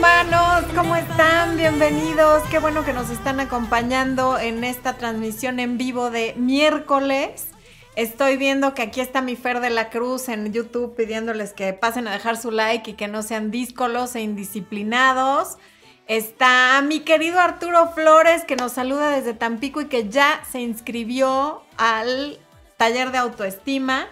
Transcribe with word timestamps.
humanos, 0.00 0.64
¿cómo 0.74 0.96
están? 0.96 1.58
Bienvenidos. 1.58 2.42
Qué 2.50 2.58
bueno 2.58 2.86
que 2.86 2.94
nos 2.94 3.10
están 3.10 3.38
acompañando 3.38 4.38
en 4.38 4.64
esta 4.64 4.94
transmisión 4.94 5.60
en 5.60 5.76
vivo 5.76 6.10
de 6.10 6.32
miércoles. 6.38 7.48
Estoy 7.96 8.38
viendo 8.38 8.72
que 8.72 8.80
aquí 8.80 9.02
está 9.02 9.20
mi 9.20 9.36
Fer 9.36 9.60
de 9.60 9.68
la 9.68 9.90
Cruz 9.90 10.30
en 10.30 10.54
YouTube 10.54 10.96
pidiéndoles 10.96 11.52
que 11.52 11.74
pasen 11.74 12.08
a 12.08 12.12
dejar 12.12 12.38
su 12.38 12.50
like 12.50 12.92
y 12.92 12.94
que 12.94 13.08
no 13.08 13.22
sean 13.22 13.50
díscolos 13.50 14.14
e 14.16 14.22
indisciplinados. 14.22 15.58
Está 16.06 16.80
mi 16.80 17.00
querido 17.00 17.38
Arturo 17.38 17.92
Flores 17.92 18.44
que 18.44 18.56
nos 18.56 18.72
saluda 18.72 19.10
desde 19.10 19.34
Tampico 19.34 19.82
y 19.82 19.88
que 19.88 20.08
ya 20.08 20.42
se 20.50 20.60
inscribió 20.60 21.62
al 21.76 22.38
taller 22.78 23.12
de 23.12 23.18
autoestima. 23.18 24.08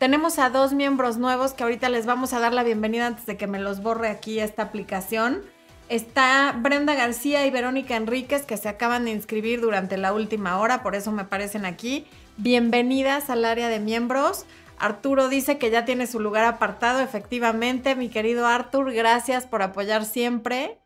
Tenemos 0.00 0.38
a 0.38 0.48
dos 0.48 0.72
miembros 0.72 1.18
nuevos 1.18 1.52
que 1.52 1.62
ahorita 1.62 1.90
les 1.90 2.06
vamos 2.06 2.32
a 2.32 2.40
dar 2.40 2.54
la 2.54 2.62
bienvenida 2.62 3.06
antes 3.06 3.26
de 3.26 3.36
que 3.36 3.46
me 3.46 3.58
los 3.58 3.82
borre 3.82 4.08
aquí 4.08 4.40
esta 4.40 4.62
aplicación. 4.62 5.42
Está 5.90 6.56
Brenda 6.56 6.94
García 6.94 7.44
y 7.44 7.50
Verónica 7.50 7.96
Enríquez 7.96 8.46
que 8.46 8.56
se 8.56 8.70
acaban 8.70 9.04
de 9.04 9.10
inscribir 9.10 9.60
durante 9.60 9.98
la 9.98 10.14
última 10.14 10.58
hora, 10.58 10.82
por 10.82 10.94
eso 10.94 11.12
me 11.12 11.20
aparecen 11.20 11.66
aquí. 11.66 12.06
Bienvenidas 12.38 13.28
al 13.28 13.44
área 13.44 13.68
de 13.68 13.78
miembros. 13.78 14.46
Arturo 14.78 15.28
dice 15.28 15.58
que 15.58 15.70
ya 15.70 15.84
tiene 15.84 16.06
su 16.06 16.18
lugar 16.18 16.46
apartado, 16.46 17.00
efectivamente. 17.00 17.94
Mi 17.94 18.08
querido 18.08 18.46
Artur, 18.46 18.94
gracias 18.94 19.44
por 19.44 19.60
apoyar 19.60 20.06
siempre. 20.06 20.78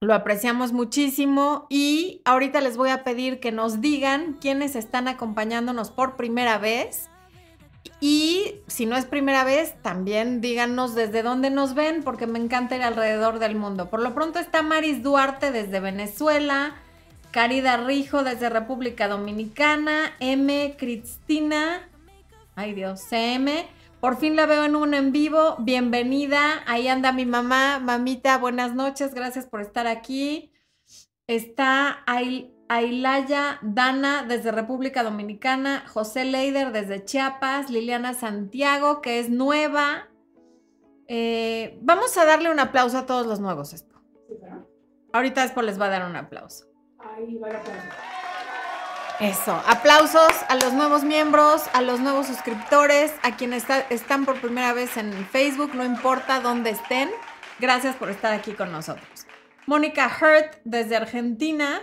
Lo 0.00 0.14
apreciamos 0.14 0.70
muchísimo 0.70 1.66
y 1.68 2.22
ahorita 2.24 2.60
les 2.60 2.76
voy 2.76 2.90
a 2.90 3.02
pedir 3.02 3.40
que 3.40 3.50
nos 3.50 3.80
digan 3.80 4.34
quiénes 4.40 4.76
están 4.76 5.08
acompañándonos 5.08 5.90
por 5.90 6.14
primera 6.14 6.56
vez 6.58 7.09
y 8.00 8.54
si 8.66 8.86
no 8.86 8.96
es 8.96 9.04
primera 9.04 9.44
vez, 9.44 9.74
también 9.82 10.40
díganos 10.40 10.94
desde 10.94 11.22
dónde 11.22 11.50
nos 11.50 11.74
ven, 11.74 12.02
porque 12.02 12.26
me 12.26 12.38
encanta 12.38 12.76
ir 12.76 12.82
alrededor 12.82 13.38
del 13.38 13.56
mundo. 13.56 13.90
Por 13.90 14.00
lo 14.00 14.14
pronto 14.14 14.38
está 14.38 14.62
Maris 14.62 15.02
Duarte 15.02 15.52
desde 15.52 15.80
Venezuela, 15.80 16.74
Carida 17.30 17.76
Rijo 17.76 18.24
desde 18.24 18.48
República 18.48 19.06
Dominicana, 19.06 20.14
M. 20.18 20.76
Cristina, 20.78 21.88
ay 22.56 22.74
Dios, 22.74 23.02
CM. 23.08 23.68
Por 24.00 24.16
fin 24.16 24.34
la 24.34 24.46
veo 24.46 24.64
en 24.64 24.76
un 24.76 24.94
en 24.94 25.12
vivo. 25.12 25.56
Bienvenida. 25.58 26.62
Ahí 26.66 26.88
anda 26.88 27.12
mi 27.12 27.26
mamá. 27.26 27.78
Mamita, 27.80 28.38
buenas 28.38 28.74
noches. 28.74 29.12
Gracias 29.12 29.44
por 29.44 29.60
estar 29.60 29.86
aquí. 29.86 30.50
Está 31.26 32.02
ahí 32.06 32.50
Ailaya 32.70 33.58
Dana 33.62 34.22
desde 34.22 34.52
República 34.52 35.02
Dominicana, 35.02 35.82
José 35.88 36.24
Leider 36.24 36.70
desde 36.70 37.04
Chiapas, 37.04 37.68
Liliana 37.68 38.14
Santiago, 38.14 39.02
que 39.02 39.18
es 39.18 39.28
nueva. 39.28 40.06
Eh, 41.08 41.80
vamos 41.82 42.16
a 42.16 42.24
darle 42.24 42.48
un 42.48 42.60
aplauso 42.60 42.96
a 42.98 43.06
todos 43.06 43.26
los 43.26 43.40
nuevos, 43.40 43.72
Expo. 43.72 44.00
Ahorita 45.12 45.42
después 45.42 45.66
les 45.66 45.80
va 45.80 45.86
a 45.86 45.88
dar 45.88 46.08
un 46.08 46.14
aplauso. 46.14 46.66
Ahí 47.00 47.38
va 47.38 47.48
Eso, 49.18 49.60
aplausos 49.66 50.30
a 50.48 50.54
los 50.54 50.72
nuevos 50.72 51.02
miembros, 51.02 51.64
a 51.72 51.82
los 51.82 51.98
nuevos 51.98 52.28
suscriptores, 52.28 53.12
a 53.24 53.36
quienes 53.36 53.64
están 53.90 54.24
por 54.24 54.40
primera 54.40 54.72
vez 54.74 54.96
en 54.96 55.12
Facebook, 55.26 55.74
no 55.74 55.84
importa 55.84 56.38
dónde 56.38 56.70
estén. 56.70 57.10
Gracias 57.58 57.96
por 57.96 58.10
estar 58.10 58.32
aquí 58.32 58.52
con 58.52 58.70
nosotros. 58.70 59.26
Mónica 59.66 60.06
Hurt 60.06 60.60
desde 60.62 60.94
Argentina, 60.94 61.80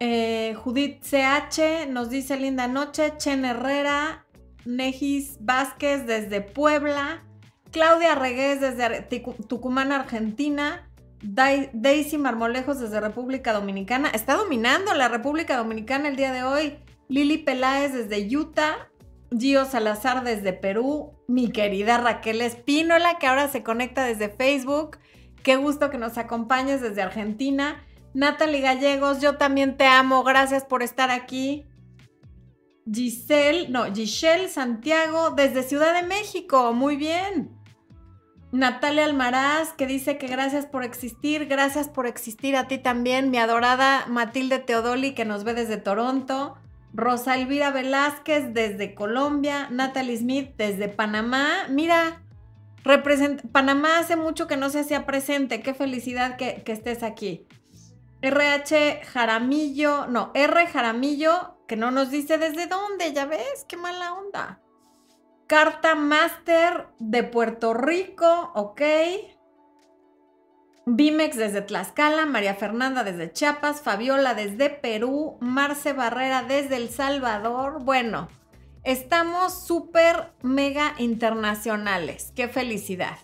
eh, 0.00 0.54
Judith 0.54 1.02
CH 1.02 1.88
nos 1.88 2.10
dice 2.10 2.38
linda 2.38 2.68
noche. 2.68 3.14
Chen 3.18 3.44
Herrera, 3.44 4.26
Nejis 4.64 5.38
Vázquez 5.40 6.06
desde 6.06 6.40
Puebla, 6.40 7.24
Claudia 7.70 8.14
Regués 8.14 8.60
desde 8.60 9.02
Tucumán, 9.48 9.92
Argentina, 9.92 10.88
Daisy 11.22 12.18
Marmolejos 12.18 12.78
desde 12.78 13.00
República 13.00 13.52
Dominicana. 13.52 14.08
Está 14.10 14.36
dominando 14.36 14.94
la 14.94 15.08
República 15.08 15.56
Dominicana 15.56 16.08
el 16.08 16.16
día 16.16 16.32
de 16.32 16.44
hoy. 16.44 16.78
Lili 17.08 17.38
Peláez 17.38 17.92
desde 17.92 18.36
Utah, 18.36 18.90
Gio 19.36 19.64
Salazar 19.64 20.24
desde 20.24 20.52
Perú, 20.52 21.12
mi 21.26 21.50
querida 21.50 21.98
Raquel 21.98 22.42
Espínola 22.42 23.18
que 23.18 23.26
ahora 23.26 23.48
se 23.48 23.62
conecta 23.62 24.04
desde 24.04 24.28
Facebook. 24.28 24.98
Qué 25.42 25.56
gusto 25.56 25.90
que 25.90 25.98
nos 25.98 26.18
acompañes 26.18 26.80
desde 26.82 27.02
Argentina. 27.02 27.82
Natalie 28.14 28.60
Gallegos, 28.60 29.20
yo 29.20 29.36
también 29.36 29.76
te 29.76 29.86
amo, 29.86 30.24
gracias 30.24 30.64
por 30.64 30.82
estar 30.82 31.10
aquí. 31.10 31.66
Giselle, 32.90 33.68
no, 33.68 33.92
Giselle 33.94 34.48
Santiago 34.48 35.30
desde 35.30 35.62
Ciudad 35.62 35.94
de 35.94 36.06
México, 36.06 36.72
muy 36.72 36.96
bien. 36.96 37.58
Natalia 38.50 39.04
Almaraz, 39.04 39.74
que 39.74 39.86
dice 39.86 40.16
que 40.16 40.26
gracias 40.26 40.64
por 40.64 40.82
existir, 40.82 41.46
gracias 41.46 41.88
por 41.88 42.06
existir 42.06 42.56
a 42.56 42.66
ti 42.66 42.78
también, 42.78 43.30
mi 43.30 43.36
adorada 43.36 44.06
Matilde 44.08 44.58
Teodoli, 44.58 45.14
que 45.14 45.26
nos 45.26 45.44
ve 45.44 45.54
desde 45.54 45.76
Toronto. 45.76 46.56
Rosa 46.94 47.36
Elvira 47.36 47.70
Velázquez 47.70 48.54
desde 48.54 48.94
Colombia, 48.94 49.68
Natalie 49.70 50.16
Smith 50.16 50.52
desde 50.56 50.88
Panamá. 50.88 51.66
Mira, 51.68 52.22
Panamá 53.52 53.98
hace 53.98 54.16
mucho 54.16 54.46
que 54.46 54.56
no 54.56 54.70
se 54.70 54.80
hacía 54.80 55.04
presente, 55.04 55.60
qué 55.60 55.74
felicidad 55.74 56.36
que, 56.36 56.62
que 56.64 56.72
estés 56.72 57.02
aquí. 57.02 57.46
RH 58.20 59.02
Jaramillo, 59.04 60.06
no, 60.06 60.32
R 60.34 60.66
Jaramillo, 60.66 61.56
que 61.68 61.76
no 61.76 61.90
nos 61.90 62.10
dice 62.10 62.38
desde 62.38 62.66
dónde, 62.66 63.12
ya 63.12 63.26
ves, 63.26 63.64
qué 63.68 63.76
mala 63.76 64.14
onda. 64.14 64.60
Carta 65.46 65.94
Master 65.94 66.88
de 66.98 67.22
Puerto 67.22 67.74
Rico, 67.74 68.50
ok. 68.54 68.82
Bimex 70.86 71.36
desde 71.36 71.62
Tlaxcala, 71.62 72.26
María 72.26 72.54
Fernanda 72.54 73.04
desde 73.04 73.32
Chiapas, 73.32 73.82
Fabiola 73.82 74.34
desde 74.34 74.70
Perú, 74.70 75.36
Marce 75.40 75.92
Barrera 75.92 76.42
desde 76.42 76.76
El 76.76 76.88
Salvador. 76.88 77.84
Bueno, 77.84 78.28
estamos 78.84 79.66
súper 79.66 80.32
mega 80.42 80.94
internacionales. 80.98 82.32
Qué 82.34 82.48
felicidad. 82.48 83.18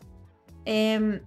Eh, 0.67 1.23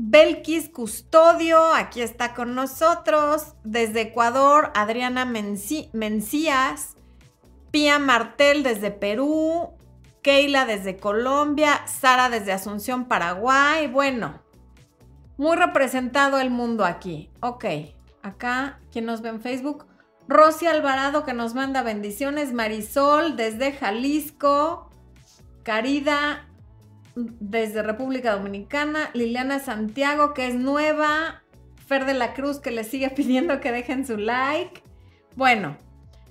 Belkis 0.00 0.68
Custodio, 0.68 1.74
aquí 1.74 2.02
está 2.02 2.32
con 2.32 2.54
nosotros. 2.54 3.54
Desde 3.64 4.02
Ecuador, 4.02 4.70
Adriana 4.76 5.24
Mencías. 5.24 6.96
Pía 7.72 7.98
Martel 7.98 8.62
desde 8.62 8.92
Perú. 8.92 9.70
Keila 10.22 10.66
desde 10.66 10.98
Colombia. 10.98 11.84
Sara 11.86 12.30
desde 12.30 12.52
Asunción, 12.52 13.06
Paraguay. 13.06 13.88
Bueno, 13.88 14.40
muy 15.36 15.56
representado 15.56 16.38
el 16.38 16.50
mundo 16.50 16.84
aquí. 16.84 17.28
Ok, 17.40 17.64
acá, 18.22 18.78
¿quién 18.92 19.04
nos 19.04 19.20
ve 19.20 19.30
en 19.30 19.40
Facebook? 19.40 19.84
Rosy 20.28 20.66
Alvarado 20.66 21.24
que 21.24 21.32
nos 21.32 21.54
manda 21.54 21.82
bendiciones. 21.82 22.52
Marisol 22.52 23.36
desde 23.36 23.72
Jalisco. 23.72 24.90
Carida 25.64 26.47
desde 27.40 27.82
República 27.82 28.32
Dominicana, 28.32 29.10
Liliana 29.14 29.58
Santiago, 29.58 30.34
que 30.34 30.46
es 30.46 30.54
nueva, 30.54 31.42
Fer 31.86 32.04
de 32.04 32.14
la 32.14 32.34
Cruz, 32.34 32.58
que 32.60 32.70
le 32.70 32.84
sigue 32.84 33.10
pidiendo 33.16 33.60
que 33.60 33.72
dejen 33.72 34.06
su 34.06 34.16
like. 34.16 34.82
Bueno, 35.36 35.76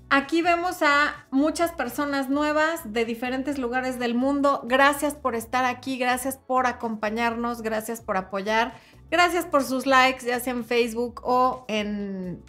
aquí 0.09 0.41
vemos 0.41 0.81
a 0.81 1.27
muchas 1.31 1.71
personas 1.71 2.29
nuevas 2.29 2.93
de 2.93 3.05
diferentes 3.05 3.57
lugares 3.57 3.99
del 3.99 4.15
mundo. 4.15 4.61
Gracias 4.65 5.15
por 5.15 5.35
estar 5.35 5.65
aquí, 5.65 5.97
gracias 5.97 6.37
por 6.37 6.67
acompañarnos, 6.67 7.61
gracias 7.61 8.01
por 8.01 8.17
apoyar, 8.17 8.73
gracias 9.09 9.45
por 9.45 9.63
sus 9.63 9.85
likes, 9.85 10.25
ya 10.25 10.39
sea 10.39 10.53
en 10.53 10.65
Facebook 10.65 11.21
o 11.23 11.65
en... 11.67 12.43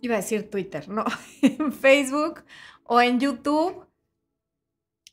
Iba 0.00 0.14
a 0.14 0.18
decir 0.18 0.48
Twitter, 0.48 0.88
no, 0.88 1.04
en 1.42 1.72
Facebook 1.72 2.44
o 2.84 3.00
en 3.00 3.18
YouTube. 3.20 3.87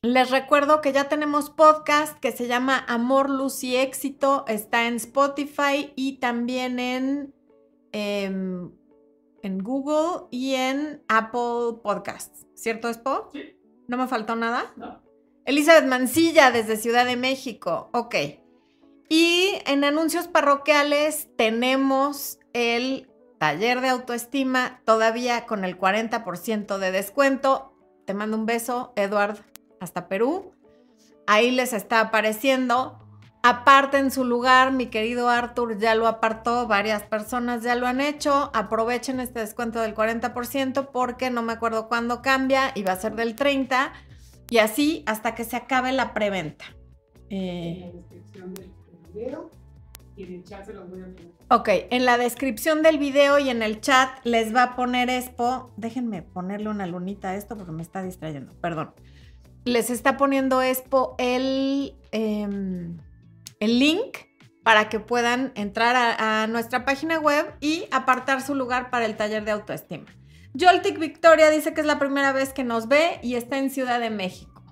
Les 0.06 0.30
recuerdo 0.30 0.82
que 0.82 0.94
ya 0.94 1.10
tenemos 1.10 1.50
podcast 1.50 2.20
que 2.20 2.32
se 2.32 2.46
llama 2.46 2.86
Amor, 2.88 3.28
Luz 3.28 3.63
y 3.63 3.75
Éxito. 3.75 4.46
Está 4.48 4.86
en 4.86 4.98
Spotify 4.98 5.94
y 5.96 6.19
también 6.19 6.78
en, 6.78 7.34
em, 7.92 8.72
en 9.42 9.63
Google 9.63 10.28
y 10.30 10.54
en 10.54 11.02
Apple 11.07 11.80
Podcasts. 11.81 12.46
¿Cierto, 12.54 12.88
Spo? 12.88 13.31
Sí. 13.34 13.57
¿No 13.88 13.98
me 13.98 14.06
faltó 14.06 14.36
nada? 14.36 14.72
No. 14.75 15.02
Elizabeth 15.44 15.86
Mancilla 15.86 16.51
desde 16.51 16.78
Ciudad 16.78 17.08
de 17.08 17.16
México. 17.16 17.90
Ok. 17.92 18.16
Y 19.10 19.54
en 19.66 19.84
anuncios 19.84 20.28
parroquiales 20.28 21.30
tenemos 21.36 22.38
el 22.54 23.10
taller 23.40 23.81
de 23.81 23.90
autoestima 23.90 24.84
todavía 24.86 25.48
con 25.48 25.66
el 25.66 25.80
40% 25.80 26.78
de 26.78 26.92
descuento. 26.92 27.74
Te 28.06 28.13
mando 28.13 28.38
un 28.38 28.46
beso, 28.46 28.94
Eduard 28.96 29.55
hasta 29.86 30.10
Perú. 30.10 30.52
Ahí 31.26 31.52
les 31.52 31.72
está 31.72 32.02
apareciendo. 32.02 33.00
Aparte 33.42 34.00
en 34.00 34.10
su 34.10 34.26
lugar, 34.26 34.72
mi 34.72 34.88
querido 34.88 35.30
Arthur 35.30 35.78
ya 35.78 35.94
lo 35.94 36.08
apartó, 36.08 36.68
varias 36.68 37.04
personas 37.04 37.62
ya 37.62 37.76
lo 37.76 37.86
han 37.86 38.02
hecho. 38.02 38.50
Aprovechen 38.54 39.20
este 39.20 39.40
descuento 39.40 39.82
del 39.82 39.94
40% 39.94 40.90
porque 40.92 41.30
no 41.30 41.44
me 41.44 41.54
acuerdo 41.54 41.88
cuándo 41.88 42.24
cambia 42.24 42.72
y 42.74 42.82
va 42.82 42.94
a 42.94 42.96
ser 42.96 43.16
del 43.16 43.36
30% 43.36 43.92
y 44.50 44.58
así 44.58 45.04
hasta 45.06 45.36
que 45.36 45.44
se 45.44 45.56
acabe 45.56 45.92
la 45.92 46.14
preventa. 46.14 46.66
Eh. 47.30 47.92
Ok, 51.50 51.70
en 51.92 52.06
la 52.06 52.18
descripción 52.18 52.82
del 52.82 52.98
video 52.98 53.38
y 53.38 53.50
en 53.50 53.62
el 53.62 53.82
chat 53.82 54.10
les 54.24 54.56
va 54.56 54.64
a 54.64 54.76
poner 54.76 55.10
Expo. 55.10 55.72
Déjenme 55.78 56.22
ponerle 56.22 56.70
una 56.70 56.88
lunita 56.88 57.30
a 57.30 57.36
esto 57.36 57.58
porque 57.58 57.72
me 57.72 57.84
está 57.84 58.02
distrayendo, 58.02 58.54
perdón. 58.62 58.94
Les 59.65 59.89
está 59.89 60.15
poniendo 60.15 60.62
Expo 60.62 61.15
el, 61.17 61.95
em, 62.12 62.97
el 63.59 63.79
link 63.79 64.17
para 64.63 64.89
que 64.89 65.00
puedan 65.00 65.51
entrar 65.56 65.95
a, 65.95 66.47
nuestra 66.47 66.85
página 66.85 67.19
web 67.19 67.53
y 67.62 67.85
apartar 67.91 68.41
su 68.41 68.56
lugar 68.56 68.89
para 68.89 69.06
el 69.06 69.17
taller 69.17 69.44
de 69.45 69.51
autoestima. 69.51 70.06
Joltic 70.59 70.97
Victoria 70.97 71.50
dice 71.50 71.73
que 71.73 71.81
es 71.81 71.88
la 71.88 72.00
primera 72.00 72.31
vez 72.31 72.53
que 72.53 72.63
nos 72.63 72.88
ve 72.88 73.19
y 73.21 73.35
está 73.35 73.57
en 73.57 73.69
Ciudad 73.69 74.00
de 74.00 74.09
México. 74.09 74.63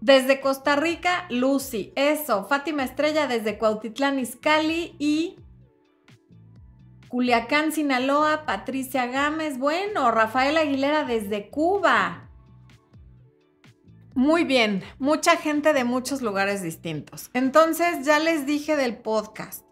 Desde 0.00 0.40
Costa 0.40 0.76
Rica, 0.76 1.26
Lucy. 1.30 1.92
Eso. 1.94 2.44
Fátima 2.44 2.84
Estrella 2.84 3.26
desde 3.26 3.56
Cuautitlán, 3.56 4.18
Izcalli 4.18 4.96
y 4.98 5.36
Culiacán, 7.08 7.72
Sinaloa. 7.72 8.44
Patricia 8.44 9.06
Gámez. 9.06 9.58
Bueno, 9.58 10.10
Rafael 10.10 10.56
Aguilera 10.56 11.04
desde 11.04 11.48
Cuba. 11.50 12.31
Muy 14.14 14.44
bien, 14.44 14.82
mucha 14.98 15.36
gente 15.36 15.72
de 15.72 15.84
muchos 15.84 16.20
lugares 16.20 16.62
distintos. 16.62 17.30
Entonces, 17.32 18.04
ya 18.04 18.18
les 18.18 18.44
dije 18.44 18.76
del 18.76 18.98
podcast. 18.98 19.64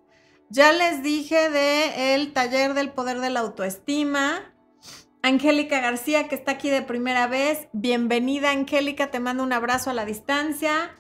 Ya 0.49 0.73
les 0.73 1.03
dije 1.03 1.51
del 1.51 2.33
taller 2.33 2.75
del 2.75 2.91
poder 2.91 3.21
de 3.21 3.31
la 3.31 3.41
autoestima. 3.41 4.53
Angélica 5.23 5.81
García, 5.81 6.29
que 6.29 6.35
está 6.35 6.53
aquí 6.53 6.71
de 6.71 6.83
primera 6.83 7.27
vez. 7.27 7.69
Bienvenida, 7.73 8.51
Angélica. 8.51 9.11
Te 9.11 9.21
mando 9.21 9.43
un 9.43 9.53
abrazo 9.53 9.91
a 9.91 9.95
la 9.95 10.07
distancia. 10.07 10.97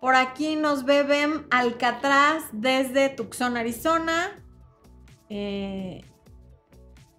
Por 0.00 0.14
aquí 0.14 0.56
nos 0.56 0.84
beben 0.84 1.46
Alcatraz 1.50 2.44
desde 2.52 3.10
Tucson, 3.10 3.56
Arizona. 3.58 4.42
Eh, 5.28 6.00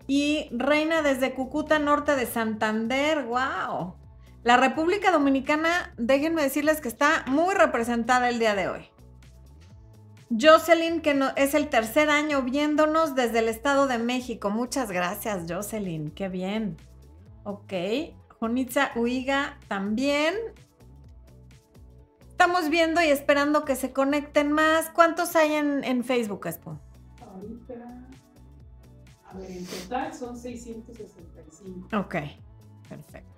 y 0.08 0.50
Reina 0.52 1.04
desde 1.04 1.36
Cucuta, 1.36 1.78
norte 1.78 2.16
de 2.16 2.26
Santander. 2.26 3.26
¡Wow! 3.26 3.96
La 4.44 4.56
República 4.56 5.12
Dominicana, 5.12 5.94
déjenme 5.98 6.42
decirles 6.42 6.80
que 6.80 6.88
está 6.88 7.26
muy 7.28 7.54
representada 7.56 8.30
el 8.30 8.40
día 8.40 8.56
de 8.56 8.70
hoy. 8.70 8.90
Jocelyn, 10.30 11.02
que 11.02 11.14
no, 11.14 11.30
es 11.36 11.54
el 11.56 11.70
tercer 11.70 12.10
año 12.10 12.44
viéndonos 12.44 13.16
desde 13.16 13.40
el 13.40 13.50
Estado 13.50 13.88
de 13.88 13.98
México. 13.98 14.50
Muchas 14.50 14.92
gracias, 14.92 15.46
Jocelyn. 15.52 16.12
Qué 16.12 16.30
bien. 16.30 16.78
Ok. 17.44 17.74
Jonitza 18.40 18.92
Uiga 18.96 19.58
también. 19.68 20.36
Estamos 22.30 22.70
viendo 22.70 23.02
y 23.02 23.08
esperando 23.08 23.66
que 23.66 23.76
se 23.76 23.92
conecten 23.92 24.54
más. 24.54 24.90
¿Cuántos 24.92 25.36
hay 25.36 25.54
en, 25.54 25.84
en 25.84 26.06
Facebook, 26.06 26.48
Expo? 26.48 26.80
Ahorita, 27.22 27.74
a 29.26 29.38
ver, 29.38 29.52
en 29.52 29.66
total 29.66 30.14
son 30.14 30.38
665. 30.38 31.98
Ok, 31.98 32.16
perfecto. 32.88 33.29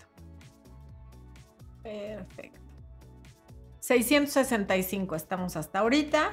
Perfecto. 1.83 2.59
665 3.79 5.15
estamos 5.15 5.55
hasta 5.55 5.79
ahorita. 5.79 6.31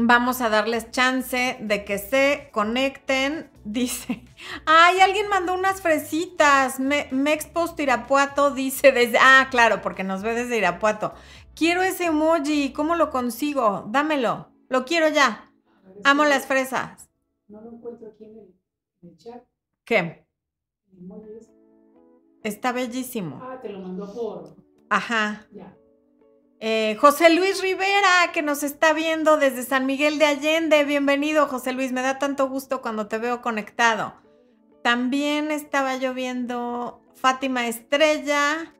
Vamos 0.00 0.40
a 0.40 0.48
darles 0.48 0.92
chance 0.92 1.56
de 1.60 1.84
que 1.84 1.98
se 1.98 2.50
conecten. 2.52 3.50
Dice, 3.64 4.24
ay, 4.64 5.00
alguien 5.00 5.28
mandó 5.28 5.54
unas 5.54 5.82
fresitas. 5.82 6.80
Me, 6.80 7.08
Mexpost 7.10 7.78
Irapuato 7.78 8.50
dice 8.50 8.92
desde, 8.92 9.18
ah, 9.20 9.48
claro, 9.50 9.82
porque 9.82 10.04
nos 10.04 10.22
ve 10.22 10.34
desde 10.34 10.56
Irapuato. 10.56 11.12
Quiero 11.54 11.82
ese 11.82 12.06
emoji, 12.06 12.72
¿cómo 12.72 12.94
lo 12.94 13.10
consigo? 13.10 13.84
Dámelo, 13.88 14.48
lo 14.70 14.86
quiero 14.86 15.08
ya. 15.08 15.52
Amo 16.04 16.24
las 16.24 16.46
fresas. 16.46 17.10
No 17.48 17.60
lo 17.60 17.72
encuentro 17.72 18.08
aquí 18.08 18.24
en 18.24 18.38
el, 18.38 18.54
en 19.02 19.08
el 19.10 19.16
chat. 19.18 19.42
¿Qué? 19.84 20.26
Está 22.48 22.72
bellísimo. 22.72 23.40
Ah, 23.42 23.60
te 23.60 23.68
lo 23.68 23.80
mandó 23.80 24.10
por. 24.14 24.56
Ajá. 24.88 25.46
Ya. 25.52 25.76
Eh, 26.60 26.96
José 26.98 27.28
Luis 27.28 27.60
Rivera, 27.60 28.32
que 28.32 28.40
nos 28.40 28.62
está 28.62 28.94
viendo 28.94 29.36
desde 29.36 29.62
San 29.64 29.84
Miguel 29.84 30.18
de 30.18 30.24
Allende. 30.24 30.82
Bienvenido, 30.84 31.46
José 31.46 31.72
Luis. 31.72 31.92
Me 31.92 32.00
da 32.00 32.18
tanto 32.18 32.48
gusto 32.48 32.80
cuando 32.80 33.06
te 33.06 33.18
veo 33.18 33.42
conectado. 33.42 34.14
También 34.82 35.50
estaba 35.50 35.98
yo 35.98 36.14
viendo 36.14 37.02
Fátima 37.14 37.68
Estrella. 37.68 38.74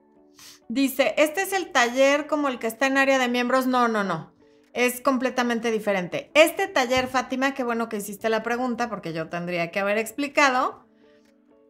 Dice, 0.71 1.14
¿este 1.19 1.43
es 1.43 1.53
el 1.53 1.71
taller 1.71 2.26
como 2.26 2.49
el 2.49 2.59
que 2.59 2.69
está 2.69 2.87
en 2.87 2.97
área 2.97 3.19
de 3.19 3.29
miembros? 3.29 3.67
No, 3.67 3.87
no, 3.87 4.03
no. 4.03 4.32
Es 4.73 5.03
completamente 5.03 5.71
diferente. 5.71 6.31
Este 6.32 6.69
taller, 6.69 7.06
Fátima, 7.06 7.53
qué 7.53 7.64
bueno 7.64 7.91
que 7.91 7.99
hiciste 7.99 8.31
la 8.31 8.43
pregunta 8.43 8.88
porque 8.88 9.12
yo 9.12 9.29
tendría 9.29 9.71
que 9.71 9.81
haber 9.81 9.99
explicado, 9.99 10.87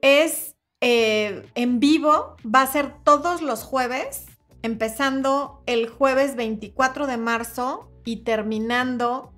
es 0.00 0.54
eh, 0.80 1.50
en 1.54 1.80
vivo, 1.80 2.36
va 2.44 2.62
a 2.62 2.66
ser 2.66 2.94
todos 3.04 3.42
los 3.42 3.62
jueves 3.62 4.26
empezando 4.62 5.62
el 5.66 5.88
jueves 5.88 6.36
24 6.36 7.06
de 7.06 7.16
marzo 7.16 7.90
y 8.04 8.24
terminando 8.24 9.32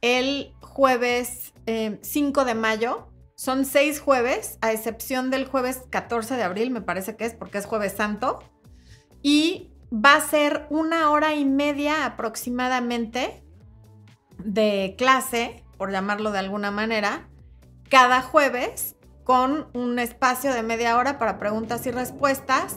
el 0.00 0.52
jueves 0.60 1.52
eh, 1.66 1.98
5 2.02 2.44
de 2.44 2.54
mayo. 2.54 3.08
Son 3.36 3.64
seis 3.64 4.00
jueves, 4.00 4.58
a 4.60 4.72
excepción 4.72 5.30
del 5.30 5.46
jueves 5.46 5.82
14 5.90 6.36
de 6.36 6.44
abril, 6.44 6.70
me 6.70 6.82
parece 6.82 7.16
que 7.16 7.24
es 7.24 7.34
porque 7.34 7.58
es 7.58 7.66
jueves 7.66 7.94
santo. 7.94 8.38
Y 9.22 9.72
va 9.92 10.16
a 10.16 10.20
ser 10.20 10.66
una 10.70 11.10
hora 11.10 11.34
y 11.34 11.44
media 11.44 12.04
aproximadamente 12.04 13.42
de 14.38 14.94
clase, 14.96 15.64
por 15.78 15.90
llamarlo 15.90 16.30
de 16.30 16.38
alguna 16.38 16.70
manera, 16.70 17.28
cada 17.88 18.22
jueves 18.22 18.93
con 19.24 19.68
un 19.72 19.98
espacio 19.98 20.52
de 20.52 20.62
media 20.62 20.96
hora 20.96 21.18
para 21.18 21.38
preguntas 21.38 21.86
y 21.86 21.90
respuestas 21.90 22.76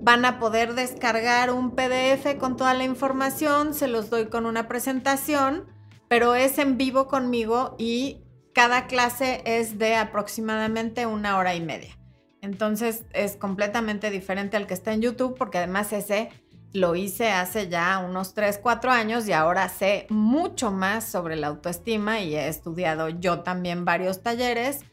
van 0.00 0.24
a 0.24 0.38
poder 0.38 0.74
descargar 0.74 1.50
un 1.50 1.72
PDF 1.72 2.36
con 2.38 2.56
toda 2.56 2.74
la 2.74 2.84
información, 2.84 3.74
se 3.74 3.88
los 3.88 4.10
doy 4.10 4.26
con 4.26 4.46
una 4.46 4.68
presentación, 4.68 5.64
pero 6.08 6.34
es 6.34 6.58
en 6.58 6.76
vivo 6.76 7.08
conmigo 7.08 7.74
y 7.78 8.22
cada 8.54 8.86
clase 8.86 9.42
es 9.44 9.78
de 9.78 9.96
aproximadamente 9.96 11.06
una 11.06 11.38
hora 11.38 11.54
y 11.54 11.60
media. 11.60 11.98
Entonces 12.42 13.04
es 13.12 13.36
completamente 13.36 14.10
diferente 14.10 14.56
al 14.56 14.66
que 14.66 14.74
está 14.74 14.92
en 14.92 15.02
YouTube 15.02 15.36
porque 15.36 15.58
además 15.58 15.92
ese 15.92 16.30
lo 16.72 16.94
hice 16.94 17.30
hace 17.30 17.68
ya 17.68 17.98
unos 17.98 18.34
3, 18.34 18.60
4 18.62 18.90
años 18.90 19.26
y 19.26 19.32
ahora 19.32 19.68
sé 19.68 20.06
mucho 20.10 20.70
más 20.70 21.04
sobre 21.04 21.36
la 21.36 21.48
autoestima 21.48 22.20
y 22.20 22.36
he 22.36 22.48
estudiado 22.48 23.08
yo 23.08 23.40
también 23.40 23.84
varios 23.84 24.22
talleres 24.22 24.84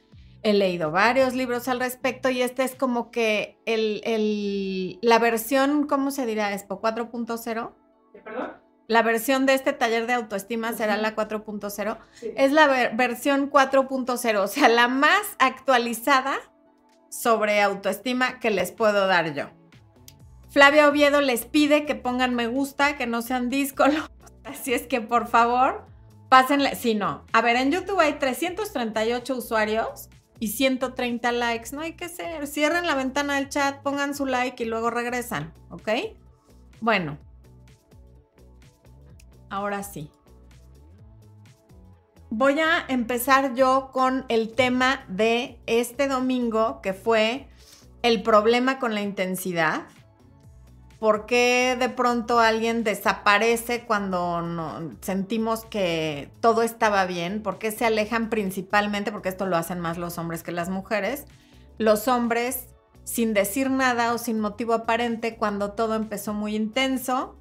He 0.44 0.54
leído 0.54 0.92
varios 0.92 1.34
libros 1.36 1.68
al 1.70 1.80
respecto 1.80 2.30
y 2.30 2.42
este 2.42 2.64
es 2.64 2.76
como 2.76 3.12
que 3.12 3.58
el, 3.66 4.02
el- 4.04 5.00
la 5.02 5.18
versión, 5.20 5.88
¿cómo 5.88 6.12
se 6.12 6.26
dirá? 6.26 6.54
Expo 6.54 6.82
4.0. 6.82 7.72
¿Eh, 8.14 8.22
¿Perdón? 8.24 8.54
La 8.88 9.02
versión 9.02 9.46
de 9.46 9.54
este 9.54 9.72
taller 9.72 10.06
de 10.06 10.14
autoestima 10.14 10.74
será 10.74 10.98
la 10.98 11.16
4.0. 11.16 11.98
Sí. 12.12 12.34
Es 12.36 12.52
la 12.52 12.68
ver- 12.68 12.96
versión 12.98 13.50
4.0, 13.50 14.40
o 14.42 14.48
sea, 14.48 14.68
la 14.68 14.90
más 14.90 15.22
actualizada 15.40 16.36
sobre 17.10 17.62
autoestima 17.62 18.40
que 18.42 18.52
les 18.52 18.72
puedo 18.74 19.08
dar 19.08 19.34
yo. 19.34 19.46
Flavia 20.50 20.90
Oviedo 20.90 21.22
les 21.22 21.46
pide 21.46 21.86
que 21.86 21.96
pongan 21.96 22.36
me 22.36 22.48
gusta, 22.48 22.98
que 22.98 23.08
no 23.08 23.22
sean 23.22 23.50
díscolos. 23.50 24.12
Así 24.44 24.74
es 24.74 24.86
que 24.88 25.00
por 25.00 25.28
favor, 25.28 25.86
pásenle. 26.30 26.76
Si 26.76 26.94
no, 26.96 27.26
a 27.32 27.42
ver, 27.42 27.56
en 27.56 27.72
YouTube 27.72 28.02
hay 28.02 28.14
338 28.20 29.36
usuarios 29.36 30.10
y 30.44 30.50
130 30.50 31.32
likes. 31.32 31.70
No 31.72 31.80
hay 31.80 31.94
que 31.94 32.10
ser. 32.10 32.48
Cierren 32.48 32.86
la 32.86 32.96
ventana 32.96 33.36
del 33.36 33.48
chat, 33.48 33.82
pongan 33.82 34.14
su 34.14 34.26
like 34.26 34.62
y 34.62 34.66
luego 34.66 34.90
regresan, 34.90 35.54
¿ok? 35.70 35.90
Bueno, 36.82 37.18
ahora 39.50 39.84
sí. 39.84 40.12
Voy 42.30 42.60
a 42.60 42.84
empezar 42.90 43.56
yo 43.56 43.92
con 43.94 44.26
el 44.28 44.54
tema 44.54 45.06
de 45.08 45.62
este 45.66 46.10
domingo, 46.10 46.82
que 46.82 46.92
fue 46.92 47.48
el 48.02 48.22
problema 48.22 48.80
con 48.80 48.94
la 48.94 49.02
intensidad. 49.02 49.84
¿Por 51.04 51.26
qué 51.26 51.76
de 51.78 51.90
pronto 51.90 52.40
alguien 52.40 52.86
desaparece 52.86 53.84
cuando 53.84 54.90
sentimos 55.02 55.66
que 55.66 56.32
todo 56.40 56.62
estaba 56.64 57.06
bien? 57.06 57.44
¿Por 57.44 57.58
qué 57.58 57.74
se 57.74 57.86
alejan 57.86 58.30
principalmente? 58.30 59.12
Porque 59.12 59.28
esto 59.28 59.46
lo 59.46 59.58
hacen 59.58 59.82
más 59.82 59.98
los 59.98 60.18
hombres 60.18 60.44
que 60.44 60.54
las 60.54 60.70
mujeres. 60.70 61.26
Los 61.78 62.08
hombres 62.08 62.68
sin 63.04 63.34
decir 63.34 63.70
nada 63.70 64.14
o 64.14 64.18
sin 64.18 64.40
motivo 64.40 64.74
aparente 64.74 65.36
cuando 65.36 65.74
todo 65.74 65.96
empezó 65.96 66.34
muy 66.34 66.56
intenso. 66.56 67.36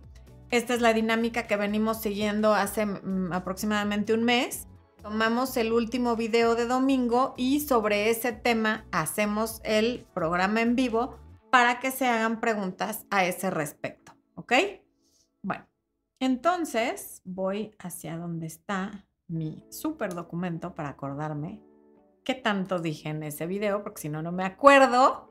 Esta 0.50 0.75
es 0.75 0.81
la 0.81 0.92
dinámica 0.92 1.47
que 1.47 1.57
venimos 1.57 2.00
siguiendo 2.00 2.54
hace 2.54 2.85
mm, 2.85 3.33
aproximadamente 3.33 4.12
un 4.12 4.25
mes. 4.25 4.66
Tomamos 5.04 5.57
el 5.57 5.73
último 5.73 6.16
video 6.16 6.57
de 6.57 6.66
domingo 6.66 7.33
y 7.37 7.61
sobre 7.61 8.11
ese 8.11 8.33
tema 8.33 8.87
hacemos 8.90 9.61
el 9.62 10.04
programa 10.14 10.62
en 10.62 10.75
vivo 10.75 11.22
para 11.52 11.80
que 11.80 11.90
se 11.90 12.06
hagan 12.06 12.40
preguntas 12.40 13.04
a 13.11 13.26
ese 13.26 13.50
respecto, 13.50 14.14
¿ok? 14.37 14.54
Bueno, 15.42 15.66
Entonces 16.18 17.21
voy 17.26 17.76
hacia 17.78 18.16
donde 18.16 18.47
está 18.47 19.06
mi 19.28 19.62
super 19.68 20.14
documento 20.14 20.75
para 20.75 20.88
acordarme 20.88 21.61
qué 22.25 22.32
tanto 22.32 22.78
dije 22.78 23.11
en 23.11 23.23
ese 23.23 23.47
video, 23.47 23.82
porque 23.82 24.00
si 24.00 24.09
no, 24.09 24.23
no 24.23 24.32
me 24.32 24.44
acuerdo. 24.44 25.30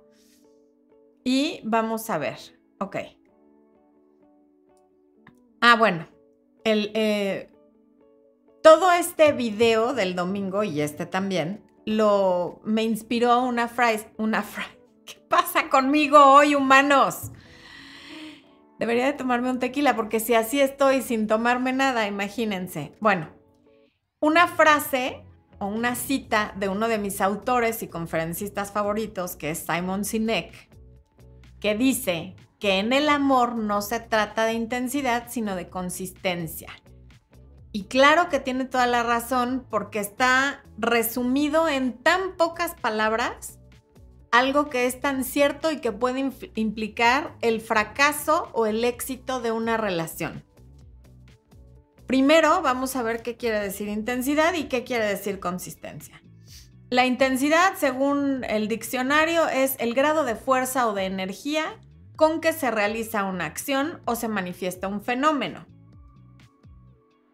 Y 1.23 1.59
vamos 1.63 2.07
a 2.11 2.19
ver. 2.19 2.37
Ok. 2.79 2.97
Ah, 5.59 5.75
bueno. 5.75 6.05
El, 6.63 6.91
eh, 6.93 7.51
todo 8.61 8.91
este 8.91 9.31
video 9.31 9.95
del 9.95 10.15
domingo 10.15 10.63
y 10.63 10.81
este 10.81 11.07
también 11.07 11.63
lo 11.87 12.61
me 12.63 12.83
inspiró 12.83 13.41
una 13.41 13.67
frase, 13.67 14.07
una 14.17 14.43
frase. 14.43 14.80
¿Qué 15.71 15.77
pasa 15.77 15.83
conmigo 15.85 16.19
hoy, 16.19 16.53
humanos? 16.53 17.31
Debería 18.77 19.05
de 19.05 19.13
tomarme 19.13 19.49
un 19.49 19.59
tequila 19.59 19.95
porque 19.95 20.19
si 20.19 20.33
así 20.33 20.59
estoy 20.59 21.01
sin 21.01 21.27
tomarme 21.27 21.71
nada, 21.71 22.07
imagínense. 22.07 22.91
Bueno, 22.99 23.29
una 24.19 24.47
frase 24.47 25.23
o 25.59 25.67
una 25.67 25.95
cita 25.95 26.53
de 26.57 26.67
uno 26.67 26.89
de 26.89 26.97
mis 26.97 27.21
autores 27.21 27.83
y 27.83 27.87
conferencistas 27.87 28.73
favoritos, 28.73 29.37
que 29.37 29.51
es 29.51 29.65
Simon 29.65 30.03
Sinek, 30.03 30.69
que 31.61 31.75
dice 31.75 32.35
que 32.59 32.79
en 32.79 32.91
el 32.91 33.07
amor 33.07 33.55
no 33.55 33.81
se 33.81 34.01
trata 34.01 34.45
de 34.45 34.53
intensidad, 34.53 35.27
sino 35.29 35.55
de 35.55 35.69
consistencia. 35.69 36.69
Y 37.71 37.85
claro 37.85 38.27
que 38.27 38.41
tiene 38.41 38.65
toda 38.65 38.87
la 38.87 39.03
razón 39.03 39.65
porque 39.69 39.99
está 39.99 40.63
resumido 40.77 41.69
en 41.69 41.93
tan 41.93 42.35
pocas 42.35 42.75
palabras 42.75 43.60
algo 44.31 44.69
que 44.69 44.85
es 44.85 44.99
tan 44.99 45.23
cierto 45.23 45.71
y 45.71 45.81
que 45.81 45.91
puede 45.91 46.31
implicar 46.55 47.35
el 47.41 47.61
fracaso 47.61 48.49
o 48.53 48.65
el 48.65 48.83
éxito 48.83 49.41
de 49.41 49.51
una 49.51 49.77
relación. 49.77 50.43
Primero 52.07 52.61
vamos 52.61 52.95
a 52.95 53.03
ver 53.03 53.21
qué 53.21 53.37
quiere 53.37 53.59
decir 53.59 53.87
intensidad 53.87 54.53
y 54.53 54.65
qué 54.65 54.83
quiere 54.83 55.05
decir 55.05 55.39
consistencia. 55.39 56.21
La 56.89 57.05
intensidad, 57.05 57.75
según 57.77 58.43
el 58.43 58.67
diccionario, 58.67 59.47
es 59.47 59.75
el 59.79 59.93
grado 59.93 60.25
de 60.25 60.35
fuerza 60.35 60.87
o 60.87 60.93
de 60.93 61.05
energía 61.05 61.79
con 62.17 62.41
que 62.41 62.51
se 62.51 62.69
realiza 62.69 63.23
una 63.23 63.45
acción 63.45 64.01
o 64.05 64.15
se 64.15 64.27
manifiesta 64.27 64.89
un 64.89 65.01
fenómeno. 65.01 65.65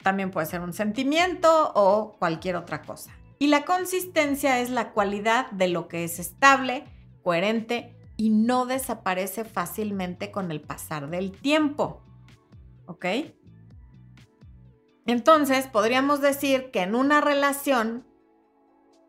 También 0.04 0.30
puede 0.30 0.46
ser 0.46 0.62
un 0.62 0.74
sentimiento 0.74 1.72
o 1.74 2.18
cualquier 2.20 2.56
otra 2.56 2.84
cosa. 2.84 3.17
Y 3.40 3.48
la 3.48 3.66
consistencia 3.66 4.60
es 4.60 4.70
la 4.70 4.92
cualidad 4.94 5.52
de 5.52 5.68
lo 5.68 5.88
que 5.88 6.04
es 6.04 6.20
estable, 6.20 6.86
coherente 7.24 7.96
y 8.18 8.30
no 8.30 8.66
desaparece 8.66 9.46
fácilmente 9.46 10.32
con 10.32 10.52
el 10.52 10.62
pasar 10.62 11.10
del 11.10 11.32
tiempo. 11.32 12.02
¿Ok? 12.88 13.06
Entonces, 15.06 15.68
podríamos 15.68 16.20
decir 16.20 16.72
que 16.72 16.82
en 16.82 16.96
una 16.96 17.22
relación, 17.22 18.06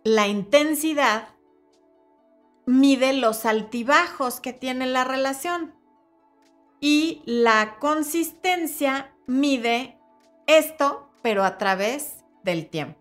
la 0.04 0.28
intensidad 0.28 1.28
mide 2.66 3.14
los 3.14 3.47
altibajos 3.47 4.40
que 4.40 4.52
tiene 4.52 4.87
la 4.87 5.04
relación 5.04 5.75
y 6.80 7.23
la 7.25 7.78
consistencia 7.80 9.12
mide 9.26 9.99
esto, 10.47 11.11
pero 11.23 11.44
a 11.44 11.58
través 11.58 12.25
del 12.44 12.68
tiempo. 12.68 12.98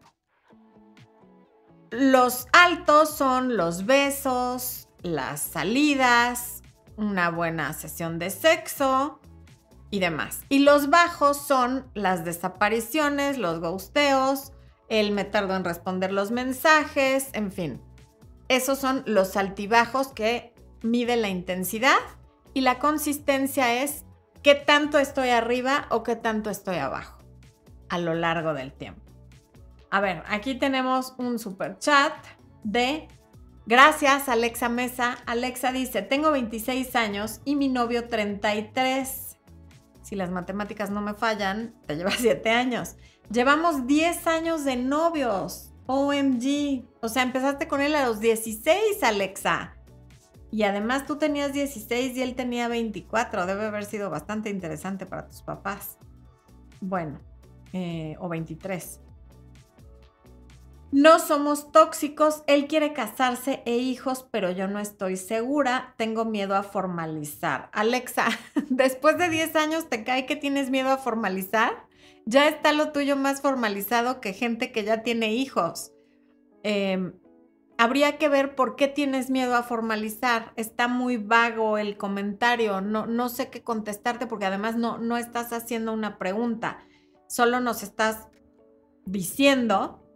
Los 1.89 2.47
altos 2.51 3.15
son 3.15 3.57
los 3.57 3.85
besos, 3.85 4.89
las 5.01 5.41
salidas, 5.41 6.61
una 6.97 7.29
buena 7.29 7.73
sesión 7.73 8.19
de 8.19 8.29
sexo, 8.29 9.19
y 9.89 9.99
demás. 9.99 10.41
Y 10.49 10.59
los 10.59 10.89
bajos 10.89 11.37
son 11.37 11.89
las 11.93 12.25
desapariciones, 12.25 13.37
los 13.37 13.59
ghosteos, 13.59 14.51
el 14.89 15.11
me 15.11 15.25
tardo 15.25 15.55
en 15.55 15.63
responder 15.63 16.11
los 16.11 16.31
mensajes, 16.31 17.29
en 17.33 17.51
fin. 17.51 17.81
Esos 18.49 18.79
son 18.79 19.03
los 19.05 19.35
altibajos 19.35 20.09
que 20.09 20.53
miden 20.81 21.21
la 21.21 21.29
intensidad 21.29 21.97
y 22.53 22.61
la 22.61 22.79
consistencia 22.79 23.81
es 23.83 24.05
qué 24.41 24.55
tanto 24.55 24.99
estoy 24.99 25.29
arriba 25.29 25.87
o 25.89 26.03
qué 26.03 26.15
tanto 26.15 26.49
estoy 26.49 26.77
abajo 26.77 27.17
a 27.89 27.97
lo 27.97 28.13
largo 28.13 28.53
del 28.53 28.73
tiempo. 28.73 29.06
A 29.89 30.01
ver, 30.01 30.23
aquí 30.27 30.55
tenemos 30.55 31.13
un 31.17 31.39
super 31.39 31.77
chat 31.79 32.13
de 32.63 33.07
Gracias, 33.65 34.29
Alexa 34.29 34.69
Mesa. 34.69 35.17
Alexa 35.25 35.73
dice, 35.73 36.01
tengo 36.01 36.31
26 36.31 36.95
años 36.95 37.41
y 37.43 37.57
mi 37.57 37.67
novio 37.67 38.07
33 38.07 39.27
si 40.07 40.15
las 40.15 40.31
matemáticas 40.31 40.89
no 40.89 41.01
me 41.01 41.13
fallan, 41.13 41.75
te 41.85 41.97
lleva 41.97 42.11
7 42.17 42.49
años. 42.49 42.95
Llevamos 43.29 43.87
10 43.87 44.25
años 44.27 44.63
de 44.63 44.77
novios. 44.77 45.73
OMG. 45.85 46.85
O 47.01 47.09
sea, 47.09 47.23
empezaste 47.23 47.67
con 47.67 47.81
él 47.81 47.93
a 47.93 48.07
los 48.07 48.21
16, 48.21 49.03
Alexa. 49.03 49.75
Y 50.49 50.63
además 50.63 51.05
tú 51.05 51.17
tenías 51.17 51.51
16 51.51 52.15
y 52.15 52.21
él 52.21 52.35
tenía 52.35 52.69
24. 52.69 53.45
Debe 53.45 53.65
haber 53.65 53.83
sido 53.83 54.09
bastante 54.09 54.49
interesante 54.49 55.05
para 55.05 55.27
tus 55.27 55.41
papás. 55.41 55.97
Bueno, 56.79 57.19
eh, 57.73 58.15
o 58.19 58.29
23. 58.29 59.01
No 60.91 61.19
somos 61.19 61.73
tóxicos, 61.73 62.43
él 62.47 62.67
quiere 62.67 62.93
casarse 62.93 63.61
e 63.65 63.75
hijos, 63.75 64.25
pero 64.31 64.51
yo 64.51 64.69
no 64.69 64.79
estoy 64.79 65.17
segura, 65.17 65.93
tengo 65.97 66.23
miedo 66.23 66.55
a 66.55 66.63
formalizar. 66.63 67.69
Alexa, 67.73 68.27
después 68.69 69.17
de 69.17 69.29
10 69.29 69.55
años 69.57 69.89
te 69.89 70.05
cae 70.05 70.25
que 70.25 70.37
tienes 70.37 70.69
miedo 70.69 70.89
a 70.89 70.97
formalizar. 70.97 71.85
Ya 72.25 72.47
está 72.47 72.71
lo 72.71 72.93
tuyo 72.93 73.17
más 73.17 73.41
formalizado 73.41 74.21
que 74.21 74.33
gente 74.33 74.71
que 74.71 74.85
ya 74.85 75.03
tiene 75.03 75.33
hijos. 75.33 75.91
Em, 76.63 77.13
habría 77.77 78.17
que 78.17 78.29
ver 78.29 78.55
por 78.55 78.77
qué 78.77 78.87
tienes 78.87 79.29
miedo 79.29 79.55
a 79.55 79.63
formalizar. 79.63 80.53
Está 80.55 80.87
muy 80.87 81.17
vago 81.17 81.77
el 81.77 81.97
comentario, 81.97 82.79
no, 82.79 83.07
no 83.07 83.27
sé 83.27 83.49
qué 83.49 83.61
contestarte 83.61 84.25
porque 84.25 84.45
además 84.45 84.77
no, 84.77 84.97
no 84.97 85.17
estás 85.17 85.51
haciendo 85.51 85.91
una 85.91 86.17
pregunta, 86.17 86.79
solo 87.27 87.59
nos 87.59 87.83
estás 87.83 88.29
diciendo 89.05 90.06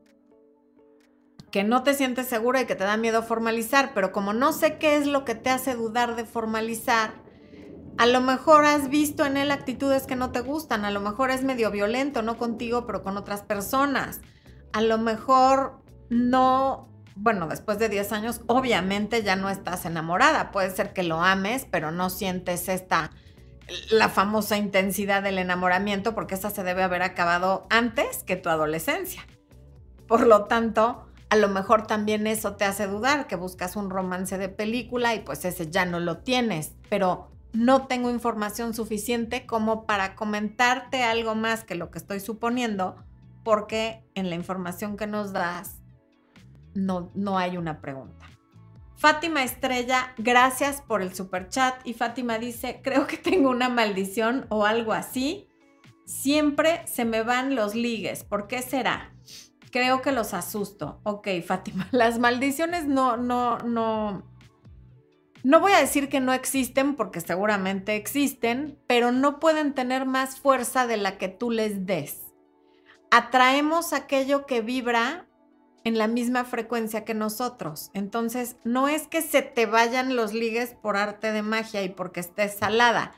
que 1.52 1.64
no 1.64 1.84
te 1.84 1.94
sientes 1.94 2.28
segura 2.28 2.62
y 2.62 2.66
que 2.66 2.76
te 2.76 2.86
da 2.86 2.98
miedo 2.98 3.24
formalizar, 3.24 3.92
pero 3.94 4.12
como 4.12 4.34
no 4.34 4.54
sé 4.54 4.78
qué 4.78 4.96
es 4.96 5.06
lo 5.06 5.26
que 5.26 5.36
te 5.36 5.50
hace 5.50 5.76
dudar 5.76 6.16
de 6.16 6.26
formalizar, 6.26 7.14
a 7.98 8.06
lo 8.06 8.22
mejor 8.22 8.66
has 8.66 8.90
visto 8.90 9.26
en 9.26 9.38
él 9.38 9.52
actitudes 9.52 10.08
que 10.08 10.16
no 10.16 10.32
te 10.32 10.40
gustan, 10.40 10.86
a 10.86 10.92
lo 10.92 11.02
mejor 11.02 11.30
es 11.30 11.44
medio 11.44 11.70
violento, 11.70 12.22
no 12.22 12.38
contigo, 12.38 12.88
pero 12.88 13.04
con 13.04 13.18
otras 13.18 13.42
personas. 13.42 14.22
A 14.72 14.82
lo 14.82 14.98
mejor 14.98 15.82
no, 16.10 16.90
bueno, 17.16 17.48
después 17.48 17.80
de 17.80 17.90
10 17.90 18.12
años, 18.14 18.42
obviamente 18.48 19.22
ya 19.22 19.36
no 19.36 19.50
estás 19.50 19.86
enamorada. 19.86 20.52
Puede 20.52 20.72
ser 20.72 20.94
que 20.94 21.04
lo 21.04 21.22
ames, 21.22 21.68
pero 21.70 21.92
no 21.92 22.10
sientes 22.10 22.70
esta, 22.70 23.12
la 23.92 24.08
famosa 24.08 24.58
intensidad 24.58 25.22
del 25.22 25.38
enamoramiento, 25.38 26.16
porque 26.16 26.36
esa 26.36 26.50
se 26.50 26.64
debe 26.64 26.84
haber 26.84 27.04
acabado 27.04 27.68
antes 27.70 28.24
que 28.24 28.38
tu 28.38 28.50
adolescencia. 28.50 29.28
Por 30.08 30.26
lo 30.26 30.46
tanto, 30.46 31.11
a 31.32 31.38
lo 31.38 31.48
mejor 31.48 31.88
también 31.88 32.28
eso 32.28 32.58
te 32.58 32.66
hace 32.66 32.88
dudar, 32.88 33.26
que 33.26 33.38
buscas 33.38 33.78
un 33.78 33.90
romance 33.90 34.38
de 34.38 34.50
película 34.50 35.16
y 35.16 35.22
pues 35.22 35.46
ese 35.46 35.72
ya 35.72 35.86
no 35.86 36.02
lo 36.02 36.18
tienes, 36.18 36.74
pero 36.90 37.32
no 37.54 37.88
tengo 37.88 38.10
información 38.10 38.74
suficiente 38.74 39.46
como 39.46 39.86
para 39.86 40.16
comentarte 40.16 41.04
algo 41.04 41.34
más 41.34 41.64
que 41.64 41.76
lo 41.76 41.90
que 41.90 42.00
estoy 42.00 42.20
suponiendo, 42.20 42.98
porque 43.46 44.04
en 44.14 44.30
la 44.30 44.36
información 44.36 44.98
que 44.98 45.08
nos 45.08 45.32
das 45.32 45.78
no, 46.74 47.12
no 47.16 47.38
hay 47.38 47.56
una 47.56 47.80
pregunta. 47.80 48.26
Fátima 48.98 49.42
Estrella, 49.46 50.14
gracias 50.18 50.82
por 50.82 51.02
el 51.02 51.16
super 51.16 51.48
chat. 51.48 51.76
Y 51.86 51.94
Fátima 51.94 52.40
dice, 52.40 52.82
creo 52.84 53.08
que 53.08 53.16
tengo 53.16 53.50
una 53.50 53.70
maldición 53.70 54.48
o 54.50 54.66
algo 54.66 54.92
así. 54.92 55.48
Siempre 56.04 56.86
se 56.88 57.06
me 57.06 57.24
van 57.24 57.56
los 57.56 57.74
ligues. 57.74 58.26
¿Por 58.26 58.48
qué 58.48 58.62
será? 58.62 59.14
Creo 59.72 60.02
que 60.02 60.12
los 60.12 60.34
asusto. 60.34 61.00
Ok, 61.04 61.28
Fátima. 61.46 61.88
Las 61.92 62.20
maldiciones 62.20 62.86
no, 62.86 63.18
no, 63.18 63.58
no. 63.60 64.24
No 65.44 65.60
voy 65.60 65.72
a 65.72 65.80
decir 65.80 66.08
que 66.08 66.20
no 66.20 66.34
existen 66.34 66.96
porque 66.96 67.20
seguramente 67.20 67.96
existen, 67.96 68.78
pero 68.88 69.12
no 69.12 69.40
pueden 69.40 69.74
tener 69.74 70.06
más 70.06 70.40
fuerza 70.40 70.86
de 70.86 70.98
la 70.98 71.18
que 71.18 71.30
tú 71.30 71.50
les 71.50 71.88
des. 71.88 72.28
Atraemos 73.10 73.92
aquello 73.92 74.46
que 74.46 74.62
vibra 74.62 75.28
en 75.84 75.98
la 75.98 76.08
misma 76.08 76.46
frecuencia 76.46 77.04
que 77.06 77.16
nosotros. 77.16 77.90
Entonces, 77.96 78.58
no 78.64 78.88
es 78.88 79.08
que 79.08 79.24
se 79.24 79.42
te 79.42 79.66
vayan 79.66 80.16
los 80.16 80.32
ligues 80.32 80.76
por 80.76 80.96
arte 80.96 81.32
de 81.32 81.42
magia 81.42 81.82
y 81.82 81.90
porque 81.90 82.20
estés 82.20 82.56
salada 82.56 83.16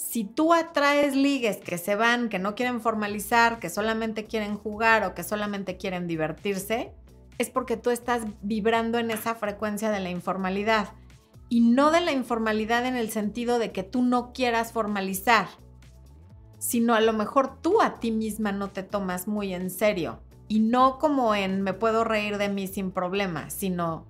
si 0.00 0.24
tú 0.24 0.54
atraes 0.54 1.14
ligues 1.14 1.58
que 1.58 1.76
se 1.76 1.94
van, 1.94 2.30
que 2.30 2.38
no 2.38 2.54
quieren 2.54 2.80
formalizar, 2.80 3.60
que 3.60 3.68
solamente 3.68 4.24
quieren 4.24 4.56
jugar 4.56 5.04
o 5.04 5.14
que 5.14 5.22
solamente 5.22 5.76
quieren 5.76 6.08
divertirse, 6.08 6.94
es 7.36 7.50
porque 7.50 7.76
tú 7.76 7.90
estás 7.90 8.22
vibrando 8.40 8.98
en 8.98 9.10
esa 9.10 9.34
frecuencia 9.34 9.90
de 9.90 10.00
la 10.00 10.08
informalidad. 10.08 10.94
Y 11.50 11.60
no 11.60 11.90
de 11.90 12.00
la 12.00 12.12
informalidad 12.12 12.86
en 12.86 12.96
el 12.96 13.10
sentido 13.10 13.58
de 13.58 13.72
que 13.72 13.82
tú 13.82 14.00
no 14.02 14.32
quieras 14.32 14.72
formalizar, 14.72 15.48
sino 16.58 16.94
a 16.94 17.00
lo 17.02 17.12
mejor 17.12 17.60
tú 17.60 17.82
a 17.82 18.00
ti 18.00 18.10
misma 18.10 18.52
no 18.52 18.70
te 18.70 18.82
tomas 18.82 19.28
muy 19.28 19.52
en 19.52 19.68
serio. 19.68 20.22
Y 20.48 20.60
no 20.60 20.98
como 20.98 21.34
en 21.34 21.60
me 21.60 21.74
puedo 21.74 22.04
reír 22.04 22.38
de 22.38 22.48
mí 22.48 22.66
sin 22.66 22.90
problema, 22.90 23.50
sino 23.50 24.06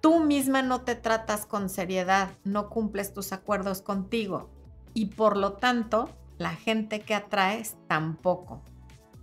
tú 0.00 0.20
misma 0.20 0.62
no 0.62 0.80
te 0.80 0.94
tratas 0.94 1.44
con 1.44 1.68
seriedad, 1.68 2.30
no 2.44 2.70
cumples 2.70 3.12
tus 3.12 3.32
acuerdos 3.32 3.82
contigo. 3.82 4.51
Y 4.94 5.06
por 5.06 5.36
lo 5.36 5.54
tanto, 5.54 6.10
la 6.38 6.50
gente 6.50 7.00
que 7.00 7.14
atraes 7.14 7.76
tampoco. 7.88 8.62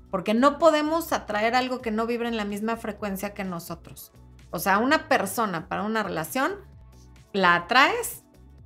Porque 0.10 0.34
no 0.34 0.58
podemos 0.58 1.14
atraer 1.14 1.56
algo 1.56 1.82
que 1.82 1.92
no 1.92 2.08
vibre 2.08 2.28
en 2.28 2.38
la 2.38 2.46
misma 2.46 2.78
frecuencia 2.78 3.34
que 3.34 3.44
nosotros. 3.44 4.12
O 4.52 4.60
sea, 4.60 4.80
una 4.80 5.08
persona 5.08 5.68
para 5.68 5.84
una 5.84 6.02
relación 6.02 6.54
la 7.34 7.56
atraes 7.56 8.24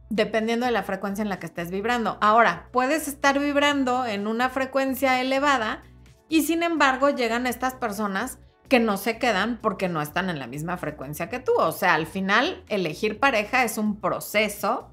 dependiendo 0.09 0.65
de 0.65 0.71
la 0.71 0.83
frecuencia 0.83 1.23
en 1.23 1.29
la 1.29 1.39
que 1.39 1.47
estés 1.47 1.71
vibrando. 1.71 2.17
Ahora, 2.21 2.69
puedes 2.71 3.07
estar 3.07 3.39
vibrando 3.39 4.05
en 4.05 4.27
una 4.27 4.49
frecuencia 4.49 5.19
elevada 5.19 5.83
y 6.29 6.43
sin 6.43 6.63
embargo 6.63 7.09
llegan 7.09 7.47
estas 7.47 7.73
personas 7.73 8.37
que 8.69 8.79
no 8.79 8.97
se 8.97 9.17
quedan 9.17 9.59
porque 9.61 9.89
no 9.89 10.01
están 10.01 10.29
en 10.29 10.39
la 10.39 10.47
misma 10.47 10.77
frecuencia 10.77 11.29
que 11.29 11.39
tú. 11.39 11.51
O 11.57 11.71
sea, 11.71 11.95
al 11.95 12.05
final 12.05 12.63
elegir 12.69 13.19
pareja 13.19 13.63
es 13.63 13.77
un 13.77 13.99
proceso 13.99 14.92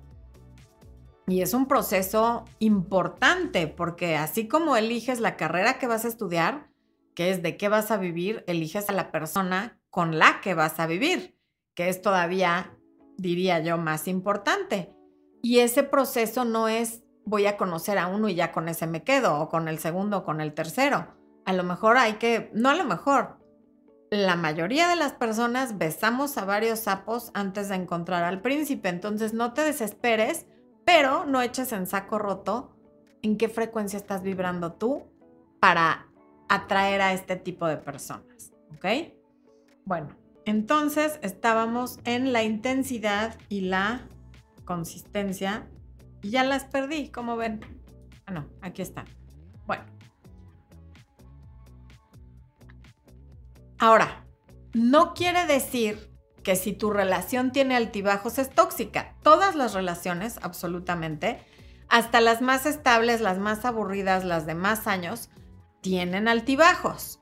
y 1.27 1.43
es 1.43 1.55
un 1.55 1.67
proceso 1.67 2.45
importante 2.59 3.67
porque 3.67 4.17
así 4.17 4.49
como 4.49 4.77
eliges 4.77 5.21
la 5.21 5.37
carrera 5.37 5.79
que 5.79 5.87
vas 5.87 6.05
a 6.05 6.09
estudiar, 6.09 6.71
que 7.15 7.31
es 7.31 7.43
de 7.43 7.57
qué 7.57 7.69
vas 7.69 7.91
a 7.91 7.97
vivir, 7.97 8.45
eliges 8.47 8.89
a 8.89 8.93
la 8.93 9.13
persona 9.13 9.81
con 9.91 10.19
la 10.19 10.41
que 10.41 10.55
vas 10.55 10.81
a 10.81 10.87
vivir, 10.87 11.39
que 11.75 11.89
es 11.89 12.03
todavía, 12.03 12.77
diría 13.17 13.61
yo, 13.61 13.79
más 13.79 14.09
importante. 14.09 14.95
Y 15.43 15.61
ese 15.61 15.83
proceso 15.83 16.45
no 16.45 16.69
es 16.69 17.03
voy 17.25 17.47
a 17.47 17.57
conocer 17.57 17.99
a 17.99 18.09
uno 18.09 18.29
y 18.29 18.35
ya 18.35 18.53
con 18.53 18.69
ese 18.69 18.87
me 18.87 19.05
quedo, 19.05 19.41
o 19.41 19.49
con 19.49 19.69
el 19.69 19.79
segundo 19.79 20.19
o 20.19 20.25
con 20.25 20.41
el 20.41 20.53
tercero. 20.53 21.07
A 21.45 21.53
lo 21.53 21.63
mejor 21.63 21.97
hay 21.97 22.15
que, 22.15 22.51
no 22.55 22.69
a 22.69 22.75
lo 22.75 22.85
mejor, 22.85 23.39
la 24.11 24.35
mayoría 24.35 24.89
de 24.89 24.97
las 24.97 25.13
personas 25.13 25.79
besamos 25.79 26.37
a 26.37 26.45
varios 26.45 26.81
sapos 26.81 27.31
antes 27.35 27.69
de 27.69 27.77
encontrar 27.77 28.25
al 28.25 28.43
príncipe, 28.43 28.89
entonces 28.89 29.33
no 29.33 29.53
te 29.53 29.63
desesperes 29.63 30.47
pero 30.85 31.25
no 31.27 31.43
eches 31.43 31.73
en 31.73 31.87
saco 31.87 32.19
roto 32.19 32.77
en 33.23 33.37
qué 33.37 33.49
frecuencia 33.49 33.97
estás 33.97 34.23
vibrando 34.23 34.73
tú 34.73 35.05
para 35.61 36.07
atraer 36.49 37.01
a 37.03 37.13
este 37.13 37.37
tipo 37.37 37.67
de 37.67 37.77
personas, 37.77 38.53
¿ok? 38.75 39.13
Bueno, 39.85 40.09
entonces 40.45 41.19
estábamos 41.23 42.01
en 42.05 42.33
la 42.33 42.43
intensidad 42.43 43.39
y 43.49 43.63
la 43.63 44.09
consistencia 44.65 45.69
y 46.23 46.31
ya 46.31 46.45
las 46.45 46.65
perdí, 46.65 47.09
como 47.09 47.37
ven. 47.37 47.61
Ah, 48.27 48.33
no, 48.33 48.47
aquí 48.61 48.83
está. 48.83 49.05
Bueno. 49.67 49.85
Ahora, 53.79 54.25
no 54.75 55.15
quiere 55.15 55.47
decir 55.47 56.10
que 56.43 56.57
si 56.57 56.73
tu 56.73 56.91
relación 56.91 57.53
tiene 57.53 57.77
altibajos 57.77 58.39
es 58.39 58.51
tóxica. 58.51 59.15
Todas 59.23 59.55
las 59.55 59.75
relaciones, 59.75 60.39
absolutamente, 60.43 61.45
hasta 61.89 62.21
las 62.21 62.41
más 62.41 62.67
estables, 62.67 63.21
las 63.21 63.39
más 63.39 63.65
aburridas, 63.65 64.25
las 64.25 64.47
de 64.47 64.55
más 64.55 64.87
años, 64.87 65.29
tienen 65.81 66.29
altibajos. 66.29 67.21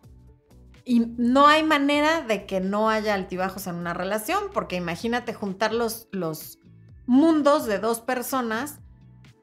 Y 0.84 1.00
no 1.00 1.46
hay 1.46 1.62
manera 1.62 2.22
de 2.22 2.46
que 2.46 2.60
no 2.60 2.88
haya 2.88 3.14
altibajos 3.14 3.66
en 3.66 3.76
una 3.76 3.94
relación, 3.94 4.44
porque 4.52 4.76
imagínate 4.76 5.34
juntar 5.34 5.74
los, 5.74 6.08
los 6.12 6.58
mundos 7.06 7.66
de 7.66 7.78
dos 7.78 8.00
personas 8.00 8.80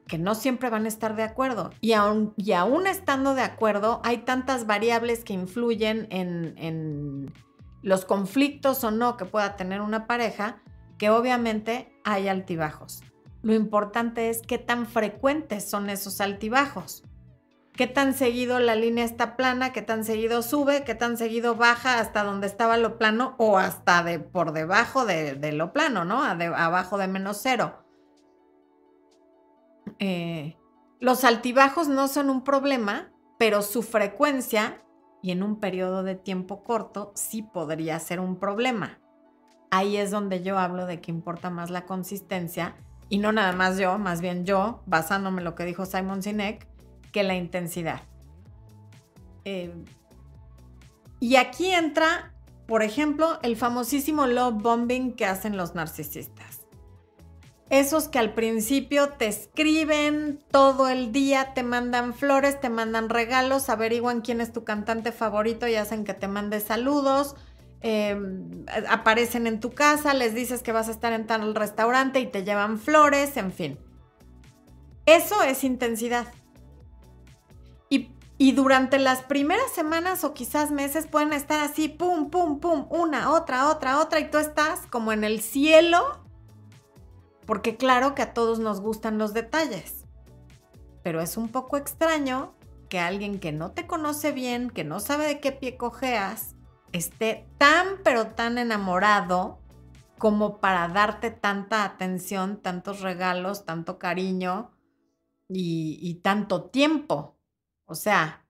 que 0.08 0.18
no 0.18 0.34
siempre 0.34 0.70
van 0.70 0.84
a 0.84 0.88
estar 0.88 1.16
de 1.16 1.24
acuerdo. 1.24 1.70
Y 1.80 1.92
aún, 1.92 2.32
y 2.36 2.52
aún 2.52 2.86
estando 2.86 3.34
de 3.34 3.42
acuerdo, 3.42 4.00
hay 4.04 4.18
tantas 4.18 4.66
variables 4.66 5.24
que 5.24 5.34
influyen 5.34 6.06
en 6.10 7.32
los 7.82 8.04
conflictos 8.04 8.82
o 8.84 8.90
no 8.90 9.16
que 9.16 9.24
pueda 9.24 9.56
tener 9.56 9.80
una 9.80 10.06
pareja, 10.06 10.62
que 10.98 11.10
obviamente 11.10 11.92
hay 12.04 12.28
altibajos. 12.28 13.02
Lo 13.42 13.54
importante 13.54 14.30
es 14.30 14.42
qué 14.42 14.58
tan 14.58 14.86
frecuentes 14.86 15.68
son 15.68 15.90
esos 15.90 16.20
altibajos. 16.20 17.04
Qué 17.74 17.86
tan 17.86 18.14
seguido 18.14 18.58
la 18.58 18.74
línea 18.74 19.04
está 19.04 19.36
plana, 19.36 19.72
qué 19.72 19.82
tan 19.82 20.02
seguido 20.02 20.40
sube, 20.40 20.82
qué 20.84 20.94
tan 20.94 21.18
seguido 21.18 21.56
baja 21.56 22.00
hasta 22.00 22.24
donde 22.24 22.46
estaba 22.46 22.78
lo 22.78 22.96
plano 22.96 23.34
o 23.36 23.58
hasta 23.58 24.02
de, 24.02 24.18
por 24.18 24.52
debajo 24.52 25.04
de, 25.04 25.52
lo 25.52 25.74
plano, 25.74 26.06
¿no? 26.06 26.22
abajo 26.24 26.96
de 26.96 27.06
menos 27.06 27.38
cero. 27.42 27.84
Eh, 29.98 30.56
los 31.00 31.22
altibajos 31.24 31.88
no 31.88 32.08
son 32.08 32.30
un 32.30 32.42
problema, 32.44 33.12
pero 33.38 33.60
su 33.60 33.82
frecuencia 33.82 34.82
y 35.22 35.30
en 35.30 35.42
un 35.42 35.60
periodo 35.60 36.02
de 36.02 36.14
tiempo 36.14 36.62
corto 36.62 37.12
sí 37.14 37.42
podría 37.42 37.98
ser 37.98 38.20
un 38.20 38.36
problema. 38.36 38.98
Ahí 39.70 39.96
es 39.96 40.10
donde 40.10 40.42
yo 40.42 40.58
hablo 40.58 40.86
de 40.86 41.00
que 41.00 41.10
importa 41.10 41.50
más 41.50 41.70
la 41.70 41.84
consistencia 41.84 42.76
y 43.08 43.18
no 43.18 43.32
nada 43.32 43.52
más 43.52 43.78
yo, 43.78 43.98
más 43.98 44.20
bien 44.20 44.44
yo, 44.44 44.82
basándome 44.86 45.38
en 45.38 45.44
lo 45.44 45.54
que 45.54 45.64
dijo 45.64 45.86
Simon 45.86 46.22
Sinek, 46.22 46.66
que 47.12 47.22
la 47.22 47.34
intensidad. 47.34 48.02
Eh, 49.44 49.72
y 51.20 51.36
aquí 51.36 51.70
entra, 51.72 52.34
por 52.66 52.82
ejemplo, 52.82 53.38
el 53.42 53.56
famosísimo 53.56 54.26
love 54.26 54.62
bombing 54.62 55.14
que 55.14 55.26
hacen 55.26 55.56
los 55.56 55.74
narcisistas. 55.74 56.55
Esos 57.68 58.06
que 58.06 58.20
al 58.20 58.32
principio 58.32 59.08
te 59.08 59.26
escriben 59.26 60.40
todo 60.52 60.88
el 60.88 61.10
día, 61.10 61.52
te 61.52 61.64
mandan 61.64 62.14
flores, 62.14 62.60
te 62.60 62.68
mandan 62.68 63.08
regalos, 63.08 63.68
averiguan 63.68 64.20
quién 64.20 64.40
es 64.40 64.52
tu 64.52 64.62
cantante 64.62 65.10
favorito 65.10 65.66
y 65.66 65.74
hacen 65.74 66.04
que 66.04 66.14
te 66.14 66.28
mande 66.28 66.60
saludos. 66.60 67.34
Em, 67.80 68.64
aparecen 68.88 69.48
en 69.48 69.58
tu 69.58 69.72
casa, 69.72 70.14
les 70.14 70.32
dices 70.32 70.62
que 70.62 70.70
vas 70.70 70.86
a 70.88 70.92
estar 70.92 71.12
en 71.12 71.26
tal 71.26 71.56
restaurante 71.56 72.20
y 72.20 72.26
te 72.26 72.44
llevan 72.44 72.78
flores, 72.78 73.36
en 73.36 73.52
fin. 73.52 73.78
Eso 75.04 75.42
es 75.42 75.64
intensidad. 75.64 76.32
Y, 77.90 78.12
y, 78.38 78.52
durante 78.52 78.98
las 78.98 79.22
primeras 79.22 79.72
semanas 79.72 80.22
o 80.22 80.34
quizás 80.34 80.70
meses 80.70 81.06
pueden 81.08 81.32
estar 81.32 81.60
así, 81.60 81.88
pum, 81.88 82.30
pum, 82.30 82.60
pum, 82.60 82.86
una, 82.90 83.32
otra, 83.32 83.70
otra, 83.70 84.00
otra, 84.00 84.20
y 84.20 84.30
tú 84.30 84.38
estás 84.38 84.86
como 84.86 85.12
en 85.12 85.24
el 85.24 85.40
cielo 85.40 86.25
porque 87.46 87.76
claro 87.76 88.14
que 88.14 88.22
a 88.22 88.34
todos 88.34 88.58
nos 88.58 88.80
gustan 88.80 89.18
los 89.18 89.32
detalles, 89.32 90.04
pero 91.02 91.20
es 91.20 91.36
un 91.36 91.48
poco 91.48 91.76
extraño 91.76 92.54
que 92.88 92.98
alguien 92.98 93.38
que 93.38 93.52
no 93.52 93.70
te 93.72 93.86
conoce 93.86 94.32
bien, 94.32 94.70
que 94.70 94.84
no 94.84 95.00
sabe 95.00 95.26
de 95.26 95.40
qué 95.40 95.52
pie 95.52 95.76
cojeas, 95.76 96.56
esté 96.92 97.46
tan 97.58 97.86
pero 98.04 98.28
tan 98.28 98.58
enamorado 98.58 99.60
como 100.18 100.58
para 100.58 100.88
darte 100.88 101.30
tanta 101.30 101.84
atención, 101.84 102.56
tantos 102.62 103.00
regalos, 103.00 103.64
tanto 103.64 103.98
cariño 103.98 104.72
y, 105.48 106.20
tanto 106.22 106.64
tiempo. 106.64 107.38
O 107.84 107.94
sea, 107.94 108.46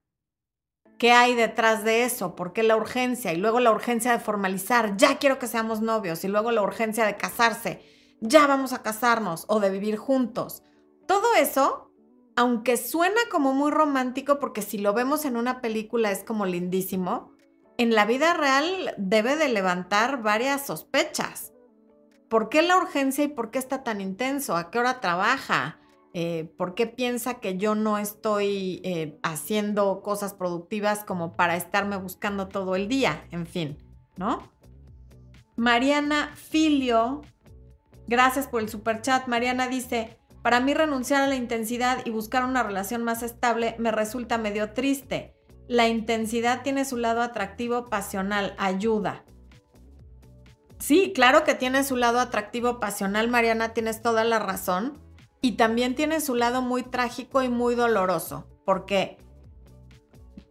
¿qué 0.97 1.13
hay 1.13 1.35
detrás 1.35 1.85
de 1.85 2.05
eso? 2.05 2.37
¿Por 2.37 2.53
qué 2.53 2.63
la 2.63 2.77
urgencia? 2.77 3.33
Y 3.33 3.37
luego 3.37 3.61
la 3.61 3.73
urgencia 3.73 4.13
de 4.13 4.21
formalizar, 4.21 4.97
ya 4.97 5.19
quiero 5.19 5.39
que 5.39 5.49
seamos 5.49 5.81
novios, 5.81 6.25
y 6.25 6.29
luego 6.29 6.53
la 6.53 6.63
urgencia 6.63 7.05
de 7.05 7.17
casarse 7.17 7.96
ya 8.21 8.47
vamos 8.47 8.73
a 8.73 8.83
casarnos 8.83 9.45
o 9.49 9.61
de 9.61 9.71
vivir 9.71 9.97
juntos. 9.97 10.63
Todo 11.07 11.35
eso, 11.39 11.91
aunque 12.35 12.77
suena 12.77 13.21
como 13.31 13.53
muy 13.53 13.71
romántico, 13.71 14.39
porque 14.39 14.63
si 14.63 14.79
lo 14.79 14.93
vemos 14.93 15.25
en 15.25 15.37
una 15.37 15.61
película 15.61 16.11
es 16.11 16.25
como 16.25 16.47
lindísimo, 16.47 17.33
en 17.79 17.95
la 17.95 18.07
vida 18.07 18.35
real 18.35 18.95
debe 18.97 19.37
de 19.37 19.49
levantar 19.49 20.23
varias 20.23 20.67
sospechas. 20.67 21.53
¿Por 22.29 22.49
qué 22.49 22.63
la 22.63 22.77
urgencia 22.77 23.25
y 23.25 23.29
por 23.29 23.51
qué 23.51 23.59
está 23.59 23.85
tan 23.85 24.01
intenso? 24.01 24.57
¿A 24.57 24.71
qué 24.71 24.79
hora 24.79 25.01
trabaja? 25.01 25.79
Eh, 26.15 26.51
¿Por 26.57 26.75
qué 26.75 26.87
piensa 26.87 27.35
que 27.35 27.59
yo 27.59 27.75
no 27.75 27.99
estoy 27.99 28.81
eh, 28.83 29.19
haciendo 29.23 30.01
cosas 30.03 30.33
productivas 30.33 31.05
como 31.05 31.37
para 31.37 31.57
estarme 31.57 31.99
buscando 31.99 32.49
todo 32.49 32.75
el 32.75 32.89
día? 32.89 33.27
En 33.31 33.47
fin, 33.47 33.77
¿no? 34.17 34.43
Mariana 35.57 36.33
Filio 36.35 37.23
Gracias 38.07 38.47
por 38.47 38.61
el 38.61 38.69
super 38.69 39.03
chat. 39.03 39.27
Mariana 39.27 39.69
dice, 39.69 40.19
para 40.43 40.61
mí 40.61 40.75
renunciar 40.75 41.23
a 41.23 41.27
la 41.27 41.35
intensidad 41.35 42.05
y 42.05 42.11
buscar 42.11 42.45
una 42.45 42.63
relación 42.63 43.03
más 43.03 43.23
estable 43.23 43.75
me 43.79 43.91
resulta 43.91 44.39
medio 44.39 44.73
triste. 44.73 45.35
La 45.67 45.89
intensidad 45.89 46.63
tiene 46.63 46.85
su 46.85 46.97
lado 46.97 47.21
atractivo, 47.21 47.87
pasional, 47.87 48.55
ayuda. 48.59 49.25
Sí, 50.79 51.13
claro 51.15 51.43
que 51.43 51.55
tiene 51.55 51.83
su 51.83 51.97
lado 51.97 52.21
atractivo, 52.21 52.79
pasional, 52.79 53.29
Mariana, 53.29 53.73
tienes 53.73 54.03
toda 54.03 54.23
la 54.23 54.39
razón. 54.39 55.01
Y 55.41 55.53
también 55.53 55.95
tiene 55.95 56.21
su 56.21 56.35
lado 56.35 56.63
muy 56.63 56.83
trágico 56.83 57.43
y 57.43 57.49
muy 57.49 57.75
doloroso, 57.75 58.47
porque 58.65 59.19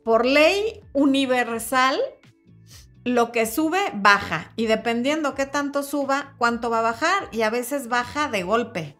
por 0.04 0.26
ley 0.26 0.82
universal 0.94 2.00
lo 3.06 3.32
que 3.32 3.46
sube, 3.46 3.80
baja. 3.94 4.52
Y 4.58 4.65
dependiendo 4.65 5.36
qué 5.36 5.46
tanto 5.46 5.84
suba, 5.84 6.34
cuánto 6.38 6.70
va 6.70 6.80
a 6.80 6.91
bajar. 6.91 7.30
Y 7.32 7.44
a 7.44 7.50
veces 7.50 7.88
baja 7.88 8.28
de 8.30 8.44
golpe. 8.44 8.98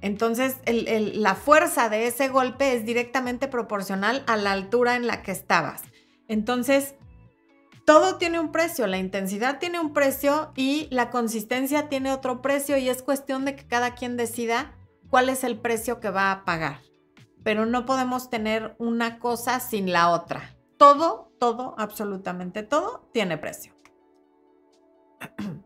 Entonces, 0.00 0.56
la 0.66 1.34
fuerza 1.34 1.88
de 1.88 2.06
ese 2.06 2.28
golpe 2.28 2.74
es 2.74 2.84
directamente 2.84 3.48
proporcional 3.48 4.24
a 4.26 4.36
la 4.36 4.52
altura 4.52 4.96
en 4.96 5.06
la 5.06 5.22
que 5.22 5.32
estabas. 5.32 5.82
Entonces, 6.28 6.94
todo 7.84 8.16
tiene 8.16 8.38
un 8.38 8.52
precio, 8.52 8.86
la 8.86 8.98
intensidad 8.98 9.58
tiene 9.58 9.80
un 9.80 9.92
precio 9.92 10.52
y 10.56 10.86
la 10.90 11.10
consistencia 11.10 11.88
tiene 11.88 12.12
otro 12.12 12.42
precio 12.42 12.76
y 12.78 12.88
es 12.88 13.02
cuestión 13.02 13.44
de 13.44 13.56
que 13.56 13.66
cada 13.66 13.94
quien 13.94 14.16
decida 14.16 14.76
cuál 15.10 15.28
es 15.28 15.42
el 15.42 15.58
precio 15.58 15.98
que 16.00 16.10
va 16.10 16.30
a 16.30 16.44
pagar. 16.44 16.80
Pero 17.42 17.66
no 17.66 17.86
podemos 17.86 18.30
tener 18.30 18.76
una 18.78 19.18
cosa 19.18 19.58
sin 19.58 19.92
la 19.92 20.10
otra. 20.10 20.56
Todo, 20.78 21.31
todo, 21.42 21.74
absolutamente 21.76 22.62
todo 22.62 23.08
tiene 23.10 23.36
precio. 23.36 23.74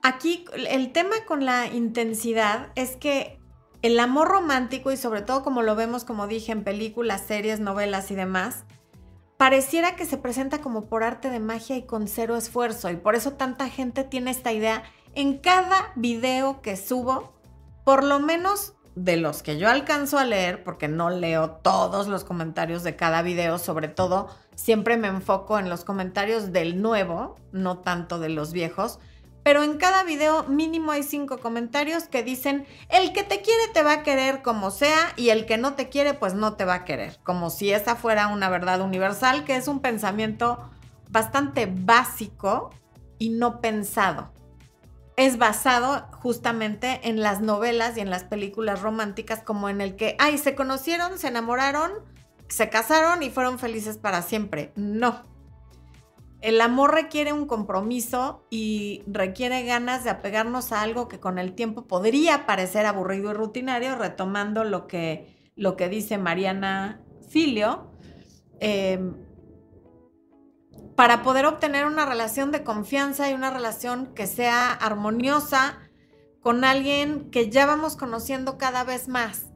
Aquí 0.00 0.44
el 0.54 0.92
tema 0.92 1.16
con 1.26 1.44
la 1.44 1.66
intensidad 1.66 2.70
es 2.76 2.94
que 2.94 3.40
el 3.82 3.98
amor 3.98 4.28
romántico 4.28 4.92
y 4.92 4.96
sobre 4.96 5.22
todo 5.22 5.42
como 5.42 5.62
lo 5.62 5.74
vemos, 5.74 6.04
como 6.04 6.28
dije, 6.28 6.52
en 6.52 6.62
películas, 6.62 7.22
series, 7.26 7.58
novelas 7.58 8.12
y 8.12 8.14
demás, 8.14 8.64
pareciera 9.38 9.96
que 9.96 10.04
se 10.04 10.18
presenta 10.18 10.60
como 10.60 10.88
por 10.88 11.02
arte 11.02 11.30
de 11.30 11.40
magia 11.40 11.76
y 11.76 11.84
con 11.84 12.06
cero 12.06 12.36
esfuerzo. 12.36 12.90
Y 12.90 12.96
por 12.96 13.16
eso 13.16 13.32
tanta 13.32 13.68
gente 13.68 14.04
tiene 14.04 14.30
esta 14.30 14.52
idea 14.52 14.84
en 15.14 15.38
cada 15.38 15.92
video 15.96 16.60
que 16.62 16.76
subo, 16.76 17.32
por 17.84 18.04
lo 18.04 18.20
menos 18.20 18.74
de 18.94 19.16
los 19.16 19.42
que 19.42 19.58
yo 19.58 19.68
alcanzo 19.68 20.18
a 20.18 20.24
leer, 20.24 20.64
porque 20.64 20.88
no 20.88 21.10
leo 21.10 21.50
todos 21.62 22.08
los 22.08 22.24
comentarios 22.24 22.82
de 22.82 22.96
cada 22.96 23.22
video, 23.22 23.58
sobre 23.58 23.88
todo 23.88 24.28
siempre 24.54 24.96
me 24.96 25.08
enfoco 25.08 25.58
en 25.58 25.70
los 25.70 25.84
comentarios 25.84 26.52
del 26.52 26.82
nuevo, 26.82 27.36
no 27.52 27.78
tanto 27.78 28.18
de 28.18 28.28
los 28.28 28.52
viejos. 28.52 28.98
Pero 29.44 29.62
en 29.62 29.78
cada 29.78 30.02
video 30.02 30.44
mínimo 30.44 30.90
hay 30.90 31.02
cinco 31.02 31.38
comentarios 31.38 32.04
que 32.04 32.22
dicen, 32.22 32.66
el 32.90 33.12
que 33.12 33.22
te 33.22 33.40
quiere 33.40 33.68
te 33.72 33.82
va 33.82 33.92
a 33.92 34.02
querer 34.02 34.42
como 34.42 34.70
sea 34.70 35.12
y 35.16 35.30
el 35.30 35.46
que 35.46 35.56
no 35.56 35.74
te 35.74 35.88
quiere 35.88 36.12
pues 36.12 36.34
no 36.34 36.54
te 36.54 36.64
va 36.64 36.74
a 36.74 36.84
querer. 36.84 37.18
Como 37.22 37.48
si 37.50 37.72
esa 37.72 37.96
fuera 37.96 38.26
una 38.28 38.50
verdad 38.50 38.80
universal, 38.80 39.44
que 39.44 39.56
es 39.56 39.68
un 39.68 39.80
pensamiento 39.80 40.68
bastante 41.08 41.72
básico 41.72 42.70
y 43.18 43.30
no 43.30 43.60
pensado. 43.60 44.32
Es 45.18 45.36
basado 45.36 46.06
justamente 46.12 47.00
en 47.02 47.20
las 47.20 47.42
novelas 47.42 47.98
y 47.98 48.00
en 48.00 48.08
las 48.08 48.24
películas 48.24 48.80
románticas 48.80 49.42
como 49.42 49.68
en 49.68 49.80
el 49.80 49.96
que, 49.96 50.16
ay, 50.18 50.38
se 50.38 50.54
conocieron, 50.54 51.18
se 51.18 51.28
enamoraron, 51.28 51.90
se 52.48 52.70
casaron 52.70 53.22
y 53.22 53.28
fueron 53.28 53.58
felices 53.58 53.98
para 53.98 54.22
siempre. 54.22 54.72
No, 54.76 55.28
el 56.40 56.60
amor 56.60 56.94
requiere 56.94 57.32
un 57.32 57.46
compromiso 57.46 58.46
y 58.48 59.02
requiere 59.08 59.64
ganas 59.64 60.04
de 60.04 60.10
apegarnos 60.10 60.70
a 60.70 60.82
algo 60.82 61.08
que 61.08 61.18
con 61.18 61.38
el 61.38 61.54
tiempo 61.54 61.86
podría 61.86 62.46
parecer 62.46 62.86
aburrido 62.86 63.30
y 63.30 63.34
rutinario, 63.34 63.96
retomando 63.96 64.62
lo 64.62 64.86
que, 64.86 65.50
lo 65.56 65.76
que 65.76 65.88
dice 65.88 66.16
Mariana 66.16 67.02
Filio, 67.28 67.90
eh, 68.60 69.00
para 70.98 71.22
poder 71.22 71.46
obtener 71.46 71.86
una 71.86 72.06
relación 72.06 72.50
de 72.50 72.64
confianza 72.64 73.30
y 73.30 73.32
una 73.32 73.52
relación 73.52 74.12
que 74.16 74.26
sea 74.26 74.72
armoniosa 74.72 75.78
con 76.40 76.64
alguien 76.64 77.30
que 77.30 77.50
ya 77.50 77.66
vamos 77.66 77.94
conociendo 77.94 78.58
cada 78.58 78.82
vez 78.82 79.06
más. 79.06 79.46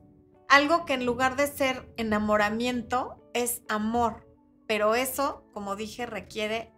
Algo 0.49 0.85
que 0.85 0.95
en 0.95 1.05
lugar 1.05 1.35
de 1.35 1.49
ser 1.49 1.93
enamoramiento 1.97 3.29
es 3.35 3.63
amor. 3.69 4.25
Pero 4.69 4.95
eso, 4.95 5.45
como 5.53 5.75
dije, 5.75 6.07
requiere 6.07 6.73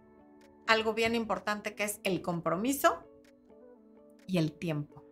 algo 0.65 0.95
bien 0.95 1.13
importante 1.13 1.75
que 1.75 1.83
es 1.83 2.01
el 2.03 2.23
compromiso 2.23 3.03
y 4.25 4.39
el 4.39 4.51
tiempo. 4.51 5.03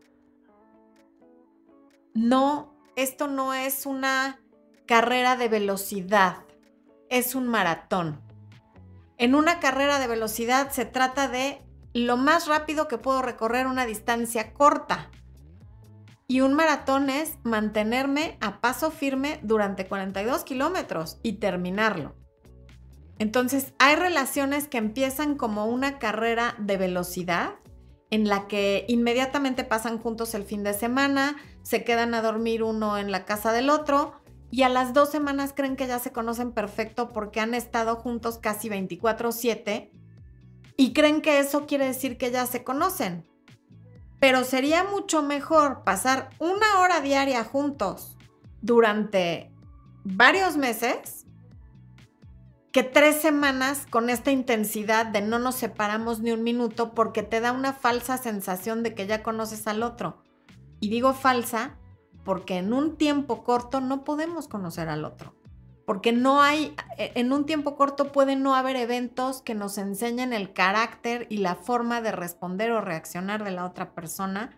No, 2.16 2.74
esto 2.96 3.28
no 3.28 3.54
es 3.54 3.86
una 3.86 4.42
carrera 4.88 5.36
de 5.36 5.48
velocidad, 5.48 6.38
es 7.12 7.36
un 7.36 7.48
maratón. 7.48 8.22
En 9.17 9.36
una 9.36 9.60
carrera 9.60 9.99
de 9.99 10.08
velocidad 10.08 10.71
se 10.71 10.86
trata 10.86 11.28
de 11.28 11.62
lo 11.93 12.17
más 12.17 12.47
rápido 12.47 12.88
que 12.88 12.97
puedo 12.97 13.21
recorrer 13.21 13.67
una 13.67 13.86
distancia 13.86 14.54
corta. 14.54 15.12
Y 16.28 16.41
un 16.41 16.54
maratón 16.54 17.10
es 17.10 17.38
mantenerme 17.43 18.38
a 18.41 18.60
paso 18.60 18.89
firme 18.89 19.39
durante 19.43 19.88
42 19.88 20.43
kilómetros 20.43 21.19
y 21.21 21.34
terminarlo. 21.34 22.15
Entonces, 23.19 23.73
hay 23.78 23.95
relaciones 23.95 24.67
que 24.67 24.80
empiezan 24.80 25.36
como 25.36 25.67
una 25.67 25.99
carrera 25.99 26.56
de 26.58 26.78
velocidad 26.78 27.56
en 28.10 28.28
la 28.28 28.47
que 28.47 28.86
inmediatamente 28.88 29.63
pasan 29.63 29.97
juntos 29.97 30.36
el 30.36 30.43
fin 30.43 30.63
de 30.63 30.73
semana, 30.73 31.36
se 31.63 31.84
quedan 31.84 32.13
a 32.13 32.21
dormir 32.21 32.62
uno 32.62 32.97
en 32.97 33.12
la 33.12 33.26
casa 33.26 33.52
del 33.52 33.69
otro 33.69 34.22
y 34.54 34.62
a 34.62 34.70
las 34.70 34.94
dos 34.94 35.10
semanas 35.10 35.52
creen 35.56 35.76
que 35.76 35.88
ya 35.88 35.98
se 35.98 36.12
conocen 36.12 36.52
perfecto 36.52 37.10
porque 37.10 37.39
han 37.39 37.56
estado 37.56 37.96
juntos 37.96 38.38
casi 38.38 38.70
24/7 38.70 39.89
y 40.78 40.94
creen 40.94 41.24
que 41.24 41.39
eso 41.39 41.66
quiere 41.66 41.88
decir 41.88 42.20
que 42.20 42.30
ya 42.30 42.46
se 42.46 42.63
conocen. 42.63 43.28
Pero 44.20 44.44
sería 44.44 44.84
mucho 44.84 45.24
mejor 45.24 45.84
pasar 45.84 46.30
una 46.38 46.82
hora 46.82 47.02
diaria 47.02 47.44
juntos 47.44 48.16
durante 48.62 49.52
varios 50.04 50.56
meses 50.56 51.26
que 52.72 52.84
tres 52.84 53.20
semanas 53.24 53.88
con 53.89 54.12
esta 54.12 54.30
intensidad 54.30 55.08
de 55.08 55.24
no 55.24 55.39
nos 55.39 55.56
separamos 55.56 56.20
ni 56.20 56.30
un 56.30 56.44
minuto 56.44 56.94
porque 56.94 57.24
te 57.24 57.42
da 57.42 57.54
una 57.54 57.74
falsa 57.74 58.20
sensación 58.20 58.84
de 58.84 58.94
que 58.94 59.08
ya 59.08 59.24
conoces 59.24 59.66
al 59.66 59.82
otro. 59.82 60.22
Y 60.80 60.92
digo 60.92 61.16
falsa 61.16 61.80
porque 62.23 62.57
en 62.57 62.73
un 62.73 62.95
tiempo 62.95 63.43
corto 63.43 63.81
no 63.81 64.03
podemos 64.03 64.47
conocer 64.47 64.89
al 64.89 65.05
otro. 65.05 65.36
Porque 65.86 66.13
no 66.13 66.41
hay, 66.41 66.75
en 66.97 67.33
un 67.33 67.45
tiempo 67.45 67.75
corto 67.75 68.12
pueden 68.12 68.41
no 68.41 68.55
haber 68.55 68.77
eventos 68.77 69.41
que 69.41 69.53
nos 69.53 69.77
enseñen 69.77 70.31
el 70.31 70.53
carácter 70.53 71.27
y 71.29 71.38
la 71.38 71.55
forma 71.55 72.01
de 72.01 72.13
responder 72.13 72.71
o 72.71 72.79
reaccionar 72.79 73.43
de 73.43 73.51
la 73.51 73.65
otra 73.65 73.91
persona 73.91 74.51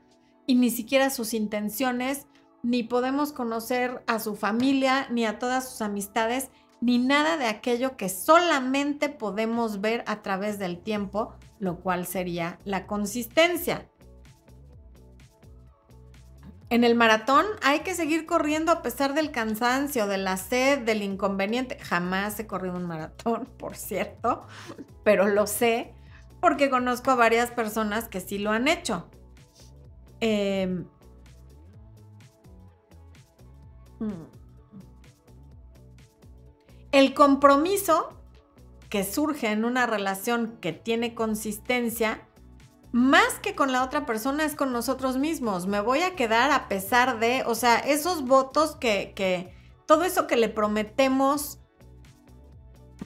y 0.45 0.55
ni 0.55 0.69
siquiera 0.69 1.09
sus 1.09 1.33
intenciones, 1.33 2.27
ni 2.61 2.83
podemos 2.83 3.31
conocer 3.31 4.03
a 4.07 4.19
su 4.19 4.35
familia, 4.35 5.07
ni 5.09 5.25
a 5.25 5.39
todas 5.39 5.69
sus 5.69 5.81
amistades, 5.81 6.49
ni 6.81 6.99
nada 6.99 7.37
de 7.37 7.45
aquello 7.45 7.97
que 7.97 8.09
solamente 8.09 9.09
podemos 9.09 9.81
ver 9.81 10.03
a 10.07 10.21
través 10.21 10.59
del 10.59 10.79
tiempo, 10.79 11.33
lo 11.59 11.79
cual 11.79 12.05
sería 12.05 12.59
la 12.63 12.85
consistencia. 12.85 13.89
En 16.75 16.83
el 16.83 16.93
maratón 16.93 17.45
hay 17.61 17.83
que 17.83 17.95
seguir 17.95 18.25
corriendo 18.25 18.69
a 18.69 18.81
pesar 18.81 19.13
del 19.13 19.31
cansancio, 19.31 20.07
de 20.07 20.17
la 20.17 20.35
sed, 20.35 20.79
del 20.79 21.03
inconveniente. 21.03 21.79
Jamás 21.79 22.37
he 22.37 22.47
corrido 22.47 22.75
un 22.75 22.85
maratón, 22.85 23.45
por 23.57 23.77
cierto, 23.77 24.45
pero 25.05 25.25
lo 25.25 25.47
sé 25.47 25.93
porque 26.41 26.69
conozco 26.69 27.11
a 27.11 27.15
varias 27.15 27.49
personas 27.49 28.09
que 28.09 28.19
sí 28.19 28.39
lo 28.39 28.51
han 28.51 28.67
hecho. 28.67 29.09
Eh, 30.19 30.83
el 36.91 37.13
compromiso 37.13 38.19
que 38.89 39.05
surge 39.05 39.49
en 39.49 39.63
una 39.63 39.85
relación 39.85 40.57
que 40.59 40.73
tiene 40.73 41.15
consistencia, 41.15 42.27
más 42.95 43.39
que 43.41 43.55
con 43.55 43.73
la 43.73 43.83
otra 43.83 44.05
persona, 44.05 44.45
es 44.45 44.55
con 44.55 44.71
nosotros 44.71 45.17
mismos. 45.17 45.67
Me 45.67 45.81
voy 45.81 45.99
a 45.99 46.15
quedar 46.15 46.51
a 46.51 46.69
pesar 46.69 47.19
de, 47.19 47.43
o 47.45 47.53
sea, 47.53 47.77
esos 47.77 48.23
votos 48.23 48.77
que, 48.77 49.11
que 49.13 49.53
todo 49.85 50.05
eso 50.05 50.27
que 50.27 50.37
le 50.37 50.47
prometemos 50.47 51.59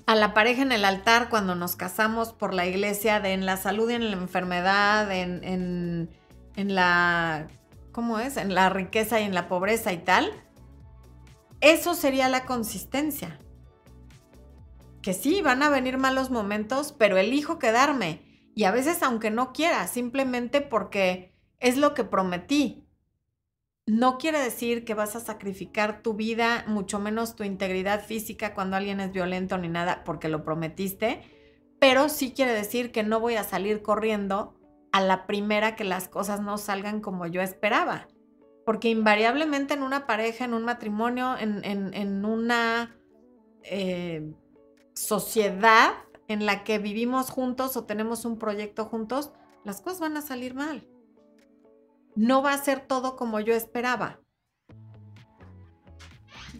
a 0.06 0.14
la 0.14 0.36
pareja 0.36 0.62
en 0.62 0.72
el 0.72 0.86
altar 0.86 1.30
cuando 1.30 1.56
nos 1.56 1.76
casamos 1.76 2.34
por 2.34 2.54
la 2.54 2.68
iglesia, 2.68 3.20
de 3.20 3.34
en 3.34 3.48
la 3.48 3.58
salud 3.58 3.90
y 3.90 3.96
en 3.96 4.12
la 4.12 4.18
enfermedad, 4.18 5.12
en, 5.12 5.44
en, 5.44 6.12
en 6.56 6.76
la, 6.76 7.48
¿cómo 7.92 8.20
es? 8.20 8.38
En 8.38 8.54
la 8.54 8.70
riqueza 8.70 9.20
y 9.20 9.24
en 9.24 9.34
la 9.34 9.48
pobreza 9.48 9.92
y 9.92 9.98
tal. 9.98 10.32
Eso 11.62 11.96
sería 11.96 12.30
la 12.30 12.46
consistencia. 12.46 13.40
Que 15.02 15.16
sí, 15.16 15.42
van 15.42 15.64
a 15.64 15.72
venir 15.72 15.98
malos 15.98 16.30
momentos, 16.30 16.94
pero 16.96 17.18
elijo 17.18 17.58
quedarme. 17.58 18.29
Y 18.60 18.66
a 18.66 18.72
veces 18.72 19.02
aunque 19.04 19.32
no 19.32 19.54
quiera, 19.54 19.88
simplemente 19.88 20.60
porque 20.60 21.34
es 21.62 21.78
lo 21.78 21.94
que 21.94 22.04
prometí. 22.04 22.86
No 23.86 24.18
quiere 24.18 24.38
decir 24.42 24.84
que 24.84 24.94
vas 24.94 25.16
a 25.16 25.22
sacrificar 25.22 26.02
tu 26.02 26.14
vida, 26.14 26.66
mucho 26.68 27.00
menos 27.00 27.38
tu 27.38 27.46
integridad 27.46 28.04
física 28.04 28.54
cuando 28.54 28.76
alguien 28.76 29.00
es 29.00 29.14
violento 29.14 29.58
ni 29.58 29.70
nada, 29.70 30.04
porque 30.04 30.28
lo 30.28 30.44
prometiste, 30.44 31.22
pero 31.80 32.10
sí 32.10 32.34
quiere 32.34 32.52
decir 32.52 32.92
que 32.92 33.02
no 33.02 33.22
voy 33.22 33.36
a 33.36 33.46
salir 33.46 33.82
corriendo 33.82 34.60
a 34.92 35.00
la 35.00 35.26
primera 35.26 35.78
que 35.78 35.86
las 35.86 36.10
cosas 36.10 36.42
no 36.42 36.58
salgan 36.58 37.00
como 37.00 37.28
yo 37.28 37.42
esperaba. 37.42 38.10
Porque 38.66 38.90
invariablemente 38.90 39.74
en 39.74 39.84
una 39.84 40.06
pareja, 40.06 40.44
en 40.44 40.54
un 40.54 40.66
matrimonio, 40.66 41.38
en, 41.38 41.64
en, 41.64 42.26
una... 42.26 43.00
Eh, 43.64 44.34
sociedad 44.96 45.94
en 46.30 46.46
la 46.46 46.64
que 46.64 46.78
vivimos 46.78 47.30
juntos 47.32 47.76
o 47.76 47.84
tenemos 47.84 48.24
un 48.24 48.38
proyecto 48.38 48.86
juntos, 48.86 49.34
las 49.66 49.82
cosas 49.82 50.00
van 50.00 50.16
a 50.16 50.22
salir 50.22 50.54
mal. 50.54 50.88
No 52.16 52.42
va 52.42 52.54
a 52.54 52.64
ser 52.64 52.88
todo 52.88 53.18
como 53.18 53.40
yo 53.40 53.54
esperaba. 53.54 54.22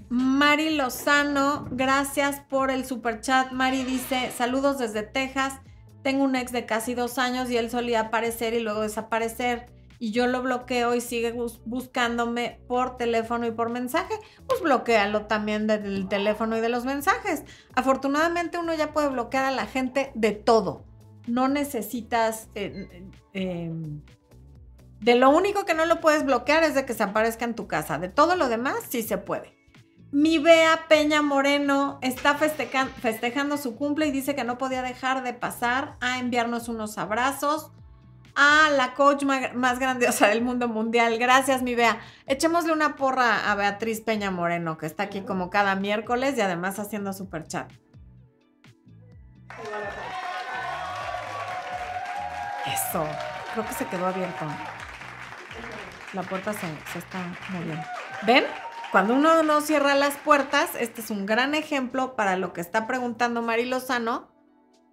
Mari 0.10 0.76
Lozano, 0.76 1.68
gracias 1.72 2.40
por 2.50 2.72
el 2.72 2.84
super 2.84 3.22
chat. 3.22 3.52
Mari 3.52 3.84
dice, 3.84 4.32
saludos 4.36 4.80
desde 4.80 5.04
Texas. 5.04 5.60
Tengo 6.02 6.24
un 6.24 6.36
ex 6.36 6.52
de 6.52 6.66
casi 6.66 6.96
dos 6.96 7.20
años 7.20 7.52
y 7.52 7.58
él 7.58 7.70
solía 7.70 8.02
aparecer 8.02 8.56
y 8.56 8.62
luego 8.62 8.82
desaparecer. 8.82 9.68
Y 10.00 10.12
yo 10.12 10.28
lo 10.28 10.42
bloqueo 10.42 10.96
y 10.96 11.02
sigue 11.02 11.34
buscándome 11.66 12.62
por 12.68 12.96
teléfono 12.96 13.46
y 13.46 13.52
por 13.52 13.70
mensaje. 13.70 14.14
Pues 14.48 14.62
bloquealo 14.62 15.26
también 15.26 15.68
del 15.68 16.08
teléfono 16.08 16.58
y 16.58 16.62
de 16.62 16.70
los 16.70 16.86
mensajes. 16.86 17.44
Afortunadamente 17.76 18.58
uno 18.58 18.74
ya 18.74 18.94
puede 18.94 19.10
bloquear 19.10 19.44
a 19.44 19.52
la 19.52 19.66
gente 19.66 20.12
de 20.16 20.32
todo. 20.32 20.86
No 21.28 21.50
necesitas... 21.50 22.48
Eh, 22.56 23.72
de 25.02 25.16
lo 25.16 25.30
único 25.30 25.66
que 25.66 25.74
no 25.74 25.86
lo 25.86 26.02
puedes 26.02 26.26
bloquear 26.26 26.64
es 26.64 26.76
de 26.76 26.86
que 26.86 26.94
se 26.94 27.04
aparezca 27.04 27.46
en 27.46 27.56
tu 27.56 27.68
casa. 27.68 28.00
De 28.00 28.10
todo 28.10 28.36
lo 28.36 28.50
demás 28.50 28.78
sí 28.88 29.02
se 29.02 29.18
puede. 29.18 29.60
Mi 30.12 30.40
Bea 30.40 30.88
Peña 30.88 31.22
Moreno 31.22 32.00
está 32.02 32.36
festejando 32.36 33.58
su 33.58 33.76
cumple 33.76 34.08
y 34.08 34.12
dice 34.12 34.34
que 34.34 34.44
no 34.44 34.58
podía 34.58 34.82
dejar 34.82 35.24
de 35.24 35.34
pasar 35.34 35.98
a 36.02 36.20
enviarnos 36.20 36.68
unos 36.68 36.98
abrazos 36.98 37.72
a 38.42 38.70
la 38.70 38.94
coach 38.94 39.26
más 39.26 39.80
grandiosa 39.80 40.28
del 40.28 40.42
mundo 40.42 40.70
mundial. 40.70 41.20
Gracias, 41.20 41.62
mi 41.62 41.76
Bea. 41.76 42.00
Echémosle 42.26 42.72
una 42.72 42.96
porra 42.96 43.52
a 43.52 43.56
Beatriz 43.56 44.00
Peña 44.00 44.32
Moreno, 44.32 44.78
que 44.78 44.86
está 44.86 45.04
aquí 45.04 45.22
como 45.22 45.50
cada 45.50 45.76
miércoles 45.76 46.38
y 46.38 46.42
además 46.42 46.80
haciendo 46.80 47.12
super 47.12 47.46
chat. 47.48 47.70
Eso. 52.66 53.06
Creo 53.54 53.66
que 53.66 53.74
se 53.74 53.86
quedó 53.88 54.08
abierto. 54.08 54.46
La 56.14 56.24
puerta 56.24 56.54
se, 56.54 56.68
se 56.94 57.00
está 57.00 57.20
moviendo. 57.50 57.84
¿Ven? 58.26 58.46
Cuando 58.94 59.16
uno 59.16 59.44
no 59.44 59.60
cierra 59.60 59.96
las 59.96 60.16
puertas, 60.16 60.70
este 60.80 61.02
es 61.02 61.12
un 61.12 61.26
gran 61.26 61.56
ejemplo 61.56 62.16
para 62.16 62.38
lo 62.38 62.54
que 62.54 62.62
está 62.62 62.88
preguntando 62.88 63.42
Mari 63.42 63.66
Lozano. 63.66 64.32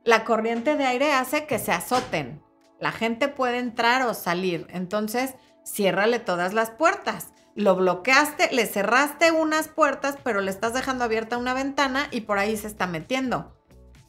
La 0.03 0.25
corriente 0.25 0.77
de 0.77 0.85
aire 0.85 1.13
hace 1.13 1.47
que 1.47 1.61
se 1.61 1.71
azoten. 1.71 2.46
La 2.81 2.93
gente 2.93 3.29
puede 3.29 3.59
entrar 3.59 4.03
o 4.03 4.15
salir. 4.15 4.67
Entonces, 4.71 5.35
ciérrale 5.65 6.19
todas 6.19 6.53
las 6.53 6.71
puertas. 6.71 7.29
Lo 7.55 7.75
bloqueaste, 7.75 8.51
le 8.53 8.67
cerraste 8.67 9.33
unas 9.33 9.69
puertas, 9.69 10.17
pero 10.23 10.41
le 10.41 10.51
estás 10.51 10.75
dejando 10.75 11.05
abierta 11.05 11.39
una 11.39 11.55
ventana 11.55 12.09
y 12.11 12.23
por 12.23 12.39
ahí 12.39 12.57
se 12.57 12.67
está 12.67 12.87
metiendo. 12.87 13.57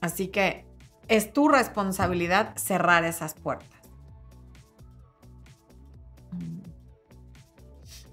Así 0.01 0.27
que 0.27 0.65
es 1.07 1.31
tu 1.31 1.47
responsabilidad 1.47 2.55
cerrar 2.57 3.05
esas 3.05 3.33
puertas. 3.33 3.77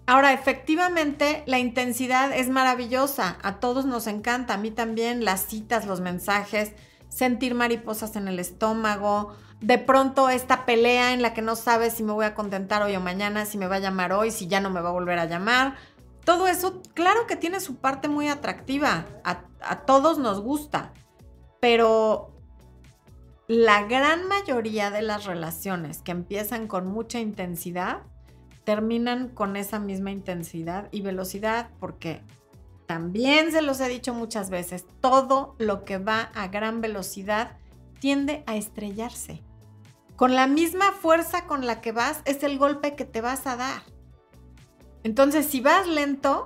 Ahora, 0.07 0.35
efectivamente, 0.35 1.43
la 1.47 1.59
intensidad 1.59 2.31
es 2.37 2.51
maravillosa. 2.51 3.39
A 3.43 3.59
todos 3.59 3.87
nos 3.87 4.07
encanta, 4.07 4.55
a 4.55 4.59
mí 4.59 4.71
también, 4.71 5.25
las 5.25 5.47
citas, 5.47 5.87
los 5.87 6.01
mensajes, 6.01 6.73
sentir 7.09 7.55
mariposas 7.55 8.15
en 8.17 8.29
el 8.29 8.39
estómago, 8.39 9.35
de 9.65 9.79
pronto 9.79 10.29
esta 10.29 10.67
pelea 10.67 11.15
en 11.15 11.23
la 11.23 11.33
que 11.33 11.41
no 11.41 11.57
sabes 11.57 11.95
si 11.95 12.03
me 12.03 12.13
voy 12.13 12.27
a 12.27 12.35
contentar 12.35 12.83
hoy 12.83 12.95
o 12.97 13.01
mañana, 13.01 13.47
si 13.47 13.57
me 13.57 13.67
va 13.67 13.77
a 13.77 13.81
llamar 13.81 14.13
hoy, 14.13 14.31
si 14.31 14.47
ya 14.47 14.61
no 14.61 14.69
me 14.69 14.83
va 14.83 14.91
a 14.91 14.93
volver 14.93 15.19
a 15.19 15.25
llamar. 15.25 15.77
Todo 16.23 16.49
eso, 16.49 16.83
claro 16.93 17.27
que 17.27 17.37
tiene 17.37 17.61
su 17.61 17.77
parte 17.77 18.09
muy 18.09 18.29
atractiva, 18.29 19.07
a, 19.25 19.45
a 19.63 19.81
todos 19.87 20.19
nos 20.19 20.43
gusta, 20.43 20.93
pero 21.61 22.31
la 23.49 23.85
gran 23.85 24.29
mayoría 24.29 24.91
de 24.91 25.01
las 25.01 25.25
relaciones 25.25 26.03
que 26.03 26.13
empiezan 26.13 26.67
con 26.67 26.87
mucha 26.87 27.19
intensidad 27.19 28.03
terminan 28.65 29.29
con 29.29 29.57
esa 29.57 29.79
misma 29.79 30.11
intensidad 30.11 30.89
y 30.93 31.01
velocidad 31.01 31.71
porque 31.81 32.21
también 32.85 33.51
se 33.51 33.63
los 33.63 33.81
he 33.81 33.89
dicho 33.89 34.13
muchas 34.13 34.51
veces, 34.51 34.85
todo 35.01 35.55
lo 35.59 35.87
que 35.87 35.97
va 35.97 36.31
a 36.35 36.49
gran 36.49 36.83
velocidad 36.83 37.57
tiende 37.99 38.45
a 38.47 38.57
estrellarse. 38.57 39.43
Con 40.17 40.35
la 40.35 40.47
misma 40.47 40.93
fuerza 40.93 41.47
con 41.47 41.67
la 41.67 41.81
que 41.81 41.93
vas 41.93 42.23
es 42.25 42.43
el 42.43 42.59
golpe 42.59 42.95
que 42.95 43.05
te 43.05 43.21
vas 43.21 43.47
a 43.47 43.57
dar. 43.57 43.83
Entonces, 45.03 45.47
si 45.47 45.61
vas 45.61 45.89
lento, 45.89 46.45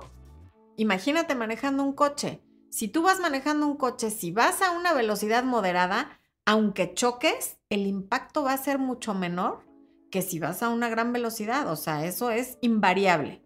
imagínate 0.75 1.35
manejando 1.35 1.83
un 1.83 1.93
coche. 1.93 2.41
Si 2.71 2.87
tú 2.87 3.03
vas 3.03 3.19
manejando 3.19 3.67
un 3.67 3.77
coche, 3.77 4.09
si 4.09 4.31
vas 4.31 4.61
a 4.61 4.71
una 4.71 4.93
velocidad 4.93 5.43
moderada, 5.43 6.19
aunque 6.45 6.93
choques, 6.93 7.57
el 7.69 7.85
impacto 7.85 8.43
va 8.43 8.53
a 8.53 8.57
ser 8.57 8.79
mucho 8.79 9.13
menor 9.13 9.63
que 10.09 10.21
si 10.23 10.39
vas 10.39 10.63
a 10.63 10.69
una 10.69 10.89
gran 10.89 11.13
velocidad, 11.13 11.71
o 11.71 11.75
sea, 11.75 12.05
eso 12.05 12.31
es 12.31 12.57
invariable. 12.61 13.43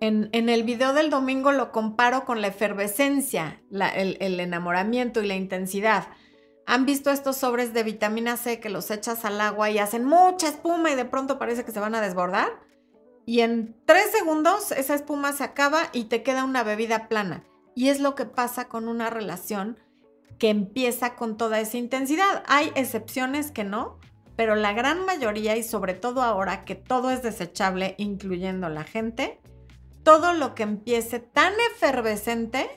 En, 0.00 0.30
el 0.32 0.64
video 0.64 0.94
del 0.94 1.10
domingo 1.10 1.52
lo 1.52 1.70
comparo 1.70 2.24
con 2.24 2.40
la 2.40 2.48
efervescencia, 2.48 3.62
el, 3.70 4.16
el 4.20 4.40
enamoramiento 4.40 5.22
y 5.22 5.28
la 5.28 5.36
intensidad. 5.36 6.08
¿Han 6.66 6.86
visto 6.86 7.10
estos 7.10 7.36
sobres 7.36 7.72
de 7.74 7.82
vitamina 7.82 8.36
C 8.36 8.60
que 8.60 8.70
los 8.70 8.90
echas 8.90 9.24
al 9.24 9.40
agua 9.40 9.70
y 9.70 9.78
hacen 9.78 10.04
mucha 10.04 10.48
espuma 10.48 10.90
y 10.90 10.94
de 10.94 11.04
pronto 11.04 11.38
parece 11.38 11.64
que 11.64 11.72
se 11.72 11.80
van 11.80 11.94
a 11.94 12.00
desbordar? 12.00 12.60
Y 13.26 13.40
en 13.40 13.76
tres 13.84 14.10
segundos 14.10 14.72
esa 14.72 14.94
espuma 14.94 15.32
se 15.32 15.44
acaba 15.44 15.88
y 15.92 16.04
te 16.04 16.22
queda 16.22 16.44
una 16.44 16.62
bebida 16.62 17.08
plana. 17.08 17.44
Y 17.74 17.88
es 17.88 18.00
lo 18.00 18.14
que 18.14 18.26
pasa 18.26 18.68
con 18.68 18.88
una 18.88 19.10
relación 19.10 19.78
que 20.38 20.50
empieza 20.50 21.14
con 21.14 21.36
toda 21.36 21.60
esa 21.60 21.78
intensidad. 21.78 22.42
Hay 22.46 22.72
excepciones 22.74 23.50
que 23.50 23.64
no, 23.64 23.98
pero 24.36 24.54
la 24.54 24.72
gran 24.72 25.04
mayoría 25.04 25.56
y 25.56 25.62
sobre 25.62 25.94
todo 25.94 26.22
ahora 26.22 26.64
que 26.64 26.74
todo 26.74 27.10
es 27.10 27.22
desechable, 27.22 27.94
incluyendo 27.98 28.68
la 28.68 28.84
gente, 28.84 29.40
todo 30.02 30.32
lo 30.32 30.54
que 30.54 30.64
empiece 30.64 31.20
tan 31.20 31.52
efervescente, 31.74 32.68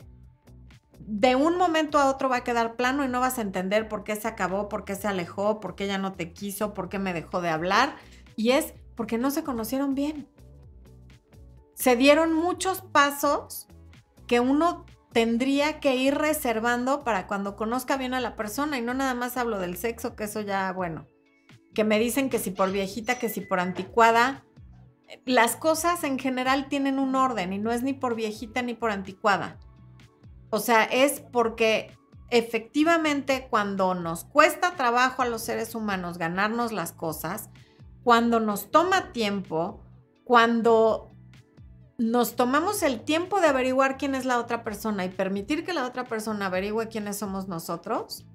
de 1.07 1.35
un 1.35 1.57
momento 1.57 1.99
a 1.99 2.09
otro 2.09 2.29
va 2.29 2.37
a 2.37 2.43
quedar 2.43 2.75
plano 2.75 3.05
y 3.05 3.07
no 3.07 3.19
vas 3.19 3.37
a 3.37 3.43
entender 3.43 3.87
por 3.87 4.03
qué 4.03 4.15
se 4.15 4.27
acabó, 4.27 4.67
por 4.67 4.85
qué 4.85 4.95
se 4.95 5.07
alejó, 5.07 5.59
por 5.59 5.75
qué 5.75 5.85
ya 5.85 5.99
no 5.99 6.13
te 6.13 6.33
quiso, 6.33 6.73
por 6.73 6.89
qué 6.89 6.97
me 6.97 7.13
dejó 7.13 7.41
de 7.41 7.49
hablar. 7.49 7.95
Y 8.35 8.51
es 8.51 8.73
porque 8.95 9.17
no 9.17 9.29
se 9.29 9.43
conocieron 9.43 9.93
bien. 9.93 10.27
Se 11.75 11.95
dieron 11.95 12.33
muchos 12.33 12.81
pasos 12.81 13.67
que 14.25 14.39
uno 14.39 14.85
tendría 15.11 15.79
que 15.79 15.95
ir 15.95 16.15
reservando 16.15 17.03
para 17.03 17.27
cuando 17.27 17.55
conozca 17.55 17.97
bien 17.97 18.15
a 18.15 18.19
la 18.19 18.35
persona 18.35 18.79
y 18.79 18.81
no 18.81 18.93
nada 18.93 19.13
más 19.13 19.37
hablo 19.37 19.59
del 19.59 19.77
sexo, 19.77 20.15
que 20.15 20.23
eso 20.23 20.41
ya, 20.41 20.71
bueno, 20.73 21.07
que 21.75 21.83
me 21.83 21.99
dicen 21.99 22.29
que 22.29 22.39
si 22.39 22.49
por 22.49 22.71
viejita, 22.71 23.19
que 23.19 23.29
si 23.29 23.41
por 23.41 23.59
anticuada. 23.59 24.43
Las 25.23 25.55
cosas 25.55 26.03
en 26.03 26.17
general 26.17 26.67
tienen 26.67 26.97
un 26.97 27.13
orden 27.13 27.53
y 27.53 27.59
no 27.59 27.71
es 27.71 27.83
ni 27.83 27.93
por 27.93 28.15
viejita 28.15 28.63
ni 28.63 28.73
por 28.73 28.89
anticuada. 28.89 29.59
O 30.49 30.59
sea, 30.59 30.83
es 30.83 31.19
porque 31.19 31.95
efectivamente 32.29 33.47
cuando 33.49 33.93
nos 33.93 34.23
cuesta 34.23 34.75
trabajo 34.75 35.21
a 35.21 35.27
los 35.27 35.41
seres 35.41 35.75
humanos 35.75 36.17
ganarnos 36.17 36.71
las 36.71 36.91
cosas, 36.91 37.49
cuando 38.03 38.39
nos 38.39 38.71
toma 38.71 39.11
tiempo, 39.11 39.81
cuando 40.23 41.11
nos 41.97 42.35
tomamos 42.35 42.83
el 42.83 43.01
tiempo 43.01 43.39
de 43.39 43.47
averiguar 43.47 43.97
quién 43.97 44.15
es 44.15 44.25
la 44.25 44.39
otra 44.39 44.63
persona 44.63 45.05
y 45.05 45.09
permitir 45.09 45.65
que 45.65 45.73
la 45.73 45.85
otra 45.85 46.05
persona 46.05 46.47
averigüe 46.47 46.87
quiénes 46.89 47.17
somos 47.17 47.47
nosotros, 47.47 48.25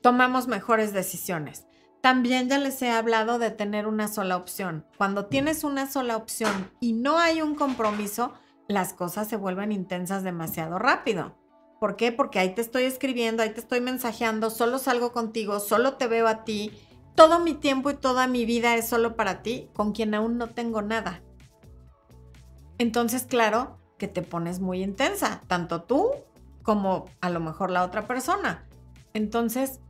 tomamos 0.00 0.48
mejores 0.48 0.92
decisiones. 0.92 1.66
También 2.00 2.48
ya 2.48 2.58
les 2.58 2.80
he 2.82 2.90
hablado 2.90 3.38
de 3.38 3.50
tener 3.50 3.86
una 3.86 4.08
sola 4.08 4.36
opción. 4.36 4.86
Cuando 4.96 5.26
tienes 5.26 5.64
una 5.64 5.90
sola 5.90 6.16
opción 6.16 6.70
y 6.80 6.92
no 6.92 7.18
hay 7.18 7.42
un 7.42 7.54
compromiso, 7.54 8.32
las 8.68 8.92
cosas 8.92 9.26
se 9.26 9.36
vuelven 9.36 9.72
intensas 9.72 10.22
demasiado 10.22 10.78
rápido. 10.78 11.34
¿Por 11.80 11.96
qué? 11.96 12.12
Porque 12.12 12.38
ahí 12.38 12.54
te 12.54 12.60
estoy 12.60 12.84
escribiendo, 12.84 13.42
ahí 13.42 13.50
te 13.50 13.60
estoy 13.60 13.80
mensajeando, 13.80 14.50
solo 14.50 14.78
salgo 14.78 15.12
contigo, 15.12 15.58
solo 15.58 15.94
te 15.94 16.06
veo 16.06 16.28
a 16.28 16.44
ti, 16.44 16.72
todo 17.14 17.40
mi 17.40 17.54
tiempo 17.54 17.90
y 17.90 17.94
toda 17.94 18.26
mi 18.26 18.44
vida 18.44 18.76
es 18.76 18.88
solo 18.88 19.16
para 19.16 19.42
ti, 19.42 19.70
con 19.74 19.92
quien 19.92 20.14
aún 20.14 20.38
no 20.38 20.48
tengo 20.48 20.82
nada. 20.82 21.22
Entonces, 22.78 23.24
claro 23.24 23.78
que 23.96 24.06
te 24.06 24.22
pones 24.22 24.60
muy 24.60 24.82
intensa, 24.82 25.42
tanto 25.46 25.82
tú 25.82 26.10
como 26.62 27.06
a 27.20 27.30
lo 27.30 27.40
mejor 27.40 27.70
la 27.70 27.84
otra 27.84 28.06
persona. 28.06 28.68
Entonces, 29.14 29.80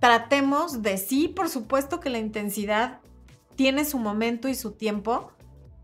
tratemos 0.00 0.82
de 0.82 0.98
sí, 0.98 1.28
por 1.28 1.48
supuesto 1.48 1.98
que 2.00 2.10
la 2.10 2.18
intensidad 2.18 3.00
tiene 3.56 3.84
su 3.84 3.98
momento 3.98 4.48
y 4.48 4.54
su 4.54 4.72
tiempo, 4.72 5.32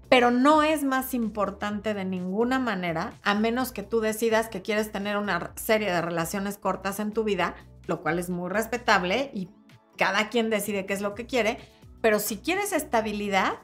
pero 0.09 0.31
no 0.31 0.63
es 0.63 0.85
más 0.85 1.15
importante 1.15 1.95
de 1.95 2.05
ninguna 2.05 2.59
manera, 2.59 3.15
a 3.23 3.35
menos 3.35 3.73
que 3.73 3.83
tú 3.83 4.01
decidas 4.01 4.49
que 4.49 4.63
quieres 4.63 4.93
tener 4.93 5.17
una 5.17 5.53
serie 5.57 5.91
de 5.91 6.01
relaciones 6.01 6.59
cortas 6.59 7.01
en 7.01 7.13
tu 7.13 7.25
vida, 7.25 7.55
lo 7.87 8.03
cual 8.03 8.19
es 8.19 8.31
muy 8.31 8.51
respetable 8.51 9.31
y 9.35 9.49
cada 9.97 10.29
quien 10.29 10.51
decide 10.51 10.87
qué 10.87 10.95
es 10.95 11.01
lo 11.01 11.15
que 11.15 11.27
quiere, 11.27 11.59
pero 12.01 12.19
si 12.19 12.39
quieres 12.39 12.73
estabilidad, 12.73 13.55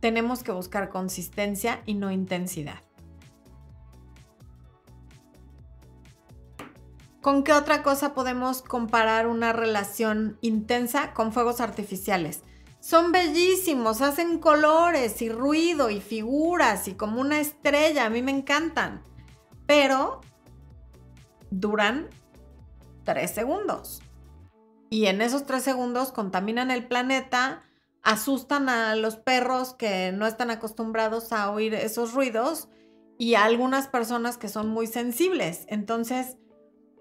tenemos 0.00 0.42
que 0.42 0.52
buscar 0.52 0.88
consistencia 0.88 1.80
y 1.86 1.94
no 1.94 2.10
intensidad. 2.10 2.80
¿Con 7.20 7.42
qué 7.42 7.52
otra 7.52 7.82
cosa 7.82 8.14
podemos 8.14 8.62
comparar 8.62 9.26
una 9.26 9.52
relación 9.52 10.38
intensa 10.42 11.12
con 11.12 11.32
fuegos 11.32 11.60
artificiales? 11.60 12.44
Son 12.86 13.10
bellísimos, 13.10 14.00
hacen 14.00 14.38
colores 14.38 15.20
y 15.20 15.28
ruido 15.28 15.90
y 15.90 16.00
figuras 16.00 16.86
y 16.86 16.94
como 16.94 17.20
una 17.20 17.40
estrella, 17.40 18.06
a 18.06 18.10
mí 18.10 18.22
me 18.22 18.30
encantan. 18.30 19.02
Pero 19.66 20.20
duran 21.50 22.08
tres 23.02 23.32
segundos. 23.32 24.02
Y 24.88 25.06
en 25.06 25.20
esos 25.20 25.46
tres 25.46 25.64
segundos 25.64 26.12
contaminan 26.12 26.70
el 26.70 26.86
planeta, 26.86 27.64
asustan 28.04 28.68
a 28.68 28.94
los 28.94 29.16
perros 29.16 29.74
que 29.74 30.12
no 30.12 30.24
están 30.28 30.52
acostumbrados 30.52 31.32
a 31.32 31.50
oír 31.50 31.74
esos 31.74 32.14
ruidos 32.14 32.68
y 33.18 33.34
a 33.34 33.46
algunas 33.46 33.88
personas 33.88 34.36
que 34.36 34.48
son 34.48 34.68
muy 34.68 34.86
sensibles. 34.86 35.64
Entonces, 35.66 36.36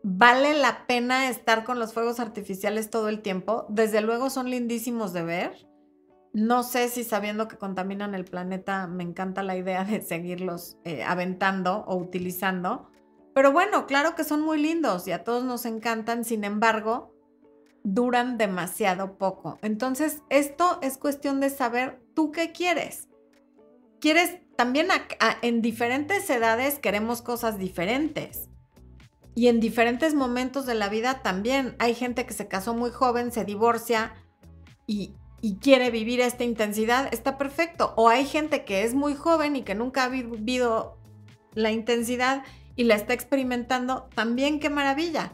vale 0.02 0.56
la 0.56 0.88
pena 0.88 1.30
estar 1.30 1.64
con 1.64 1.78
los 1.78 1.94
fuegos 1.94 2.20
artificiales 2.20 2.90
todo 2.90 3.08
el 3.08 3.22
tiempo. 3.22 3.68
Desde 3.70 4.02
luego 4.02 4.32
son 4.32 4.50
lindísimos 4.50 5.14
de 5.14 5.22
ver. 5.22 5.75
No 6.36 6.64
sé 6.64 6.90
si 6.90 7.06
sabiendo 7.06 7.48
que 7.48 7.58
contaminan 7.58 8.14
el 8.14 8.26
planeta 8.26 8.88
me 8.88 9.04
encanta 9.04 9.42
la 9.42 9.56
idea 9.56 9.86
de 9.86 10.02
seguirlos 10.02 10.76
eh, 10.84 11.02
aventando 11.02 11.86
o 11.88 11.96
utilizando. 11.96 12.90
Pero 13.34 13.54
bueno, 13.54 13.88
claro 13.88 14.16
que 14.16 14.26
son 14.26 14.42
muy 14.42 14.62
lindos 14.62 15.08
y 15.08 15.14
a 15.14 15.24
todos 15.24 15.46
nos 15.46 15.66
encantan. 15.66 16.26
Sin 16.26 16.44
embargo, 16.44 17.16
duran 17.84 18.38
demasiado 18.38 19.18
poco. 19.18 19.60
Entonces, 19.62 20.24
esto 20.30 20.78
es 20.82 20.98
cuestión 20.98 21.40
de 21.40 21.50
saber 21.50 22.02
tú 22.14 22.34
qué 22.34 22.52
quieres. 22.52 23.08
Quieres 24.02 24.40
también 24.58 24.90
en 25.42 25.62
diferentes 25.62 26.30
edades 26.30 26.80
queremos 26.80 27.22
cosas 27.22 27.58
diferentes. 27.58 28.50
Y 29.36 29.48
en 29.48 29.62
diferentes 29.62 30.14
momentos 30.14 30.66
de 30.66 30.76
la 30.76 30.90
vida 30.90 31.22
también. 31.22 31.78
Hay 31.80 31.94
gente 31.96 32.26
que 32.26 32.34
se 32.34 32.50
casó 32.50 32.74
muy 32.74 32.90
joven, 32.92 33.32
se 33.32 33.46
divorcia 33.46 34.14
y, 34.86 35.16
y 35.42 35.58
quiere 35.58 35.92
vivir 35.92 36.22
esta 36.22 36.44
intensidad. 36.44 37.14
Está 37.14 37.38
perfecto. 37.38 37.94
O 37.98 38.10
hay 38.10 38.26
gente 38.26 38.66
que 38.66 38.84
es 38.84 38.94
muy 38.94 39.14
joven 39.14 39.56
y 39.56 39.64
que 39.64 39.76
nunca 39.76 40.06
ha 40.06 40.10
vivido 40.10 40.98
la 41.54 41.72
intensidad 41.72 42.44
y 42.76 42.86
la 42.86 42.96
está 42.96 43.14
experimentando. 43.14 44.10
También 44.16 44.60
qué 44.60 44.70
maravilla. 44.70 45.34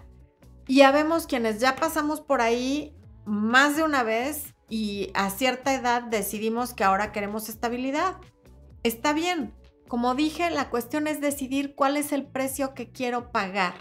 Y 0.67 0.77
ya 0.77 0.91
vemos 0.91 1.27
quienes 1.27 1.59
ya 1.59 1.75
pasamos 1.75 2.21
por 2.21 2.41
ahí 2.41 2.95
más 3.25 3.75
de 3.75 3.83
una 3.83 4.03
vez 4.03 4.53
y 4.69 5.11
a 5.13 5.29
cierta 5.29 5.73
edad 5.73 6.03
decidimos 6.03 6.73
que 6.73 6.83
ahora 6.83 7.11
queremos 7.11 7.49
estabilidad. 7.49 8.17
Está 8.83 9.13
bien. 9.13 9.53
Como 9.87 10.15
dije, 10.15 10.49
la 10.49 10.69
cuestión 10.69 11.07
es 11.07 11.19
decidir 11.19 11.75
cuál 11.75 11.97
es 11.97 12.13
el 12.13 12.25
precio 12.25 12.73
que 12.73 12.91
quiero 12.91 13.31
pagar. 13.31 13.73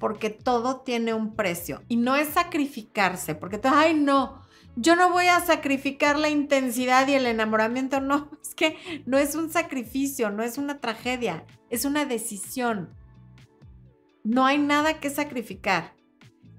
Porque 0.00 0.30
todo 0.30 0.80
tiene 0.80 1.14
un 1.14 1.36
precio. 1.36 1.82
Y 1.86 1.96
no 1.96 2.16
es 2.16 2.30
sacrificarse, 2.30 3.36
porque, 3.36 3.60
ay, 3.62 3.94
no, 3.94 4.41
yo 4.76 4.96
no 4.96 5.10
voy 5.10 5.26
a 5.26 5.40
sacrificar 5.40 6.18
la 6.18 6.30
intensidad 6.30 7.06
y 7.08 7.14
el 7.14 7.26
enamoramiento. 7.26 8.00
No, 8.00 8.30
es 8.42 8.54
que 8.54 8.76
no 9.06 9.18
es 9.18 9.34
un 9.34 9.50
sacrificio, 9.50 10.30
no 10.30 10.42
es 10.42 10.58
una 10.58 10.80
tragedia, 10.80 11.44
es 11.70 11.84
una 11.84 12.04
decisión. 12.04 12.94
No 14.24 14.46
hay 14.46 14.58
nada 14.58 15.00
que 15.00 15.10
sacrificar. 15.10 15.94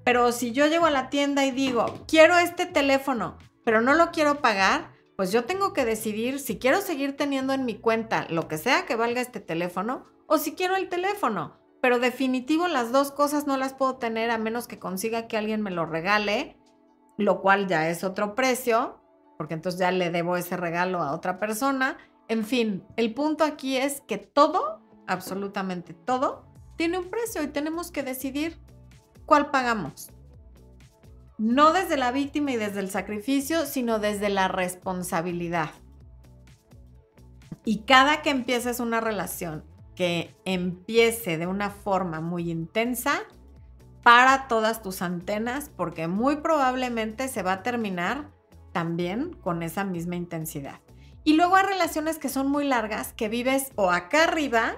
Pero 0.04 0.32
si 0.34 0.52
yo 0.52 0.68
llego 0.68 0.86
a 0.86 0.92
la 0.92 1.10
tienda 1.10 1.46
y 1.46 1.52
digo, 1.52 2.04
quiero 2.08 2.38
este 2.38 2.66
teléfono, 2.66 3.38
pero 3.64 3.80
no 3.82 3.94
lo 3.94 4.12
quiero 4.12 4.42
pagar, 4.42 4.92
pues 5.16 5.32
yo 5.32 5.46
tengo 5.46 5.72
que 5.72 5.86
decidir 5.86 6.40
si 6.40 6.58
quiero 6.58 6.82
seguir 6.82 7.16
teniendo 7.16 7.54
en 7.54 7.64
mi 7.64 7.76
cuenta 7.76 8.28
lo 8.30 8.48
que 8.50 8.58
sea 8.58 8.86
que 8.86 8.96
valga 8.96 9.22
este 9.22 9.40
teléfono 9.40 10.06
o 10.28 10.38
si 10.38 10.54
quiero 10.54 10.76
el 10.76 10.90
teléfono. 10.90 11.58
Pero 11.82 12.00
definitivo 12.00 12.68
las 12.68 12.92
dos 12.92 13.12
cosas 13.12 13.48
no 13.48 13.56
las 13.56 13.74
puedo 13.74 13.96
tener 13.98 14.30
a 14.30 14.38
menos 14.38 14.68
que 14.68 14.80
consiga 14.80 15.28
que 15.28 15.38
alguien 15.38 15.62
me 15.62 15.72
lo 15.72 15.86
regale, 15.86 16.58
lo 17.18 17.42
cual 17.42 17.68
ya 17.68 17.90
es 17.90 18.04
otro 18.04 18.36
precio, 18.36 19.00
porque 19.38 19.54
entonces 19.54 19.80
ya 19.80 19.92
le 19.92 20.10
debo 20.10 20.38
ese 20.38 20.58
regalo 20.58 21.02
a 21.02 21.14
otra 21.14 21.40
persona. 21.40 21.98
En 22.28 22.46
fin, 22.46 22.84
el 22.96 23.14
punto 23.14 23.44
aquí 23.44 23.78
es 23.78 24.02
que 24.02 24.18
todo, 24.18 24.82
absolutamente 25.08 25.94
todo, 25.94 26.46
tiene 26.76 26.98
un 26.98 27.10
precio 27.10 27.44
y 27.44 27.48
tenemos 27.48 27.92
que 27.92 28.04
decidir 28.04 28.58
cuál 29.26 29.52
pagamos. 29.52 30.10
No 31.38 31.74
desde 31.74 31.98
la 31.98 32.12
víctima 32.12 32.52
y 32.52 32.58
desde 32.58 32.80
el 32.80 32.90
sacrificio, 32.90 33.66
sino 33.66 34.00
desde 34.00 34.30
la 34.30 34.48
responsabilidad. 34.48 35.72
Y 37.66 37.80
cada 37.80 38.22
que 38.22 38.30
empieces 38.30 38.80
una 38.80 39.02
relación 39.02 39.64
que 39.96 40.36
empiece 40.46 41.38
de 41.38 41.48
una 41.48 41.70
forma 41.70 42.20
muy 42.20 42.52
intensa, 42.52 43.22
para 44.04 44.48
todas 44.48 44.82
tus 44.82 45.02
antenas 45.02 45.72
porque 45.76 46.08
muy 46.08 46.38
probablemente 46.38 47.28
se 47.30 47.42
va 47.42 47.54
a 47.54 47.64
terminar 47.64 48.30
también 48.74 49.34
con 49.34 49.64
esa 49.64 49.86
misma 49.86 50.16
intensidad. 50.16 50.80
Y 51.24 51.34
luego 51.34 51.56
hay 51.56 51.66
relaciones 51.66 52.20
que 52.20 52.28
son 52.28 52.50
muy 52.50 52.66
largas, 52.66 53.14
que 53.14 53.30
vives 53.30 53.72
o 53.76 53.92
acá 53.92 54.26
arriba 54.26 54.76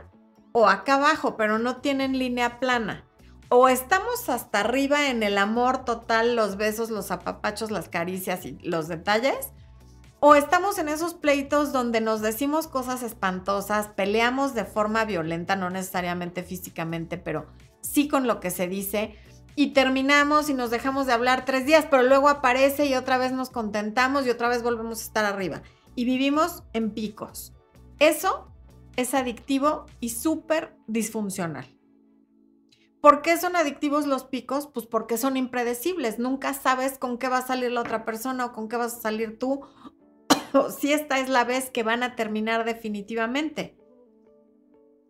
o 0.51 0.67
acá 0.67 0.95
abajo, 0.95 1.35
pero 1.37 1.57
no 1.57 1.77
tienen 1.77 2.19
línea 2.19 2.59
plana. 2.59 3.05
O 3.49 3.67
estamos 3.67 4.29
hasta 4.29 4.61
arriba 4.61 5.09
en 5.09 5.23
el 5.23 5.37
amor 5.37 5.85
total, 5.85 6.35
los 6.35 6.55
besos, 6.57 6.89
los 6.89 7.11
apapachos, 7.11 7.71
las 7.71 7.89
caricias 7.89 8.45
y 8.45 8.53
los 8.59 8.87
detalles. 8.87 9.51
O 10.19 10.35
estamos 10.35 10.77
en 10.77 10.89
esos 10.89 11.13
pleitos 11.13 11.71
donde 11.71 12.01
nos 12.01 12.21
decimos 12.21 12.67
cosas 12.67 13.03
espantosas, 13.03 13.87
peleamos 13.89 14.53
de 14.55 14.65
forma 14.65 15.05
violenta, 15.05 15.55
no 15.55 15.69
necesariamente 15.69 16.41
físicamente, 16.41 17.17
pero 17.17 17.47
sí 17.85 18.07
con 18.07 18.27
lo 18.27 18.39
que 18.39 18.51
se 18.51 18.67
dice. 18.67 19.15
Y 19.55 19.67
terminamos 19.67 20.49
y 20.49 20.53
nos 20.53 20.69
dejamos 20.69 21.05
de 21.07 21.13
hablar 21.13 21.45
tres 21.45 21.65
días, 21.65 21.87
pero 21.89 22.03
luego 22.03 22.27
aparece 22.27 22.87
y 22.87 22.95
otra 22.95 23.17
vez 23.17 23.31
nos 23.31 23.49
contentamos 23.49 24.25
y 24.25 24.29
otra 24.29 24.49
vez 24.49 24.63
volvemos 24.63 24.99
a 24.99 25.03
estar 25.03 25.25
arriba. 25.25 25.61
Y 25.95 26.03
vivimos 26.03 26.63
en 26.73 26.91
picos. 26.91 27.53
Eso 27.99 28.51
es 28.97 29.13
adictivo 29.13 29.85
y 30.01 30.09
súper 30.09 30.75
disfuncional. 30.87 31.65
¿Por 32.99 33.21
qué 33.21 33.37
son 33.37 33.55
adictivos 33.55 34.07
los 34.07 34.25
picos? 34.25 34.67
Pues 34.67 34.87
porque 34.87 35.17
son 35.17 35.37
impredecibles. 35.37 36.17
Nunca 36.19 36.53
sabes 36.53 36.97
con 36.97 37.17
qué 37.17 37.29
va 37.29 37.37
a 37.37 37.47
salir 37.47 37.71
la 37.71 37.81
otra 37.81 38.03
persona 38.03 38.47
o 38.47 38.51
con 38.51 38.67
qué 38.67 38.77
vas 38.77 38.97
a 38.97 39.01
salir 39.01 39.37
tú. 39.37 39.61
si 40.79 40.91
esta 40.91 41.19
es 41.19 41.29
la 41.29 41.43
vez 41.43 41.69
que 41.69 41.83
van 41.83 42.03
a 42.03 42.15
terminar 42.15 42.65
definitivamente. 42.65 43.74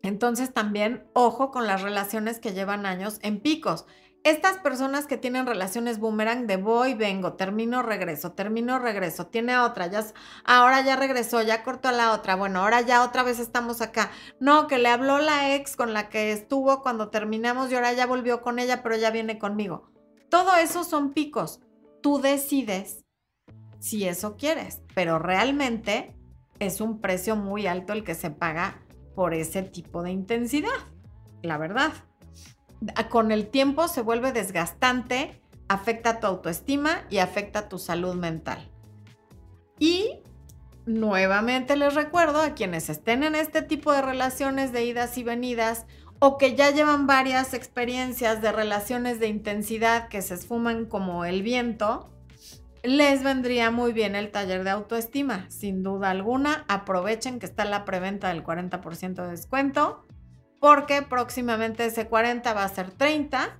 Entonces 0.05 0.53
también 0.53 1.05
ojo 1.13 1.51
con 1.51 1.67
las 1.67 1.81
relaciones 1.81 2.39
que 2.39 2.53
llevan 2.53 2.85
años 2.85 3.19
en 3.21 3.41
picos 3.41 3.85
estas 4.25 4.57
personas 4.57 5.05
que 5.05 5.17
tienen 5.17 5.45
relaciones 5.45 5.99
boomerang 5.99 6.47
de 6.47 6.57
voy, 6.57 6.95
vengo, 6.95 7.33
termino, 7.33 7.83
regreso, 7.83 8.31
termino, 8.31 8.79
regreso, 8.79 9.27
tiene 9.27 9.59
otra, 9.59 9.85
ya, 9.85 10.03
ahora 10.45 10.81
ya 10.81 10.95
regresó, 10.95 11.43
ya 11.43 11.61
cortó 11.61 11.89
a 11.89 11.91
la 11.91 12.11
otra, 12.11 12.35
bueno, 12.35 12.61
ahora 12.61 12.81
ya 12.81 13.03
otra 13.03 13.21
vez 13.21 13.37
estamos 13.37 13.81
acá. 13.81 14.09
No, 14.39 14.65
que 14.65 14.79
le 14.79 14.89
habló 14.89 15.19
la 15.19 15.53
ex 15.53 15.75
con 15.75 15.93
la 15.93 16.09
que 16.09 16.31
estuvo 16.31 16.81
cuando 16.81 17.09
terminamos 17.09 17.71
y 17.71 17.75
ahora 17.75 17.93
ya 17.93 18.07
volvió 18.07 18.41
con 18.41 18.57
ella, 18.57 18.81
pero 18.81 18.97
ya 18.97 19.11
viene 19.11 19.37
conmigo. 19.37 19.91
Todo 20.29 20.55
eso 20.55 20.83
son 20.83 21.13
picos. 21.13 21.61
Tú 22.01 22.19
decides 22.19 23.05
si 23.77 24.07
eso 24.07 24.37
quieres, 24.37 24.81
pero 24.95 25.19
realmente 25.19 26.15
es 26.57 26.81
un 26.81 26.99
precio 26.99 27.35
muy 27.35 27.67
alto 27.67 27.93
el 27.93 28.03
que 28.03 28.15
se 28.15 28.31
paga 28.31 28.84
por 29.15 29.33
ese 29.33 29.63
tipo 29.63 30.03
de 30.03 30.11
intensidad, 30.11 30.69
la 31.41 31.57
verdad 31.57 31.93
con 33.09 33.31
el 33.31 33.47
tiempo 33.47 33.87
se 33.87 34.01
vuelve 34.01 34.31
desgastante, 34.31 35.41
afecta 35.67 36.19
tu 36.19 36.27
autoestima 36.27 37.05
y 37.09 37.17
afecta 37.19 37.69
tu 37.69 37.77
salud 37.77 38.15
mental. 38.15 38.69
Y 39.79 40.19
nuevamente 40.85 41.75
les 41.75 41.95
recuerdo 41.95 42.41
a 42.41 42.53
quienes 42.53 42.89
estén 42.89 43.23
en 43.23 43.35
este 43.35 43.61
tipo 43.61 43.91
de 43.91 44.01
relaciones 44.01 44.71
de 44.71 44.85
idas 44.85 45.17
y 45.17 45.23
venidas 45.23 45.85
o 46.19 46.37
que 46.37 46.55
ya 46.55 46.71
llevan 46.71 47.07
varias 47.07 47.53
experiencias 47.53 48.41
de 48.41 48.51
relaciones 48.51 49.19
de 49.19 49.27
intensidad 49.27 50.07
que 50.07 50.21
se 50.21 50.35
esfuman 50.35 50.85
como 50.85 51.25
el 51.25 51.41
viento, 51.41 52.09
les 52.85 53.23
vendría 53.23 53.71
muy 53.71 53.93
bien 53.93 54.15
el 54.15 54.31
taller 54.31 54.63
de 54.63 54.69
autoestima. 54.69 55.49
Sin 55.49 55.83
duda 55.83 56.09
alguna, 56.11 56.65
aprovechen 56.67 57.39
que 57.39 57.45
está 57.45 57.65
la 57.65 57.85
preventa 57.85 58.29
del 58.29 58.43
40% 58.43 59.23
de 59.23 59.29
descuento 59.29 60.05
porque 60.65 61.03
próximamente 61.03 61.85
ese 61.85 62.07
40 62.07 62.53
va 62.53 62.63
a 62.63 62.69
ser 62.69 62.89
30. 62.89 63.59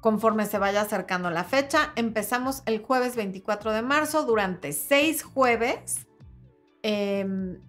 Conforme 0.00 0.46
se 0.46 0.58
vaya 0.58 0.82
acercando 0.82 1.30
la 1.30 1.42
fecha, 1.42 1.92
empezamos 1.96 2.62
el 2.66 2.80
jueves 2.80 3.16
24 3.16 3.72
de 3.72 3.82
marzo 3.82 4.24
durante 4.24 4.72
seis 4.72 5.24
jueves. 5.24 6.06
Em, 6.82 7.60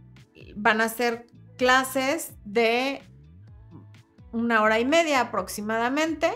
van 0.55 0.81
a 0.81 0.89
ser 0.89 1.25
clases 1.57 2.33
de 2.45 3.01
una 4.31 4.61
hora 4.61 4.79
y 4.79 4.85
media 4.85 5.21
aproximadamente, 5.21 6.31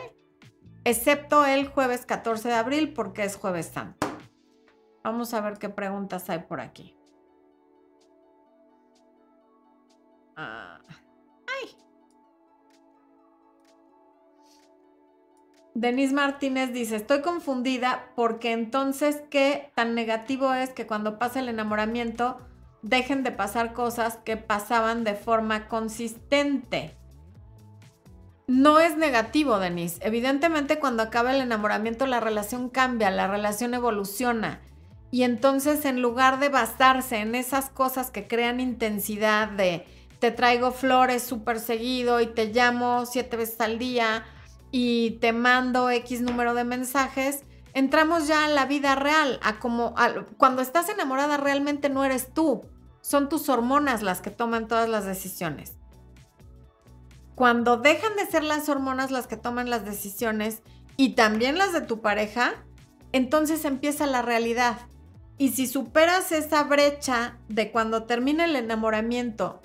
excepto 0.89 1.45
el 1.45 1.67
jueves 1.67 2.05
14 2.05 2.47
de 2.47 2.53
abril 2.53 2.93
porque 2.93 3.23
es 3.23 3.35
jueves 3.35 3.65
santo. 3.67 4.07
Vamos 5.03 5.33
a 5.33 5.41
ver 5.41 5.57
qué 5.57 5.69
preguntas 5.69 6.29
hay 6.29 6.39
por 6.39 6.61
aquí. 6.61 6.95
Ah. 10.35 10.79
Denise 15.73 16.13
Martínez 16.13 16.73
dice, 16.73 16.95
estoy 16.95 17.21
confundida 17.21 18.11
porque 18.15 18.51
entonces 18.51 19.21
qué 19.29 19.71
tan 19.75 19.93
negativo 19.93 20.51
es 20.55 20.71
que 20.71 20.87
cuando 20.87 21.19
pasa 21.19 21.39
el 21.39 21.49
enamoramiento 21.49 22.39
dejen 22.81 23.23
de 23.23 23.31
pasar 23.31 23.73
cosas 23.73 24.17
que 24.17 24.37
pasaban 24.37 25.03
de 25.03 25.13
forma 25.13 25.67
consistente. 25.67 26.97
No 28.47 28.79
es 28.79 28.95
negativo, 28.95 29.59
Denise. 29.59 29.99
Evidentemente 30.01 30.79
cuando 30.79 31.03
acaba 31.03 31.35
el 31.35 31.41
enamoramiento 31.41 32.07
la 32.07 32.21
relación 32.21 32.69
cambia, 32.69 33.11
la 33.11 33.27
relación 33.27 33.73
evoluciona. 33.73 34.61
Y 35.11 35.23
entonces 35.23 35.85
en 35.85 36.01
lugar 36.01 36.39
de 36.39 36.49
basarse 36.49 37.17
en 37.17 37.35
esas 37.35 37.69
cosas 37.69 38.09
que 38.09 38.27
crean 38.27 38.59
intensidad 38.59 39.49
de 39.49 39.85
te 40.19 40.31
traigo 40.31 40.71
flores 40.71 41.23
súper 41.23 41.59
seguido 41.59 42.21
y 42.21 42.27
te 42.27 42.47
llamo 42.47 43.05
siete 43.05 43.37
veces 43.37 43.61
al 43.61 43.77
día, 43.77 44.25
y 44.71 45.11
te 45.21 45.33
mando 45.33 45.89
X 45.89 46.21
número 46.21 46.53
de 46.53 46.63
mensajes, 46.63 47.43
entramos 47.73 48.27
ya 48.27 48.45
a 48.45 48.49
la 48.49 48.65
vida 48.65 48.95
real, 48.95 49.39
a 49.43 49.59
como 49.59 49.95
cuando 50.37 50.61
estás 50.61 50.89
enamorada 50.89 51.37
realmente 51.37 51.89
no 51.89 52.03
eres 52.03 52.33
tú, 52.33 52.65
son 53.01 53.29
tus 53.29 53.49
hormonas 53.49 54.01
las 54.01 54.21
que 54.21 54.31
toman 54.31 54.67
todas 54.67 54.89
las 54.89 55.05
decisiones. 55.05 55.76
Cuando 57.37 57.77
dejan 57.77 58.15
de 58.15 58.25
ser 58.25 58.43
las 58.43 58.67
hormonas 58.67 59.11
las 59.11 59.27
que 59.27 59.37
toman 59.37 59.69
las 59.69 59.85
decisiones 59.85 60.63
y 60.95 61.09
también 61.09 61.59
las 61.59 61.71
de 61.71 61.81
tu 61.81 62.01
pareja, 62.01 62.65
entonces 63.11 63.63
empieza 63.63 64.07
la 64.07 64.23
realidad. 64.23 64.79
Y 65.37 65.49
si 65.49 65.67
superas 65.67 66.31
esa 66.31 66.63
brecha 66.63 67.37
de 67.47 67.71
cuando 67.71 68.05
termina 68.05 68.45
el 68.45 68.55
enamoramiento, 68.55 69.61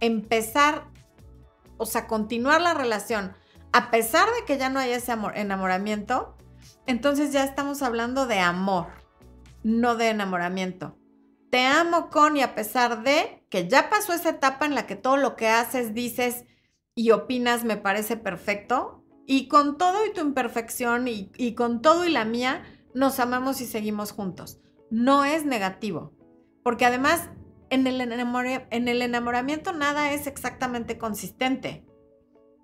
empezar, 0.00 0.86
o 1.76 1.84
sea, 1.84 2.06
continuar 2.06 2.62
la 2.62 2.72
relación, 2.72 3.34
a 3.74 3.90
pesar 3.90 4.26
de 4.26 4.46
que 4.46 4.56
ya 4.56 4.70
no 4.70 4.80
hay 4.80 4.92
ese 4.92 5.12
enamoramiento, 5.34 6.38
entonces 6.86 7.34
ya 7.34 7.44
estamos 7.44 7.82
hablando 7.82 8.26
de 8.26 8.38
amor, 8.38 8.86
no 9.62 9.94
de 9.96 10.08
enamoramiento. 10.08 10.96
Te 11.50 11.66
amo 11.66 12.08
con 12.08 12.38
y 12.38 12.40
a 12.40 12.54
pesar 12.54 13.02
de 13.02 13.44
que 13.50 13.68
ya 13.68 13.90
pasó 13.90 14.14
esa 14.14 14.30
etapa 14.30 14.64
en 14.64 14.74
la 14.74 14.86
que 14.86 14.96
todo 14.96 15.18
lo 15.18 15.36
que 15.36 15.48
haces, 15.50 15.92
dices 15.92 16.46
y 16.94 17.10
opinas 17.10 17.64
me 17.64 17.76
parece 17.76 18.16
perfecto, 18.16 19.04
y 19.26 19.48
con 19.48 19.78
todo 19.78 20.04
y 20.06 20.12
tu 20.12 20.20
imperfección 20.20 21.08
y, 21.08 21.32
y 21.36 21.54
con 21.54 21.82
todo 21.82 22.04
y 22.04 22.10
la 22.10 22.24
mía, 22.24 22.64
nos 22.94 23.18
amamos 23.20 23.60
y 23.60 23.66
seguimos 23.66 24.12
juntos. 24.12 24.60
No 24.90 25.24
es 25.24 25.44
negativo, 25.44 26.12
porque 26.62 26.84
además 26.84 27.30
en 27.70 27.86
el, 27.86 28.00
en 28.00 28.88
el 28.88 29.02
enamoramiento 29.02 29.72
nada 29.72 30.12
es 30.12 30.26
exactamente 30.26 30.98
consistente. 30.98 31.84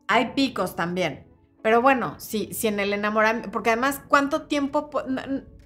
Hay 0.07 0.33
picos 0.35 0.77
también. 0.77 1.27
Pero 1.63 1.83
bueno, 1.83 2.19
sí, 2.19 2.51
si 2.53 2.69
en 2.69 2.81
el 2.81 2.93
enamoramiento, 2.93 3.51
porque 3.51 3.71
además, 3.71 4.01
¿cuánto 4.09 4.47
tiempo 4.47 4.91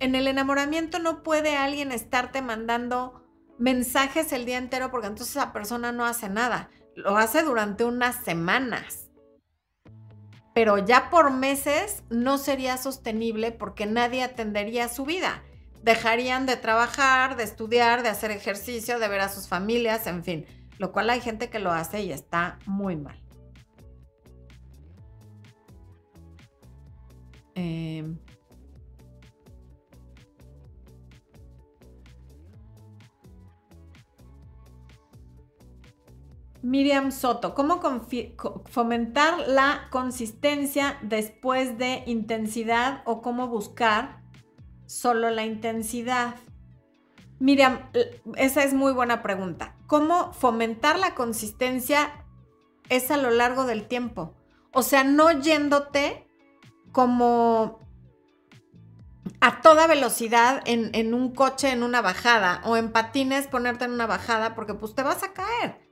en 0.00 0.14
el 0.14 0.26
enamoramiento 0.26 0.98
no 0.98 1.22
puede 1.22 1.56
alguien 1.56 1.92
estarte 1.92 2.42
mandando 2.42 3.22
mensajes 3.58 4.32
el 4.32 4.44
día 4.44 4.58
entero 4.58 4.90
porque 4.90 5.06
entonces 5.06 5.36
esa 5.36 5.52
persona 5.52 5.92
no 5.92 6.04
hace 6.04 6.28
nada? 6.28 6.70
Lo 6.94 7.16
hace 7.16 7.42
durante 7.42 7.84
unas 7.84 8.24
semanas. 8.24 9.10
Pero 10.54 10.78
ya 10.78 11.10
por 11.10 11.32
meses 11.32 12.04
no 12.10 12.38
sería 12.38 12.76
sostenible 12.76 13.50
porque 13.50 13.86
nadie 13.86 14.22
atendería 14.22 14.88
su 14.88 15.04
vida. 15.04 15.42
Dejarían 15.82 16.46
de 16.46 16.56
trabajar, 16.56 17.36
de 17.36 17.42
estudiar, 17.42 18.02
de 18.02 18.08
hacer 18.08 18.30
ejercicio, 18.30 18.98
de 18.98 19.08
ver 19.08 19.20
a 19.20 19.28
sus 19.28 19.48
familias, 19.48 20.06
en 20.06 20.22
fin. 20.22 20.46
Lo 20.78 20.92
cual 20.92 21.10
hay 21.10 21.20
gente 21.20 21.50
que 21.50 21.58
lo 21.58 21.72
hace 21.72 22.02
y 22.02 22.12
está 22.12 22.58
muy 22.66 22.96
mal. 22.96 23.20
Em, 27.54 28.18
Miriam 36.64 37.12
Soto, 37.12 37.54
¿cómo 37.54 37.78
fomentar 38.70 39.48
la 39.48 39.86
consistencia 39.90 40.96
después 41.02 41.76
de 41.76 42.02
intensidad 42.06 43.02
o 43.04 43.20
cómo 43.20 43.48
buscar 43.48 44.22
solo 44.86 45.28
la 45.28 45.44
intensidad? 45.44 46.36
Miriam, 47.38 47.90
esa 48.36 48.64
es 48.64 48.72
muy 48.72 48.94
buena 48.94 49.22
pregunta. 49.22 49.76
¿Cómo 49.86 50.32
fomentar 50.32 50.98
la 50.98 51.14
consistencia 51.14 52.24
es 52.88 53.10
a 53.10 53.18
lo 53.18 53.30
largo 53.30 53.66
del 53.66 53.86
tiempo? 53.86 54.34
O 54.72 54.82
sea, 54.82 55.04
no 55.04 55.30
yéndote 55.32 56.26
como 56.90 57.78
a 59.42 59.60
toda 59.60 59.86
velocidad 59.86 60.62
en, 60.64 61.12
un 61.12 61.34
coche 61.34 61.72
en 61.72 61.82
una 61.82 62.00
bajada 62.00 62.62
o 62.64 62.78
en 62.78 62.90
patines 62.90 63.48
ponerte 63.48 63.84
en 63.84 63.90
una 63.90 64.06
bajada 64.06 64.54
porque 64.54 64.72
pues 64.72 64.94
te 64.94 65.02
vas 65.02 65.22
a 65.22 65.34
caer. 65.34 65.83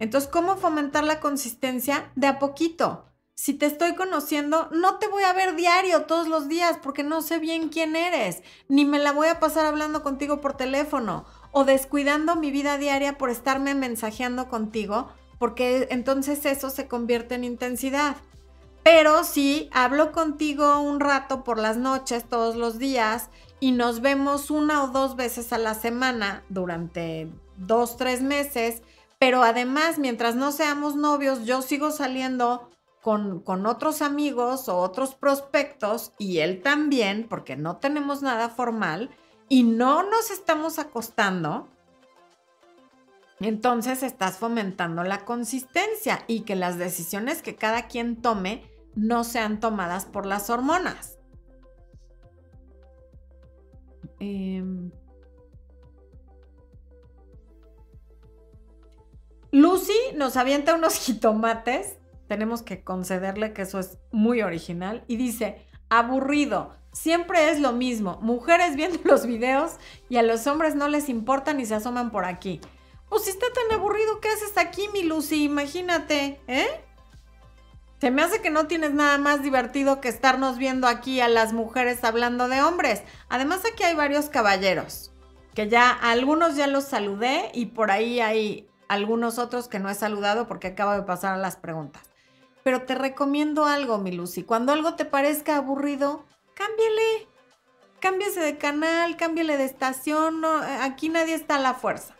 Entonces, 0.00 0.28
¿cómo 0.28 0.56
fomentar 0.56 1.04
la 1.04 1.20
consistencia? 1.20 2.10
De 2.16 2.26
a 2.26 2.40
poquito. 2.40 3.04
Si 3.34 3.54
te 3.54 3.66
estoy 3.66 3.94
conociendo, 3.94 4.68
no 4.70 4.98
te 4.98 5.06
voy 5.06 5.22
a 5.22 5.32
ver 5.32 5.56
diario 5.56 6.02
todos 6.02 6.28
los 6.28 6.48
días 6.48 6.78
porque 6.82 7.04
no 7.04 7.22
sé 7.22 7.38
bien 7.38 7.68
quién 7.68 7.96
eres, 7.96 8.42
ni 8.68 8.84
me 8.84 8.98
la 8.98 9.12
voy 9.12 9.28
a 9.28 9.40
pasar 9.40 9.64
hablando 9.64 10.02
contigo 10.02 10.42
por 10.42 10.58
teléfono 10.58 11.24
o 11.50 11.64
descuidando 11.64 12.36
mi 12.36 12.50
vida 12.50 12.76
diaria 12.76 13.16
por 13.16 13.30
estarme 13.30 13.74
mensajeando 13.74 14.48
contigo, 14.48 15.08
porque 15.38 15.88
entonces 15.90 16.44
eso 16.44 16.68
se 16.68 16.86
convierte 16.86 17.34
en 17.34 17.44
intensidad. 17.44 18.16
Pero 18.82 19.24
si 19.24 19.70
hablo 19.72 20.12
contigo 20.12 20.80
un 20.80 21.00
rato 21.00 21.44
por 21.44 21.58
las 21.58 21.76
noches, 21.76 22.28
todos 22.28 22.56
los 22.56 22.78
días, 22.78 23.30
y 23.58 23.72
nos 23.72 24.00
vemos 24.00 24.50
una 24.50 24.84
o 24.84 24.88
dos 24.88 25.16
veces 25.16 25.52
a 25.52 25.58
la 25.58 25.74
semana 25.74 26.44
durante 26.48 27.30
dos, 27.56 27.96
tres 27.96 28.22
meses, 28.22 28.82
pero 29.20 29.42
además, 29.42 29.98
mientras 29.98 30.34
no 30.34 30.50
seamos 30.50 30.96
novios, 30.96 31.44
yo 31.44 31.60
sigo 31.60 31.90
saliendo 31.90 32.70
con, 33.02 33.40
con, 33.40 33.66
otros 33.66 34.00
amigos 34.00 34.66
o 34.70 34.78
otros 34.78 35.14
prospectos 35.14 36.14
y 36.18 36.38
él 36.38 36.62
también, 36.62 37.26
porque 37.28 37.54
no 37.54 37.76
tenemos 37.76 38.22
nada 38.22 38.48
formal 38.48 39.10
y 39.46 39.62
no 39.62 40.02
nos 40.02 40.30
estamos 40.30 40.78
acostando, 40.78 41.68
entonces 43.40 44.02
estás 44.02 44.38
fomentando 44.38 45.04
la 45.04 45.26
consistencia 45.26 46.24
y 46.26 46.40
que 46.40 46.56
las 46.56 46.78
decisiones 46.78 47.42
que 47.42 47.56
cada 47.56 47.88
quien 47.88 48.22
tome 48.22 48.70
no 48.94 49.24
sean 49.24 49.60
tomadas 49.60 50.06
por 50.06 50.24
las 50.24 50.48
hormonas. 50.48 51.18
Em, 54.18 54.90
Lucy 59.52 59.98
nos 60.14 60.36
avienta 60.36 60.74
unos 60.74 60.94
jitomates. 61.04 61.98
Tenemos 62.28 62.62
que 62.62 62.84
concederle 62.84 63.52
que 63.52 63.62
eso 63.62 63.78
es 63.80 63.98
muy 64.12 64.42
original. 64.42 65.04
Y 65.08 65.16
dice, 65.16 65.66
aburrido, 65.88 66.76
siempre 66.92 67.50
es 67.50 67.60
lo 67.60 67.72
mismo. 67.72 68.18
Mujeres 68.22 68.76
viendo 68.76 69.00
los 69.04 69.26
videos 69.26 69.76
y 70.08 70.16
a 70.16 70.22
los 70.22 70.46
hombres 70.46 70.74
no 70.74 70.88
les 70.88 71.08
importa 71.08 71.52
ni 71.52 71.66
se 71.66 71.74
asoman 71.74 72.10
por 72.10 72.24
aquí. 72.24 72.60
Pues 73.08 73.24
si 73.24 73.30
está 73.30 73.46
tan 73.52 73.76
aburrido, 73.78 74.20
¿qué 74.20 74.28
haces 74.28 74.56
aquí, 74.56 74.88
mi 74.92 75.02
Lucy? 75.02 75.42
Imagínate, 75.44 76.40
¿eh? 76.46 76.68
Se 78.00 78.10
me 78.10 78.22
hace 78.22 78.40
que 78.40 78.50
no 78.50 78.66
tienes 78.66 78.94
nada 78.94 79.18
más 79.18 79.42
divertido 79.42 80.00
que 80.00 80.08
estarnos 80.08 80.56
viendo 80.56 80.86
aquí 80.86 81.20
a 81.20 81.28
las 81.28 81.52
mujeres 81.52 82.02
hablando 82.04 82.48
de 82.48 82.62
hombres. 82.62 83.02
Además 83.28 83.62
aquí 83.70 83.82
hay 83.82 83.94
varios 83.94 84.30
caballeros, 84.30 85.12
que 85.54 85.68
ya 85.68 85.90
algunos 85.90 86.56
ya 86.56 86.66
los 86.66 86.84
saludé 86.84 87.50
y 87.52 87.66
por 87.66 87.90
ahí 87.90 88.20
hay 88.20 88.69
algunos 88.90 89.38
otros 89.38 89.68
que 89.68 89.78
no 89.78 89.88
he 89.88 89.94
saludado 89.94 90.48
porque 90.48 90.66
acabo 90.66 90.90
de 90.92 91.02
pasar 91.02 91.34
a 91.34 91.38
las 91.38 91.54
preguntas. 91.54 92.02
Pero 92.64 92.82
te 92.82 92.96
recomiendo 92.96 93.64
algo, 93.64 93.98
mi 93.98 94.10
Lucy. 94.10 94.42
Cuando 94.42 94.72
algo 94.72 94.96
te 94.96 95.04
parezca 95.04 95.56
aburrido, 95.56 96.24
cámbiale. 96.54 97.28
Cámbiese 98.00 98.40
de 98.40 98.58
canal, 98.58 99.16
cámbiale 99.16 99.56
de 99.58 99.64
estación. 99.64 100.44
aquí 100.82 101.08
nadie 101.08 101.34
está 101.34 101.54
a 101.56 101.60
la 101.60 101.74
fuerza. 101.74 102.16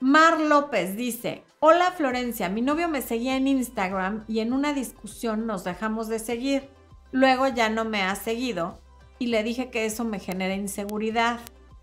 Mar 0.00 0.40
López 0.40 0.96
dice, 0.96 1.44
hola 1.60 1.92
Florencia, 1.92 2.48
mi 2.48 2.62
novio 2.62 2.88
me 2.88 3.02
seguía 3.02 3.36
en 3.36 3.46
Instagram 3.46 4.24
y 4.26 4.38
en 4.40 4.54
una 4.54 4.72
discusión 4.72 5.46
nos 5.46 5.64
dejamos 5.64 6.08
de 6.08 6.18
seguir. 6.18 6.70
Luego 7.12 7.46
ya 7.46 7.68
no 7.68 7.84
me 7.84 8.02
ha 8.02 8.14
seguido 8.14 8.80
y 9.18 9.26
le 9.26 9.42
dije 9.42 9.70
que 9.70 9.84
eso 9.84 10.04
me 10.04 10.18
genera 10.18 10.54
inseguridad 10.54 11.40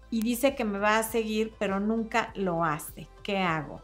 y 0.10 0.22
dice 0.22 0.56
que 0.56 0.66
me 0.66 0.80
va 0.80 0.98
a 0.98 1.04
seguir 1.04 1.54
pero 1.60 1.80
nunca 1.80 2.32
lo 2.34 2.64
hace. 2.64 3.10
¿Qué 3.26 3.40
hago? 3.40 3.82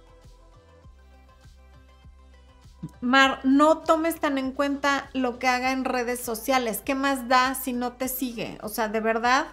Mar, 3.01 3.39
no 3.43 3.79
tomes 3.79 4.19
tan 4.19 4.37
en 4.37 4.51
cuenta 4.51 5.09
lo 5.13 5.39
que 5.39 5.47
haga 5.47 5.71
en 5.71 5.83
redes 5.83 6.19
sociales. 6.19 6.83
¿Qué 6.85 6.93
más 6.93 7.27
da 7.27 7.55
si 7.55 7.73
no 7.73 7.93
te 7.93 8.07
sigue? 8.07 8.59
O 8.61 8.69
sea, 8.69 8.87
de 8.87 8.99
verdad, 8.99 9.47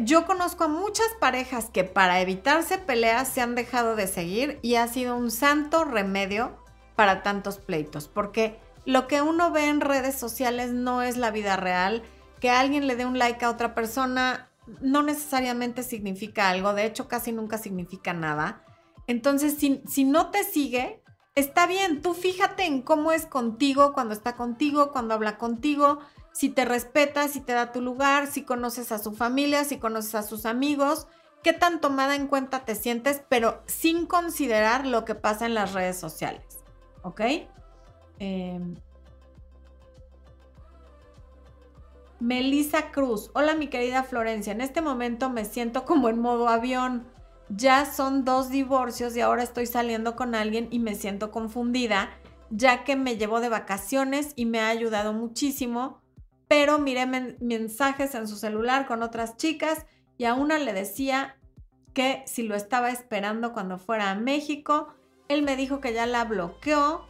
yo 0.00 0.26
conozco 0.26 0.64
a 0.64 0.68
muchas 0.68 1.06
parejas 1.20 1.66
que 1.66 1.84
para 1.84 2.20
evitarse 2.20 2.78
peleas 2.78 3.28
se 3.28 3.42
han 3.42 3.54
dejado 3.54 3.94
de 3.94 4.08
seguir 4.08 4.58
y 4.60 4.74
ha 4.74 4.88
sido 4.88 5.16
un 5.16 5.30
santo 5.30 5.84
remedio 5.84 6.58
para 6.96 7.22
tantos 7.22 7.58
pleitos, 7.58 8.08
porque 8.08 8.58
lo 8.84 9.06
que 9.06 9.22
uno 9.22 9.52
ve 9.52 9.68
en 9.68 9.80
redes 9.80 10.16
sociales 10.16 10.72
no 10.72 11.02
es 11.02 11.16
la 11.16 11.30
vida 11.30 11.54
real. 11.54 12.02
Que 12.40 12.50
alguien 12.50 12.88
le 12.88 12.96
dé 12.96 13.06
un 13.06 13.20
like 13.20 13.44
a 13.44 13.50
otra 13.50 13.72
persona 13.72 14.50
no 14.80 15.02
necesariamente 15.02 15.82
significa 15.82 16.48
algo, 16.48 16.74
de 16.74 16.86
hecho 16.86 17.08
casi 17.08 17.32
nunca 17.32 17.58
significa 17.58 18.12
nada. 18.12 18.64
Entonces, 19.06 19.56
si, 19.58 19.82
si 19.86 20.04
no 20.04 20.30
te 20.30 20.44
sigue, 20.44 21.02
está 21.34 21.66
bien, 21.66 22.00
tú 22.00 22.14
fíjate 22.14 22.64
en 22.64 22.82
cómo 22.82 23.12
es 23.12 23.26
contigo, 23.26 23.92
cuando 23.92 24.14
está 24.14 24.34
contigo, 24.34 24.92
cuando 24.92 25.14
habla 25.14 25.36
contigo, 25.36 25.98
si 26.32 26.48
te 26.48 26.64
respeta, 26.64 27.28
si 27.28 27.40
te 27.40 27.52
da 27.52 27.72
tu 27.72 27.80
lugar, 27.80 28.26
si 28.26 28.42
conoces 28.42 28.92
a 28.92 28.98
su 28.98 29.12
familia, 29.12 29.64
si 29.64 29.78
conoces 29.78 30.14
a 30.14 30.22
sus 30.22 30.46
amigos, 30.46 31.06
qué 31.42 31.52
tan 31.52 31.80
tomada 31.80 32.16
en 32.16 32.26
cuenta 32.26 32.64
te 32.64 32.74
sientes, 32.74 33.22
pero 33.28 33.62
sin 33.66 34.06
considerar 34.06 34.86
lo 34.86 35.04
que 35.04 35.14
pasa 35.14 35.46
en 35.46 35.54
las 35.54 35.74
redes 35.74 35.98
sociales. 35.98 36.42
¿Ok? 37.02 37.20
Em, 38.18 38.76
Melissa 42.20 42.92
Cruz, 42.92 43.30
hola 43.34 43.54
mi 43.54 43.66
querida 43.66 44.04
Florencia, 44.04 44.52
en 44.52 44.60
este 44.60 44.80
momento 44.80 45.30
me 45.30 45.44
siento 45.44 45.84
como 45.84 46.08
en 46.08 46.20
modo 46.20 46.48
avión. 46.48 47.06
Ya 47.50 47.84
son 47.84 48.24
dos 48.24 48.48
divorcios 48.48 49.16
y 49.16 49.20
ahora 49.20 49.42
estoy 49.42 49.66
saliendo 49.66 50.16
con 50.16 50.34
alguien 50.34 50.68
y 50.70 50.78
me 50.78 50.94
siento 50.94 51.30
confundida, 51.30 52.10
ya 52.50 52.84
que 52.84 52.96
me 52.96 53.16
llevó 53.16 53.40
de 53.40 53.50
vacaciones 53.50 54.32
y 54.36 54.46
me 54.46 54.60
ha 54.60 54.68
ayudado 54.68 55.12
muchísimo, 55.12 56.00
pero 56.48 56.78
miré 56.78 57.04
mensajes 57.40 58.14
en 58.14 58.28
su 58.28 58.36
celular 58.36 58.86
con 58.86 59.02
otras 59.02 59.36
chicas 59.36 59.84
y 60.16 60.24
a 60.24 60.34
una 60.34 60.58
le 60.58 60.72
decía 60.72 61.36
que 61.92 62.22
si 62.26 62.44
lo 62.44 62.54
estaba 62.54 62.90
esperando 62.90 63.52
cuando 63.52 63.78
fuera 63.78 64.10
a 64.10 64.14
México, 64.14 64.94
él 65.28 65.42
me 65.42 65.56
dijo 65.56 65.80
que 65.80 65.92
ya 65.92 66.06
la 66.06 66.24
bloqueó 66.24 67.06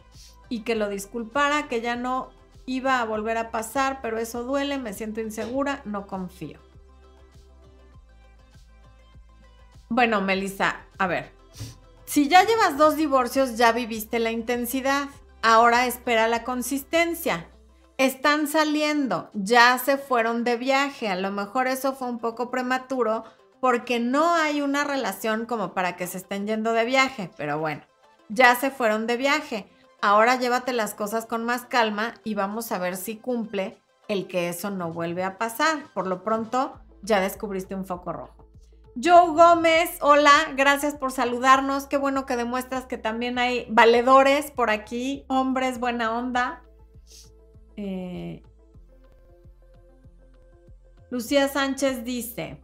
y 0.49 0.61
que 0.61 0.75
lo 0.75 0.89
disculpara, 0.89 1.67
que 1.67 1.81
ya 1.81 1.95
no 1.95 2.31
iba 2.65 2.99
a 2.99 3.05
volver 3.05 3.37
a 3.37 3.51
pasar, 3.51 3.99
pero 4.01 4.17
eso 4.17 4.43
duele, 4.43 4.77
me 4.77 4.93
siento 4.93 5.21
insegura, 5.21 5.81
no 5.85 6.07
confío. 6.07 6.59
Bueno, 9.89 10.21
Melissa, 10.21 10.81
a 10.97 11.07
ver, 11.07 11.31
si 12.05 12.27
ya 12.27 12.43
llevas 12.43 12.77
dos 12.77 12.95
divorcios, 12.95 13.57
ya 13.57 13.71
viviste 13.71 14.19
la 14.19 14.31
intensidad, 14.31 15.09
ahora 15.41 15.85
espera 15.85 16.27
la 16.27 16.43
consistencia. 16.43 17.47
Están 17.97 18.47
saliendo, 18.47 19.29
ya 19.33 19.77
se 19.77 19.97
fueron 19.97 20.43
de 20.43 20.57
viaje, 20.57 21.07
a 21.07 21.15
lo 21.15 21.31
mejor 21.31 21.67
eso 21.67 21.93
fue 21.93 22.09
un 22.09 22.19
poco 22.19 22.51
prematuro 22.51 23.23
porque 23.61 23.99
no 23.99 24.35
hay 24.35 24.61
una 24.61 24.83
relación 24.83 25.45
como 25.45 25.73
para 25.73 25.95
que 25.95 26.07
se 26.07 26.17
estén 26.17 26.45
yendo 26.45 26.73
de 26.73 26.85
viaje, 26.85 27.31
pero 27.37 27.57
bueno, 27.57 27.81
ya 28.29 28.55
se 28.55 28.69
fueron 28.69 29.07
de 29.07 29.17
viaje. 29.17 29.67
Ahora 30.05 30.37
llévate 30.37 30.71
las 30.71 30.93
cosas 30.93 31.25
con 31.25 31.45
más 31.45 31.65
calma 31.65 32.13
y 32.23 32.35
vamos 32.35 32.71
a 32.71 32.77
ver 32.77 32.95
si 32.95 33.15
cumple 33.15 33.75
el 34.07 34.27
que 34.27 34.49
eso 34.49 34.69
no 34.69 34.93
vuelve 34.93 35.23
a 35.23 35.39
pasar. 35.39 35.91
Por 35.95 36.05
lo 36.05 36.23
pronto, 36.23 36.79
ya 37.01 37.19
descubriste 37.19 37.73
un 37.73 37.87
foco 37.87 38.13
rojo. 38.13 38.45
Joe 39.03 39.29
Gómez, 39.29 39.97
hola, 40.01 40.53
gracias 40.55 40.93
por 40.93 41.11
saludarnos. 41.11 41.87
Qué 41.87 41.97
bueno 41.97 42.27
que 42.27 42.35
demuestras 42.35 42.85
que 42.85 42.99
también 42.99 43.39
hay 43.39 43.65
valedores 43.71 44.51
por 44.51 44.69
aquí, 44.69 45.25
hombres, 45.27 45.79
buena 45.79 46.15
onda. 46.15 46.61
Eh, 47.75 48.43
Lucía 51.09 51.47
Sánchez 51.47 52.03
dice, 52.03 52.61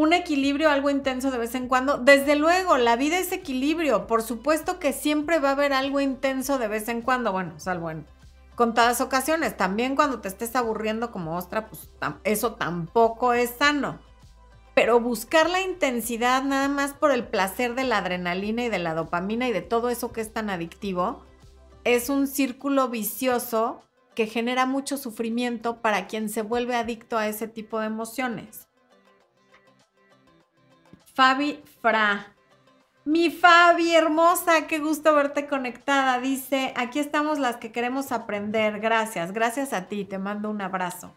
un 0.00 0.14
equilibrio, 0.14 0.70
algo 0.70 0.88
intenso 0.88 1.30
de 1.30 1.36
vez 1.36 1.54
en 1.54 1.68
cuando. 1.68 1.98
Desde 1.98 2.34
luego, 2.34 2.78
la 2.78 2.96
vida 2.96 3.18
es 3.18 3.32
equilibrio. 3.32 4.06
Por 4.06 4.22
supuesto 4.22 4.78
que 4.78 4.94
siempre 4.94 5.38
va 5.40 5.50
a 5.50 5.52
haber 5.52 5.74
algo 5.74 6.00
intenso 6.00 6.56
de 6.56 6.68
vez 6.68 6.88
en 6.88 7.02
cuando. 7.02 7.32
Bueno, 7.32 7.52
salvo 7.58 7.90
en 7.90 8.06
contadas 8.54 9.02
ocasiones. 9.02 9.58
También 9.58 9.96
cuando 9.96 10.22
te 10.22 10.28
estés 10.28 10.56
aburriendo 10.56 11.10
como 11.12 11.36
ostra, 11.36 11.68
pues 11.68 11.90
eso 12.24 12.54
tampoco 12.54 13.34
es 13.34 13.50
sano. 13.50 13.98
Pero 14.74 15.00
buscar 15.00 15.50
la 15.50 15.60
intensidad 15.60 16.44
nada 16.44 16.68
más 16.68 16.94
por 16.94 17.10
el 17.10 17.28
placer 17.28 17.74
de 17.74 17.84
la 17.84 17.98
adrenalina 17.98 18.64
y 18.64 18.70
de 18.70 18.78
la 18.78 18.94
dopamina 18.94 19.48
y 19.48 19.52
de 19.52 19.60
todo 19.60 19.90
eso 19.90 20.12
que 20.12 20.22
es 20.22 20.32
tan 20.32 20.48
adictivo, 20.48 21.26
es 21.84 22.08
un 22.08 22.26
círculo 22.26 22.88
vicioso 22.88 23.82
que 24.14 24.26
genera 24.26 24.64
mucho 24.64 24.96
sufrimiento 24.96 25.82
para 25.82 26.06
quien 26.06 26.30
se 26.30 26.40
vuelve 26.40 26.74
adicto 26.74 27.18
a 27.18 27.28
ese 27.28 27.48
tipo 27.48 27.80
de 27.80 27.86
emociones. 27.86 28.69
Fabi 31.20 31.62
Fra. 31.82 32.34
Mi 33.04 33.28
Fabi, 33.28 33.94
hermosa, 33.94 34.66
qué 34.66 34.78
gusto 34.78 35.14
verte 35.14 35.46
conectada. 35.46 36.18
Dice, 36.18 36.72
aquí 36.78 36.98
estamos 36.98 37.38
las 37.38 37.58
que 37.58 37.72
queremos 37.72 38.10
aprender. 38.10 38.80
Gracias, 38.80 39.32
gracias 39.32 39.74
a 39.74 39.84
ti. 39.86 40.06
Te 40.06 40.16
mando 40.16 40.48
un 40.48 40.62
abrazo. 40.62 41.12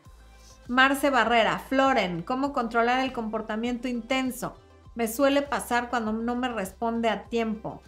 Marce 0.68 1.10
Barrera, 1.10 1.58
Floren, 1.58 2.22
¿cómo 2.22 2.52
controlar 2.52 3.00
el 3.00 3.14
comportamiento 3.14 3.88
intenso? 3.88 4.58
Me 4.94 5.08
suele 5.08 5.42
pasar 5.42 5.90
cuando 5.90 6.12
no 6.12 6.36
me 6.36 6.50
responde 6.50 7.08
a 7.08 7.24
tiempo. 7.30 7.82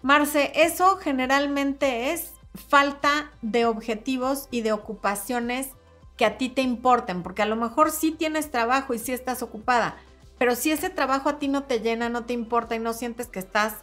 Marce, 0.00 0.52
eso 0.54 0.96
generalmente 0.96 2.14
es 2.14 2.32
falta 2.70 3.32
de 3.42 3.66
objetivos 3.66 4.48
y 4.50 4.62
de 4.62 4.72
ocupaciones 4.72 5.68
que 6.16 6.24
a 6.24 6.38
ti 6.38 6.48
te 6.48 6.62
importen, 6.62 7.22
porque 7.22 7.42
a 7.42 7.46
lo 7.46 7.56
mejor 7.56 7.90
sí 7.90 8.12
tienes 8.12 8.50
trabajo 8.50 8.94
y 8.94 8.98
sí 8.98 9.12
estás 9.12 9.42
ocupada, 9.42 9.96
pero 10.40 10.56
si 10.56 10.72
ese 10.72 10.88
trabajo 10.88 11.28
a 11.28 11.38
ti 11.38 11.48
no 11.48 11.64
te 11.64 11.80
llena, 11.80 12.08
no 12.08 12.24
te 12.24 12.32
importa 12.32 12.74
y 12.74 12.78
no 12.78 12.94
sientes 12.94 13.26
que 13.26 13.40
estás 13.40 13.74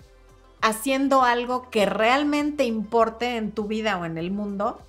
haciendo 0.59 1.21
algo 1.21 1.69
que 1.69 1.85
realmente 1.85 2.63
importe 2.63 3.37
en 3.37 3.51
tu 3.51 3.65
vida 3.65 3.95
o 3.99 4.05
en 4.05 4.17
el 4.17 4.31
mundo, 4.31 4.81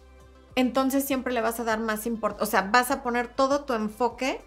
entonces 0.54 1.04
siempre 1.04 1.34
le 1.34 1.42
vas 1.42 1.60
a 1.60 1.64
dar 1.64 1.78
más 1.78 2.06
importancia, 2.06 2.42
o 2.42 2.50
sea, 2.50 2.70
vas 2.72 2.90
a 2.90 3.02
poner 3.02 3.28
todo 3.28 3.64
tu 3.64 3.74
enfoque 3.74 4.40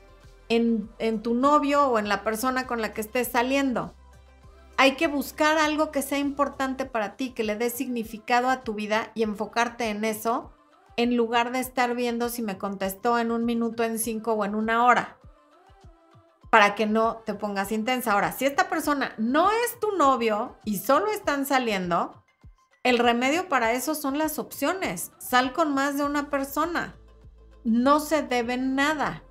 en, 0.49 0.89
en, 0.97 1.21
tu 1.21 1.35
novio 1.35 1.89
o 1.89 1.99
en 1.99 2.09
la 2.09 2.23
persona 2.23 2.65
con 2.65 2.81
la 2.81 2.91
que 2.91 3.01
estés 3.01 3.27
saliendo. 3.27 3.93
Hay 4.77 4.93
que 4.93 5.05
buscar 5.05 5.59
algo 5.59 5.91
que 5.91 6.01
sea 6.01 6.17
importante 6.17 6.85
para 6.87 7.17
ti, 7.17 7.33
que 7.33 7.43
le 7.43 7.55
dé 7.55 7.69
significado 7.69 8.49
a 8.49 8.63
tu 8.63 8.73
vida 8.73 9.11
y 9.13 9.21
enfocarte 9.21 9.89
en 9.89 10.05
eso, 10.05 10.49
en 10.97 11.15
lugar 11.15 11.51
de 11.51 11.59
estar 11.59 11.93
viendo 11.93 12.29
si 12.29 12.41
me 12.41 12.57
contestó 12.57 13.19
en 13.19 13.31
un 13.31 13.45
minuto, 13.45 13.83
en 13.83 13.99
cinco 13.99 14.33
o 14.33 14.43
en 14.43 14.55
una 14.55 14.85
hora 14.85 15.19
para 16.51 16.75
que 16.75 16.85
no 16.85 17.23
te 17.25 17.33
pongas 17.33 17.71
intensa. 17.71 18.11
Ahora, 18.11 18.33
si 18.33 18.45
esta 18.45 18.69
persona 18.69 19.15
no 19.17 19.49
es 19.49 19.79
tu 19.79 19.93
novio 19.93 20.57
y 20.65 20.77
solo 20.77 21.07
están 21.07 21.45
saliendo, 21.45 22.21
el 22.83 22.99
remedio 22.99 23.47
para 23.47 23.71
eso 23.71 23.95
son 23.95 24.17
las 24.17 24.37
opciones. 24.37 25.11
Sal 25.17 25.53
con 25.53 25.73
más 25.73 25.97
de 25.97 26.03
una 26.03 26.29
persona. 26.29 26.97
No 27.63 28.01
se 28.01 28.21
deben 28.21 28.75
nada. 28.75 29.23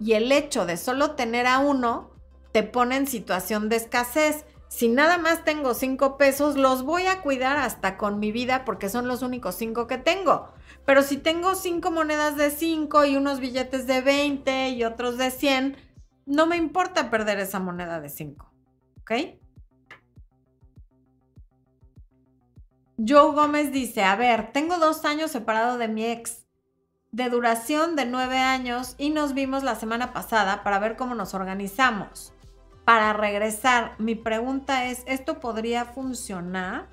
Y 0.00 0.14
el 0.14 0.32
hecho 0.32 0.64
de 0.64 0.78
solo 0.78 1.12
tener 1.12 1.46
a 1.46 1.58
uno 1.58 2.10
te 2.50 2.62
pone 2.62 2.96
en 2.96 3.06
situación 3.06 3.68
de 3.68 3.76
escasez. 3.76 4.46
Si 4.68 4.88
nada 4.88 5.18
más 5.18 5.44
tengo 5.44 5.74
cinco 5.74 6.16
pesos, 6.16 6.56
los 6.56 6.82
voy 6.82 7.06
a 7.06 7.20
cuidar 7.20 7.58
hasta 7.58 7.98
con 7.98 8.18
mi 8.20 8.32
vida 8.32 8.64
porque 8.64 8.88
son 8.88 9.06
los 9.06 9.20
únicos 9.20 9.56
cinco 9.56 9.86
que 9.86 9.98
tengo. 9.98 10.48
Pero 10.86 11.02
si 11.02 11.18
tengo 11.18 11.54
cinco 11.56 11.90
monedas 11.90 12.36
de 12.36 12.50
cinco 12.50 13.04
y 13.04 13.16
unos 13.16 13.38
billetes 13.38 13.86
de 13.86 14.00
20 14.00 14.70
y 14.70 14.84
otros 14.84 15.18
de 15.18 15.30
100, 15.30 15.76
no 16.26 16.46
me 16.46 16.56
importa 16.56 17.10
perder 17.10 17.38
esa 17.38 17.60
moneda 17.60 18.00
de 18.00 18.08
5. 18.08 18.52
¿Ok? 19.00 19.12
Joe 22.96 23.32
Gómez 23.32 23.72
dice, 23.72 24.04
a 24.04 24.14
ver, 24.16 24.52
tengo 24.52 24.78
dos 24.78 25.04
años 25.04 25.30
separado 25.30 25.78
de 25.78 25.88
mi 25.88 26.04
ex, 26.06 26.46
de 27.10 27.28
duración 27.28 27.96
de 27.96 28.06
nueve 28.06 28.38
años, 28.38 28.94
y 28.98 29.10
nos 29.10 29.34
vimos 29.34 29.62
la 29.64 29.74
semana 29.74 30.12
pasada 30.12 30.62
para 30.62 30.78
ver 30.78 30.96
cómo 30.96 31.14
nos 31.14 31.34
organizamos. 31.34 32.32
Para 32.84 33.12
regresar, 33.12 33.94
mi 33.98 34.14
pregunta 34.14 34.86
es, 34.86 35.02
¿esto 35.06 35.40
podría 35.40 35.86
funcionar? 35.86 36.88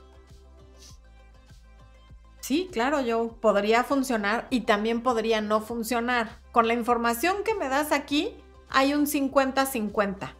Sí, 2.39 2.69
claro, 2.71 3.01
yo 3.01 3.38
podría 3.39 3.84
funcionar 3.84 4.47
y 4.49 4.61
también 4.61 5.03
podría 5.03 5.41
no 5.41 5.61
funcionar. 5.61 6.39
Con 6.51 6.67
la 6.67 6.73
información 6.73 7.43
que 7.43 7.53
me 7.53 7.69
das 7.69 7.91
aquí, 7.91 8.34
hay 8.72 8.93
un 8.93 9.05
50-50. 9.05 10.34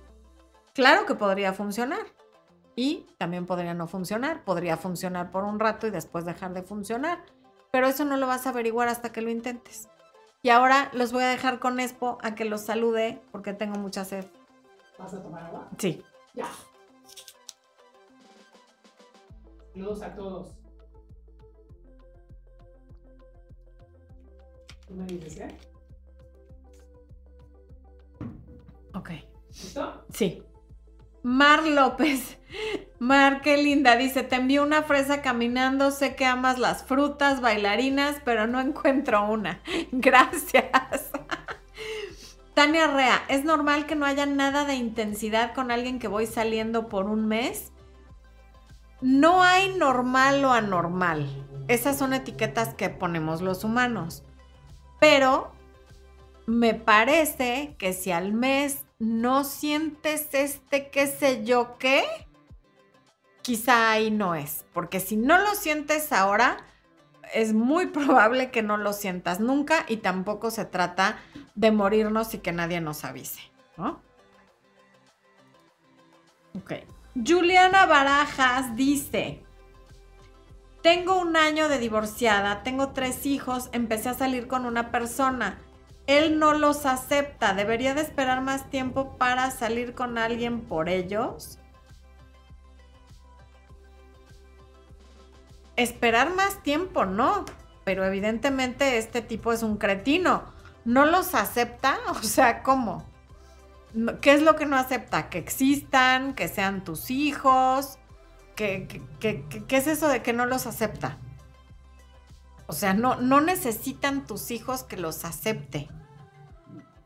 Claro 0.74 1.06
que 1.06 1.16
podría 1.16 1.54
funcionar. 1.54 2.06
Y 2.76 3.08
también 3.18 3.46
podría 3.46 3.74
no 3.74 3.88
funcionar. 3.88 4.44
Podría 4.44 4.78
funcionar 4.78 5.32
por 5.32 5.44
un 5.44 5.60
rato 5.60 5.88
y 5.88 5.92
después 5.92 6.26
dejar 6.26 6.54
de 6.54 6.64
funcionar. 6.64 7.24
Pero 7.72 7.88
eso 7.88 8.06
no 8.06 8.18
lo 8.18 8.28
vas 8.28 8.48
a 8.48 8.50
averiguar 8.50 8.88
hasta 8.88 9.12
que 9.12 9.22
lo 9.22 9.30
intentes. 9.30 9.90
Y 10.42 10.50
ahora 10.50 10.90
los 10.94 11.12
voy 11.12 11.24
a 11.24 11.30
dejar 11.30 11.60
con 11.60 11.80
Expo 11.80 12.18
a 12.22 12.34
que 12.34 12.46
los 12.46 12.62
salude 12.62 13.22
porque 13.32 13.54
tengo 13.54 13.78
mucha 13.78 14.06
sed. 14.06 14.26
¿Vas 14.98 15.14
a 15.14 15.22
tomar 15.22 15.44
agua? 15.44 15.70
Sí. 15.78 16.04
Ya. 16.34 16.48
Saludos 19.74 20.02
a 20.02 20.16
todos. 20.16 20.56
¿Tú 24.88 24.94
me 24.96 25.06
dices, 25.06 25.38
eh? 25.38 25.71
Ok. 28.94 29.12
¿Listo? 29.50 30.06
Sí. 30.12 30.44
Mar 31.24 31.66
López. 31.68 32.38
Mar, 33.00 33.42
qué 33.42 33.58
linda. 33.58 33.96
Dice, 33.96 34.24
te 34.24 34.36
envío 34.36 34.64
una 34.64 34.84
fresa 34.84 35.22
caminando, 35.22 35.92
sé 35.92 36.16
que 36.16 36.26
amas 36.26 36.60
las 36.60 36.84
frutas, 36.84 37.42
bailarinas, 37.42 38.18
pero 38.24 38.48
no 38.48 38.60
encuentro 38.60 39.26
una. 39.30 39.62
Gracias. 39.92 41.12
Tania 42.54 42.88
Rea, 42.88 43.24
¿es 43.30 43.46
normal 43.46 43.86
que 43.86 43.96
no 43.96 44.06
haya 44.06 44.26
nada 44.26 44.66
de 44.66 44.76
intensidad 44.76 45.54
con 45.54 45.72
alguien 45.72 46.00
que 46.00 46.08
voy 46.08 46.28
saliendo 46.28 46.90
por 46.90 47.06
un 47.06 47.28
mes? 47.28 47.72
No 49.02 49.42
hay 49.42 49.74
normal 49.74 50.44
o 50.46 50.52
anormal. 50.52 51.28
Esas 51.68 51.98
son 51.98 52.14
etiquetas 52.14 52.74
que 52.76 52.90
ponemos 52.90 53.42
los 53.42 53.64
humanos. 53.64 54.24
Pero 55.00 55.54
me 56.52 56.74
parece 56.74 57.76
que 57.78 57.94
si 57.94 58.12
al 58.12 58.34
mes 58.34 58.84
no 59.00 59.46
sientes 59.46 60.34
este 60.34 60.90
qué 60.90 61.08
sé 61.08 61.46
yo 61.46 61.78
qué, 61.80 62.04
quizá 63.42 63.92
ahí 63.92 64.12
no 64.12 64.36
es, 64.36 64.66
porque 64.74 65.00
si 65.00 65.16
no 65.16 65.38
lo 65.38 65.56
sientes 65.56 66.12
ahora, 66.12 66.58
es 67.34 67.54
muy 67.54 67.88
probable 67.88 68.52
que 68.52 68.64
no 68.64 68.76
lo 68.76 68.92
sientas 68.92 69.40
nunca 69.40 69.86
y 69.88 69.98
tampoco 69.98 70.52
se 70.52 70.66
trata 70.66 71.20
de 71.56 71.72
morirnos 71.72 72.34
y 72.34 72.40
que 72.40 72.52
nadie 72.52 72.82
nos 72.82 73.06
avise, 73.06 73.42
¿no? 73.78 74.02
Ok. 76.58 76.74
Juliana 77.16 77.86
Barajas 77.86 78.76
dice, 78.76 79.42
tengo 80.82 81.18
un 81.18 81.38
año 81.38 81.70
de 81.70 81.80
divorciada, 81.80 82.62
tengo 82.64 82.90
tres 82.90 83.26
hijos, 83.26 83.70
empecé 83.72 84.10
a 84.10 84.14
salir 84.14 84.48
con 84.48 84.66
una 84.66 84.92
persona. 84.92 85.58
Él 86.18 86.40
no 86.40 86.54
los 86.54 86.86
acepta, 86.86 87.54
debería 87.54 87.94
de 87.94 88.02
esperar 88.02 88.42
más 88.42 88.70
tiempo 88.70 89.18
para 89.18 89.52
salir 89.52 89.94
con 89.94 90.18
alguien 90.18 90.62
por 90.62 90.90
ellos. 90.90 91.60
esperar 95.84 96.34
más 96.36 96.62
tiempo, 96.64 97.06
no. 97.06 97.46
Pero 97.84 98.06
evidentemente 98.06 98.98
este 98.98 99.22
tipo 99.22 99.52
es 99.52 99.64
un 99.64 99.78
cretino. 99.78 100.44
¿No 100.86 101.06
los 101.06 101.36
acepta? 101.36 101.98
O 102.10 102.24
sea, 102.24 102.64
¿cómo? 102.64 103.06
¿Qué 104.22 104.34
es 104.34 104.42
lo 104.42 104.56
que 104.56 104.66
no 104.66 104.78
acepta? 104.78 105.30
Que 105.30 105.38
existan, 105.38 106.34
que 106.34 106.48
sean 106.48 106.84
tus 106.84 107.12
hijos. 107.12 107.98
¿Qué, 108.56 109.02
es 109.70 109.88
eso 109.88 110.08
de 110.08 110.22
que 110.22 110.34
no 110.34 110.46
los 110.46 110.68
acepta? 110.68 111.18
O 112.68 112.74
sea, 112.74 112.94
no, 112.94 113.16
no 113.16 113.42
necesitan 113.42 114.26
tus 114.26 114.52
hijos 114.52 114.84
que 114.84 114.98
los 114.98 115.26
acepte. 115.26 115.90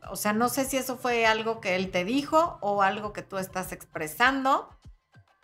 O 0.08 0.16
sea, 0.16 0.32
no 0.32 0.48
sé 0.48 0.64
si 0.64 0.76
eso 0.76 0.96
fue 0.96 1.26
algo 1.26 1.60
que 1.60 1.76
él 1.76 1.90
te 1.90 2.04
dijo 2.04 2.58
o 2.60 2.82
algo 2.82 3.12
que 3.12 3.22
tú 3.22 3.38
estás 3.38 3.72
expresando, 3.72 4.68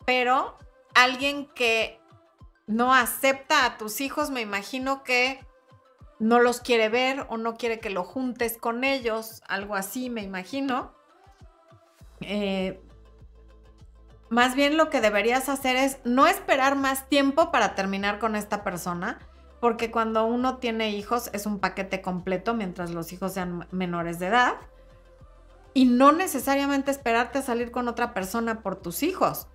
pero 0.06 0.56
alguien 0.94 1.46
que 1.54 2.00
no 2.66 2.94
acepta 2.94 3.66
a 3.66 3.78
tus 3.78 4.00
hijos, 4.00 4.30
me 4.30 4.40
imagino 4.40 5.02
que 5.02 5.44
no 6.18 6.38
los 6.38 6.60
quiere 6.60 6.88
ver 6.88 7.26
o 7.28 7.36
no 7.36 7.56
quiere 7.56 7.80
que 7.80 7.90
lo 7.90 8.04
juntes 8.04 8.56
con 8.56 8.84
ellos, 8.84 9.42
algo 9.48 9.74
así, 9.74 10.08
me 10.08 10.22
imagino. 10.22 10.94
Eh, 12.20 12.80
más 14.30 14.54
bien 14.54 14.76
lo 14.76 14.88
que 14.88 15.00
deberías 15.00 15.48
hacer 15.48 15.76
es 15.76 15.98
no 16.04 16.26
esperar 16.26 16.76
más 16.76 17.08
tiempo 17.08 17.50
para 17.50 17.74
terminar 17.74 18.18
con 18.18 18.36
esta 18.36 18.62
persona, 18.62 19.18
porque 19.62 19.92
cuando 19.92 20.26
uno 20.26 20.58
tiene 20.58 20.90
hijos 20.90 21.30
es 21.32 21.46
un 21.46 21.60
paquete 21.60 22.02
completo 22.02 22.52
mientras 22.52 22.90
los 22.90 23.12
hijos 23.12 23.34
sean 23.34 23.68
menores 23.70 24.18
de 24.18 24.26
edad. 24.26 24.54
Y 25.72 25.84
no 25.84 26.10
necesariamente 26.10 26.90
esperarte 26.90 27.38
a 27.38 27.42
salir 27.42 27.70
con 27.70 27.86
otra 27.86 28.12
persona 28.12 28.60
por 28.60 28.74
tus 28.74 29.04
hijos. 29.04 29.46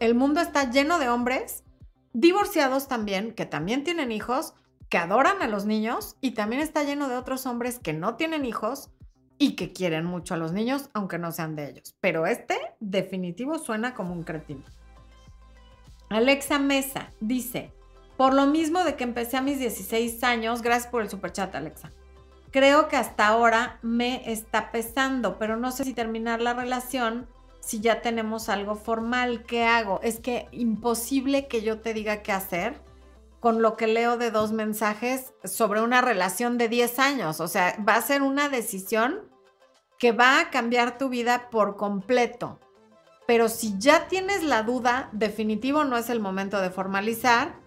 El 0.00 0.16
mundo 0.16 0.40
está 0.40 0.68
lleno 0.68 0.98
de 0.98 1.08
hombres 1.08 1.62
divorciados 2.12 2.88
también, 2.88 3.34
que 3.34 3.46
también 3.46 3.84
tienen 3.84 4.10
hijos, 4.10 4.54
que 4.88 4.98
adoran 4.98 5.40
a 5.42 5.46
los 5.46 5.64
niños 5.64 6.16
y 6.20 6.32
también 6.32 6.60
está 6.60 6.82
lleno 6.82 7.08
de 7.08 7.14
otros 7.14 7.46
hombres 7.46 7.78
que 7.78 7.92
no 7.92 8.16
tienen 8.16 8.44
hijos 8.44 8.90
y 9.38 9.54
que 9.54 9.72
quieren 9.72 10.06
mucho 10.06 10.34
a 10.34 10.38
los 10.38 10.50
niños, 10.50 10.90
aunque 10.92 11.20
no 11.20 11.30
sean 11.30 11.54
de 11.54 11.70
ellos. 11.70 11.94
Pero 12.00 12.26
este 12.26 12.58
definitivo 12.80 13.60
suena 13.60 13.94
como 13.94 14.12
un 14.12 14.24
cretino. 14.24 14.64
Alexa 16.08 16.58
Mesa 16.58 17.12
dice, 17.20 17.72
por 18.22 18.34
lo 18.34 18.46
mismo 18.46 18.84
de 18.84 18.94
que 18.94 19.02
empecé 19.02 19.36
a 19.36 19.42
mis 19.42 19.58
16 19.58 20.22
años, 20.22 20.62
gracias 20.62 20.88
por 20.92 21.02
el 21.02 21.10
superchat 21.10 21.52
Alexa. 21.56 21.90
Creo 22.52 22.86
que 22.86 22.94
hasta 22.94 23.26
ahora 23.26 23.80
me 23.82 24.30
está 24.30 24.70
pesando, 24.70 25.40
pero 25.40 25.56
no 25.56 25.72
sé 25.72 25.82
si 25.82 25.92
terminar 25.92 26.40
la 26.40 26.54
relación 26.54 27.26
si 27.58 27.80
ya 27.80 28.00
tenemos 28.00 28.48
algo 28.48 28.76
formal, 28.76 29.42
¿qué 29.42 29.64
hago? 29.64 29.98
Es 30.04 30.20
que 30.20 30.46
imposible 30.52 31.48
que 31.48 31.62
yo 31.62 31.80
te 31.80 31.94
diga 31.94 32.22
qué 32.22 32.30
hacer 32.30 32.80
con 33.40 33.60
lo 33.60 33.76
que 33.76 33.88
leo 33.88 34.16
de 34.16 34.30
dos 34.30 34.52
mensajes 34.52 35.34
sobre 35.42 35.80
una 35.80 36.00
relación 36.00 36.58
de 36.58 36.68
10 36.68 37.00
años. 37.00 37.40
O 37.40 37.48
sea, 37.48 37.76
va 37.88 37.96
a 37.96 38.02
ser 38.02 38.22
una 38.22 38.48
decisión 38.48 39.18
que 39.98 40.12
va 40.12 40.38
a 40.38 40.50
cambiar 40.50 40.96
tu 40.96 41.08
vida 41.08 41.50
por 41.50 41.76
completo. 41.76 42.60
Pero 43.26 43.48
si 43.48 43.76
ya 43.80 44.06
tienes 44.06 44.44
la 44.44 44.62
duda, 44.62 45.08
definitivo 45.10 45.82
no 45.82 45.96
es 45.96 46.08
el 46.08 46.20
momento 46.20 46.60
de 46.60 46.70
formalizar 46.70 47.61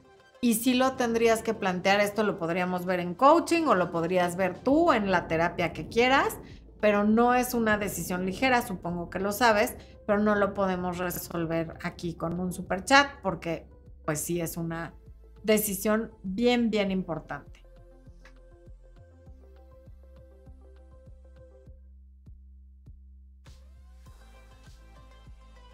y 0.45 0.53
si 0.55 0.73
lo 0.73 0.93
tendrías 0.93 1.41
que 1.41 1.53
plantear. 1.53 1.99
Esto 1.99 2.23
lo 2.23 2.37
podríamos 2.37 2.85
ver 2.85 2.99
en 2.99 3.15
coaching 3.15 3.63
o 3.63 3.75
lo 3.75 3.91
podrías 3.91 4.35
ver 4.35 4.59
tú 4.59 4.93
en 4.93 5.11
la 5.11 5.27
terapia 5.27 5.73
que 5.73 5.87
quieras 5.87 6.37
pero 6.85 7.03
no 7.03 7.33
es 7.33 7.55
una 7.55 7.79
decisión 7.79 8.27
ligera, 8.27 8.61
supongo 8.61 9.09
que 9.09 9.17
lo 9.17 9.31
sabes, 9.31 9.75
pero 10.05 10.19
no 10.19 10.35
lo 10.35 10.53
podemos 10.53 10.99
resolver 10.99 11.77
aquí 11.81 12.13
con 12.13 12.39
un 12.39 12.53
super 12.53 12.83
chat 12.85 13.09
porque 13.23 13.67
pues 14.05 14.19
sí 14.19 14.39
es 14.39 14.55
una 14.55 14.93
decisión 15.43 16.11
bien, 16.21 16.69
bien 16.69 16.91
importante. 16.91 17.54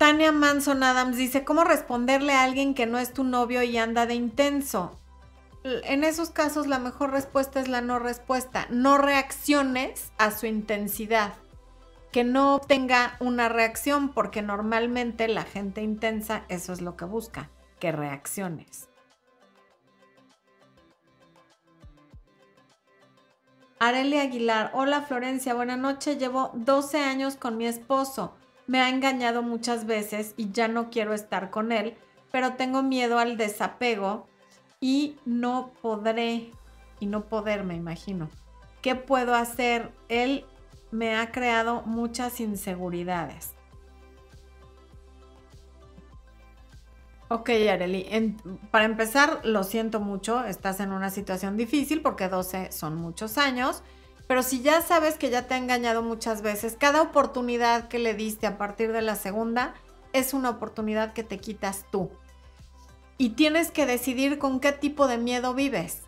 Tania 0.02 0.32
Manson 0.32 0.82
Adams 0.82 1.16
dice, 1.16 1.43
¿cómo 1.43 1.64
responderle 1.64 2.34
a 2.34 2.41
alguien 2.41 2.74
que 2.74 2.88
no 2.88 2.97
es 2.97 3.14
tu 3.14 3.24
novio 3.24 3.62
y 3.62 3.78
anda 3.78 4.08
de 4.08 4.16
intenso? 4.16 4.97
en 5.64 6.04
esos 6.04 6.32
casos 6.32 6.66
la 6.66 6.80
mejor 6.80 7.12
respuesta 7.12 7.60
es 7.60 7.68
la 7.68 7.82
no 7.82 7.99
respuesta. 7.99 8.66
No 8.72 8.97
reacciones 8.97 10.12
a 10.18 10.32
su 10.32 10.47
intensidad. 10.47 11.34
Que 12.12 12.24
no 12.24 12.60
tenga 12.60 13.16
una 13.20 13.47
reacción 13.47 14.10
porque 14.10 14.41
normalmente 14.41 15.28
la 15.28 15.43
gente 15.43 15.84
intensa 15.84 16.45
eso 16.49 16.74
es 16.74 16.82
lo 16.82 16.97
que 16.97 17.06
busca, 17.06 17.52
que 17.80 17.91
reacciones. 17.91 18.89
Areli 23.78 24.18
Aguilar, 24.18 24.72
hola 24.74 25.04
Florencia, 25.04 25.54
buena 25.54 25.78
noche. 25.78 26.18
Llevo 26.18 26.49
12 26.56 27.04
años 27.04 27.36
con 27.36 27.56
mi 27.56 27.68
esposo. 27.68 28.34
Me 28.72 28.80
ha 28.80 28.88
engañado 28.88 29.43
muchas 29.43 29.86
veces 29.86 30.34
y 30.38 30.53
ya 30.53 30.69
no 30.69 30.89
quiero 30.89 31.13
estar 31.13 31.49
con 31.49 31.74
él, 31.74 31.97
pero 32.32 32.53
tengo 32.53 32.82
miedo 32.82 33.19
al 33.19 33.36
desapego 33.36 34.30
y 34.80 35.17
no 35.26 35.74
podré, 35.82 36.51
y 37.01 37.05
no 37.05 37.26
poder, 37.26 37.65
me 37.65 37.76
imagino. 37.76 38.30
¿Qué 38.82 38.95
puedo 38.95 39.36
hacer? 39.36 39.91
Él 40.07 40.45
me 40.89 41.17
ha 41.17 41.34
creado 41.34 41.82
muchas 41.82 42.39
inseguridades. 42.39 43.55
Ok, 47.28 47.49
Areli, 47.69 48.38
para 48.72 48.86
empezar, 48.86 49.41
lo 49.43 49.65
siento 49.65 49.99
mucho, 49.99 50.45
estás 50.45 50.80
en 50.80 50.93
una 50.93 51.09
situación 51.09 51.57
difícil 51.57 52.01
porque 52.01 52.30
12 52.30 52.72
son 52.72 52.95
muchos 52.95 53.38
años, 53.38 53.84
pero 54.32 54.44
si 54.44 54.62
ya 54.62 54.82
sabes 54.82 55.16
que 55.16 55.30
ya 55.30 55.46
te 55.46 55.56
ha 55.56 55.58
engañado 55.58 56.04
muchas 56.04 56.42
veces, 56.42 56.78
cada 56.80 57.02
oportunidad 57.02 57.90
que 57.90 58.00
le 58.00 58.14
diste 58.14 58.48
a 58.48 58.58
partir 58.58 58.94
de 58.94 59.02
la 59.02 59.18
segunda 59.18 59.74
es 60.14 60.34
una 60.34 60.52
oportunidad 60.52 61.12
que 61.12 61.26
te 61.26 61.38
quitas 61.38 61.84
tú 61.92 62.10
y 63.18 63.32
tienes 63.32 63.72
que 63.72 63.86
decidir 63.86 64.38
con 64.38 64.62
qué 64.62 64.72
tipo 64.72 65.10
de 65.10 65.18
miedo 65.18 65.54
vives. 65.54 66.04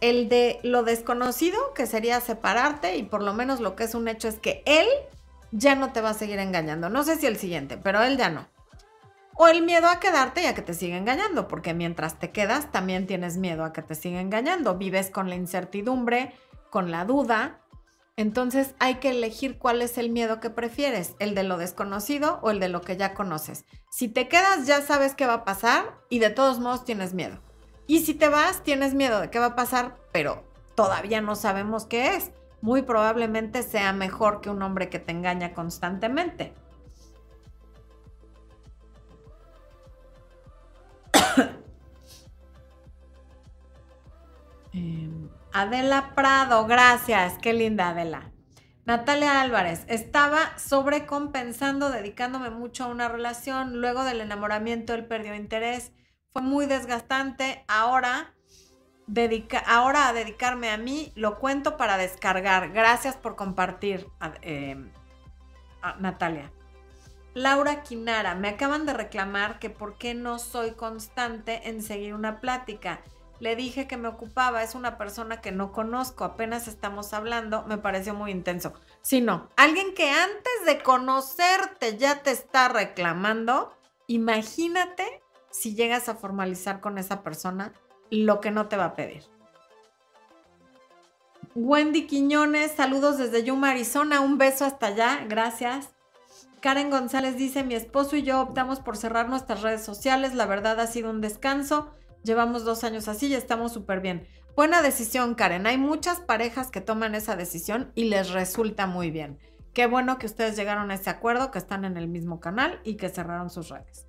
El 0.00 0.28
de 0.28 0.60
lo 0.62 0.84
desconocido, 0.84 1.74
que 1.74 1.86
sería 1.88 2.20
separarte, 2.20 2.96
y 2.96 3.02
por 3.02 3.24
lo 3.24 3.34
menos 3.34 3.58
lo 3.58 3.74
que 3.74 3.82
es 3.82 3.96
un 3.96 4.06
hecho 4.06 4.28
es 4.28 4.38
que 4.38 4.62
él 4.64 4.86
ya 5.50 5.74
no 5.74 5.90
te 5.90 6.00
va 6.00 6.10
a 6.10 6.14
seguir 6.14 6.38
engañando. 6.38 6.88
No 6.88 7.02
sé 7.02 7.16
si 7.16 7.26
el 7.26 7.36
siguiente, 7.36 7.78
pero 7.78 8.00
él 8.00 8.16
ya 8.16 8.30
no. 8.30 8.46
O 9.34 9.48
el 9.48 9.62
miedo 9.62 9.88
a 9.88 9.98
quedarte 9.98 10.42
y 10.42 10.46
a 10.46 10.54
que 10.54 10.62
te 10.62 10.72
siga 10.72 10.96
engañando, 10.96 11.48
porque 11.48 11.74
mientras 11.74 12.20
te 12.20 12.30
quedas 12.30 12.70
también 12.70 13.08
tienes 13.08 13.38
miedo 13.38 13.64
a 13.64 13.72
que 13.72 13.82
te 13.82 13.96
siga 13.96 14.20
engañando. 14.20 14.76
Vives 14.76 15.10
con 15.10 15.28
la 15.28 15.34
incertidumbre, 15.34 16.32
con 16.70 16.90
la 16.90 17.04
duda, 17.04 17.60
entonces 18.18 18.74
hay 18.80 18.96
que 18.96 19.10
elegir 19.10 19.58
cuál 19.58 19.80
es 19.80 19.96
el 19.96 20.10
miedo 20.10 20.40
que 20.40 20.50
prefieres, 20.50 21.14
el 21.20 21.36
de 21.36 21.44
lo 21.44 21.56
desconocido 21.56 22.40
o 22.42 22.50
el 22.50 22.58
de 22.58 22.68
lo 22.68 22.80
que 22.80 22.96
ya 22.96 23.14
conoces. 23.14 23.64
Si 23.90 24.08
te 24.08 24.26
quedas 24.26 24.66
ya 24.66 24.82
sabes 24.82 25.14
qué 25.14 25.24
va 25.24 25.34
a 25.34 25.44
pasar 25.44 26.00
y 26.10 26.18
de 26.18 26.30
todos 26.30 26.58
modos 26.58 26.84
tienes 26.84 27.14
miedo. 27.14 27.38
Y 27.86 28.00
si 28.00 28.14
te 28.14 28.28
vas 28.28 28.64
tienes 28.64 28.94
miedo 28.94 29.20
de 29.20 29.30
qué 29.30 29.38
va 29.38 29.46
a 29.46 29.54
pasar, 29.54 29.98
pero 30.10 30.42
todavía 30.74 31.20
no 31.20 31.36
sabemos 31.36 31.86
qué 31.86 32.16
es. 32.16 32.32
Muy 32.60 32.82
probablemente 32.82 33.62
sea 33.62 33.92
mejor 33.92 34.40
que 34.40 34.50
un 34.50 34.62
hombre 34.62 34.88
que 34.88 34.98
te 34.98 35.12
engaña 35.12 35.54
constantemente. 35.54 36.52
Em, 44.72 45.17
Adela 45.52 46.14
Prado, 46.14 46.66
gracias. 46.66 47.38
Qué 47.38 47.52
linda 47.52 47.90
Adela. 47.90 48.32
Natalia 48.84 49.42
Álvarez, 49.42 49.84
estaba 49.88 50.56
sobrecompensando, 50.58 51.90
dedicándome 51.90 52.48
mucho 52.50 52.84
a 52.84 52.88
una 52.88 53.08
relación. 53.08 53.80
Luego 53.80 54.02
del 54.04 54.22
enamoramiento, 54.22 54.94
él 54.94 55.06
perdió 55.06 55.34
interés. 55.34 55.92
Fue 56.32 56.40
muy 56.42 56.66
desgastante. 56.66 57.64
Ahora, 57.68 58.34
dedica, 59.06 59.58
ahora 59.58 60.08
a 60.08 60.12
dedicarme 60.12 60.70
a 60.70 60.78
mí, 60.78 61.12
lo 61.16 61.38
cuento 61.38 61.76
para 61.76 61.98
descargar. 61.98 62.72
Gracias 62.72 63.16
por 63.16 63.36
compartir, 63.36 64.06
em, 64.40 64.90
Natalia. 65.98 66.50
Laura 67.34 67.82
Quinara, 67.82 68.34
me 68.34 68.48
acaban 68.48 68.86
de 68.86 68.94
reclamar 68.94 69.58
que 69.58 69.70
por 69.70 69.98
qué 69.98 70.14
no 70.14 70.38
soy 70.38 70.72
constante 70.72 71.68
en 71.68 71.82
seguir 71.82 72.14
una 72.14 72.40
plática. 72.40 73.00
Le 73.40 73.54
dije 73.54 73.86
que 73.86 73.96
me 73.96 74.08
ocupaba, 74.08 74.62
es 74.62 74.74
una 74.74 74.98
persona 74.98 75.40
que 75.40 75.52
no 75.52 75.70
conozco, 75.72 76.24
apenas 76.24 76.66
estamos 76.66 77.12
hablando, 77.12 77.62
me 77.64 77.78
pareció 77.78 78.14
muy 78.14 78.32
intenso. 78.32 78.72
Si 79.00 79.20
no, 79.20 79.48
alguien 79.56 79.94
que 79.94 80.10
antes 80.10 80.66
de 80.66 80.82
conocerte 80.82 81.96
ya 81.96 82.22
te 82.22 82.32
está 82.32 82.68
reclamando, 82.68 83.72
imagínate 84.08 85.22
si 85.50 85.74
llegas 85.74 86.08
a 86.08 86.16
formalizar 86.16 86.80
con 86.80 86.98
esa 86.98 87.22
persona 87.22 87.72
lo 88.10 88.40
que 88.40 88.50
no 88.50 88.66
te 88.66 88.76
va 88.76 88.86
a 88.86 88.96
pedir. 88.96 89.22
Wendy 91.54 92.06
Quiñones, 92.06 92.72
saludos 92.72 93.18
desde 93.18 93.44
Yuma, 93.44 93.70
Arizona, 93.70 94.20
un 94.20 94.38
beso 94.38 94.64
hasta 94.64 94.88
allá, 94.88 95.24
gracias. 95.28 95.90
Karen 96.60 96.90
González 96.90 97.36
dice, 97.36 97.62
mi 97.62 97.74
esposo 97.74 98.16
y 98.16 98.22
yo 98.22 98.40
optamos 98.40 98.80
por 98.80 98.96
cerrar 98.96 99.28
nuestras 99.28 99.62
redes 99.62 99.84
sociales, 99.84 100.34
la 100.34 100.46
verdad 100.46 100.80
ha 100.80 100.86
sido 100.88 101.10
un 101.10 101.20
descanso 101.20 101.94
Llevamos 102.22 102.64
dos 102.64 102.84
años 102.84 103.08
así 103.08 103.28
y 103.28 103.34
estamos 103.34 103.72
súper 103.72 104.00
bien. 104.00 104.26
Buena 104.56 104.82
decisión, 104.82 105.34
Karen. 105.34 105.66
Hay 105.66 105.78
muchas 105.78 106.20
parejas 106.20 106.70
que 106.70 106.80
toman 106.80 107.14
esa 107.14 107.36
decisión 107.36 107.92
y 107.94 108.04
les 108.04 108.30
resulta 108.30 108.86
muy 108.86 109.10
bien. 109.10 109.38
Qué 109.72 109.86
bueno 109.86 110.18
que 110.18 110.26
ustedes 110.26 110.56
llegaron 110.56 110.90
a 110.90 110.94
ese 110.94 111.10
acuerdo, 111.10 111.50
que 111.50 111.58
están 111.58 111.84
en 111.84 111.96
el 111.96 112.08
mismo 112.08 112.40
canal 112.40 112.80
y 112.82 112.96
que 112.96 113.08
cerraron 113.08 113.50
sus 113.50 113.68
redes. 113.68 114.06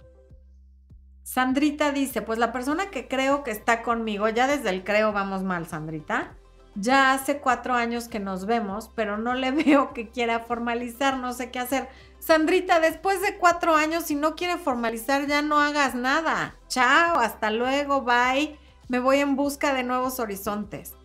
Sandrita 1.21 1.91
dice, 1.91 2.23
pues 2.23 2.39
la 2.39 2.51
persona 2.51 2.89
que 2.89 3.07
creo 3.07 3.43
que 3.43 3.51
está 3.51 3.83
conmigo, 3.83 4.27
ya 4.29 4.47
desde 4.47 4.71
el 4.71 4.83
creo 4.83 5.13
vamos 5.13 5.43
mal, 5.43 5.67
Sandrita. 5.67 6.35
Ya 6.73 7.13
hace 7.13 7.39
cuatro 7.39 7.75
años 7.75 8.07
que 8.07 8.19
nos 8.19 8.47
vemos, 8.47 8.89
pero 8.95 9.19
no 9.19 9.35
le 9.35 9.51
veo 9.63 9.93
que 9.93 10.09
quiera 10.09 10.39
formalizar, 10.39 11.17
no 11.17 11.33
sé 11.33 11.51
qué 11.51 11.59
hacer. 11.59 11.89
Sandrita, 12.19 12.79
después 12.79 13.21
de 13.21 13.37
cuatro 13.37 13.75
años, 13.75 14.03
si 14.03 14.15
no 14.15 14.35
quiere 14.35 14.57
formalizar, 14.57 15.25
ya 15.25 15.41
no 15.41 15.59
hagas 15.59 15.95
nada. 15.95 16.55
Chao, 16.67 17.19
hasta 17.19 17.49
luego, 17.49 18.01
bye. 18.01 18.57
Me 18.87 18.99
voy 18.99 19.19
en 19.19 19.35
busca 19.35 19.73
de 19.73 19.83
nuevos 19.83 20.19
horizontes. 20.19 20.95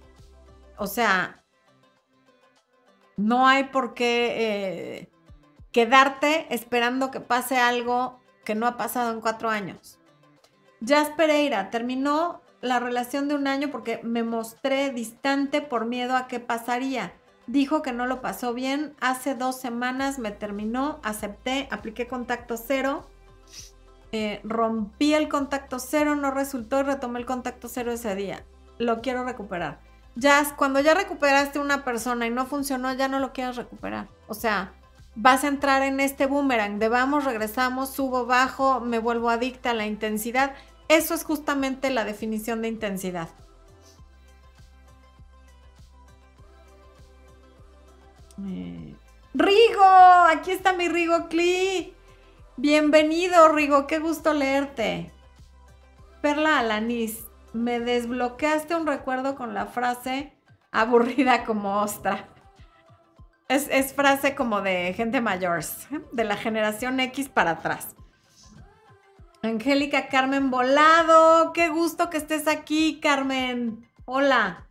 O 0.77 0.87
sea, 0.87 1.43
no 3.17 3.47
hay 3.47 3.65
por 3.65 3.95
qué 3.95 4.35
eh, 4.37 5.11
quedarte 5.73 6.47
esperando 6.53 7.11
que 7.11 7.21
pase 7.21 7.59
algo 7.59 8.21
que 8.45 8.55
no 8.55 8.67
ha 8.67 8.77
pasado 8.77 9.13
en 9.13 9.21
cuatro 9.21 9.51
años. 9.51 9.99
Jazz 10.81 11.11
Pereira 11.11 11.71
terminó 11.71 12.43
la 12.61 12.81
relación 12.81 13.29
de 13.29 13.35
un 13.35 13.47
año 13.47 13.71
porque 13.71 14.01
me 14.03 14.23
mostré 14.23 14.91
distante 14.91 15.63
por 15.63 15.87
miedo 15.87 16.17
a 16.17 16.27
qué 16.27 16.41
pasaría. 16.41 17.15
Dijo 17.47 17.83
que 17.83 17.93
no 17.93 18.07
lo 18.07 18.21
pasó 18.21 18.55
bien. 18.55 18.95
Hace 19.01 19.35
dos 19.35 19.61
semanas 19.61 20.19
me 20.19 20.31
terminó, 20.31 21.01
acepté, 21.03 21.69
apliqué 21.71 22.07
contacto 22.07 22.57
cero. 22.57 23.07
Eh, 24.13 24.41
rompí 24.45 25.13
el 25.13 25.29
contacto 25.29 25.79
cero, 25.79 26.15
no 26.15 26.31
resultó 26.31 26.81
y 26.81 26.85
retomé 26.85 27.19
el 27.19 27.27
contacto 27.27 27.69
cero 27.69 27.93
ese 27.93 28.15
día. 28.15 28.45
Lo 28.79 29.03
quiero 29.03 29.25
recuperar. 29.25 29.81
Ya, 30.17 30.55
cuando 30.57 30.81
ya 30.81 30.95
recuperaste 30.95 31.59
una 31.59 31.85
persona 31.85 32.27
y 32.27 32.31
no 32.31 32.47
funcionó, 32.47 32.93
ya 32.95 33.09
no 33.09 33.19
lo 33.19 33.33
quieres 33.33 33.57
recuperar. 33.57 34.09
O 34.29 34.35
sea, 34.35 34.73
vas 35.17 35.45
a 35.45 35.49
entrar 35.49 35.83
en 35.83 36.01
este 36.01 36.27
boomerang 36.27 36.79
de 36.79 36.89
vamos, 36.89 37.25
regresamos, 37.25 37.91
subo, 37.91 38.25
bajo, 38.25 38.81
me 38.81 39.01
vuelvo 39.01 39.31
adicta 39.31 39.71
a 39.71 39.75
la 39.75 39.87
intensidad. 39.87 40.55
Eso 40.89 41.15
es 41.15 41.25
justamente 41.25 41.91
la 41.91 42.05
definición 42.05 42.63
de 42.63 42.69
intensidad. 42.69 43.29
Eh, 48.47 48.95
Rigo, 49.33 49.85
aquí 50.31 50.51
está 50.51 50.73
mi 50.73 50.89
Rigo 50.89 51.29
Cli. 51.29 51.95
Bienvenido, 52.57 53.49
Rigo, 53.49 53.87
qué 53.87 53.99
gusto 53.99 54.33
leerte. 54.33 55.11
Perla 56.21 56.61
Alanis, 56.61 57.25
me 57.53 57.81
desbloqueaste 57.81 58.77
un 58.77 58.87
recuerdo 58.87 59.35
con 59.35 59.55
la 59.55 59.67
frase 59.67 60.33
aburrida 60.73 61.45
como 61.45 61.81
ostra. 61.81 62.29
Es, 63.49 63.93
frase 63.93 64.35
como 64.35 64.63
de 64.63 64.95
gente 64.95 65.21
mayor, 65.21 65.61
de 66.13 66.25
la 66.25 66.37
generación 66.37 66.99
X 67.01 67.29
para 67.29 67.53
atrás. 67.53 67.95
Angélica 69.43 70.09
Carmen 70.09 70.51
Volado, 70.51 71.53
qué 71.53 71.69
gusto 71.69 72.09
que 72.09 72.17
estés 72.17 72.49
aquí, 72.49 73.01
Carmen. 73.01 73.89
Hola. 74.07 74.64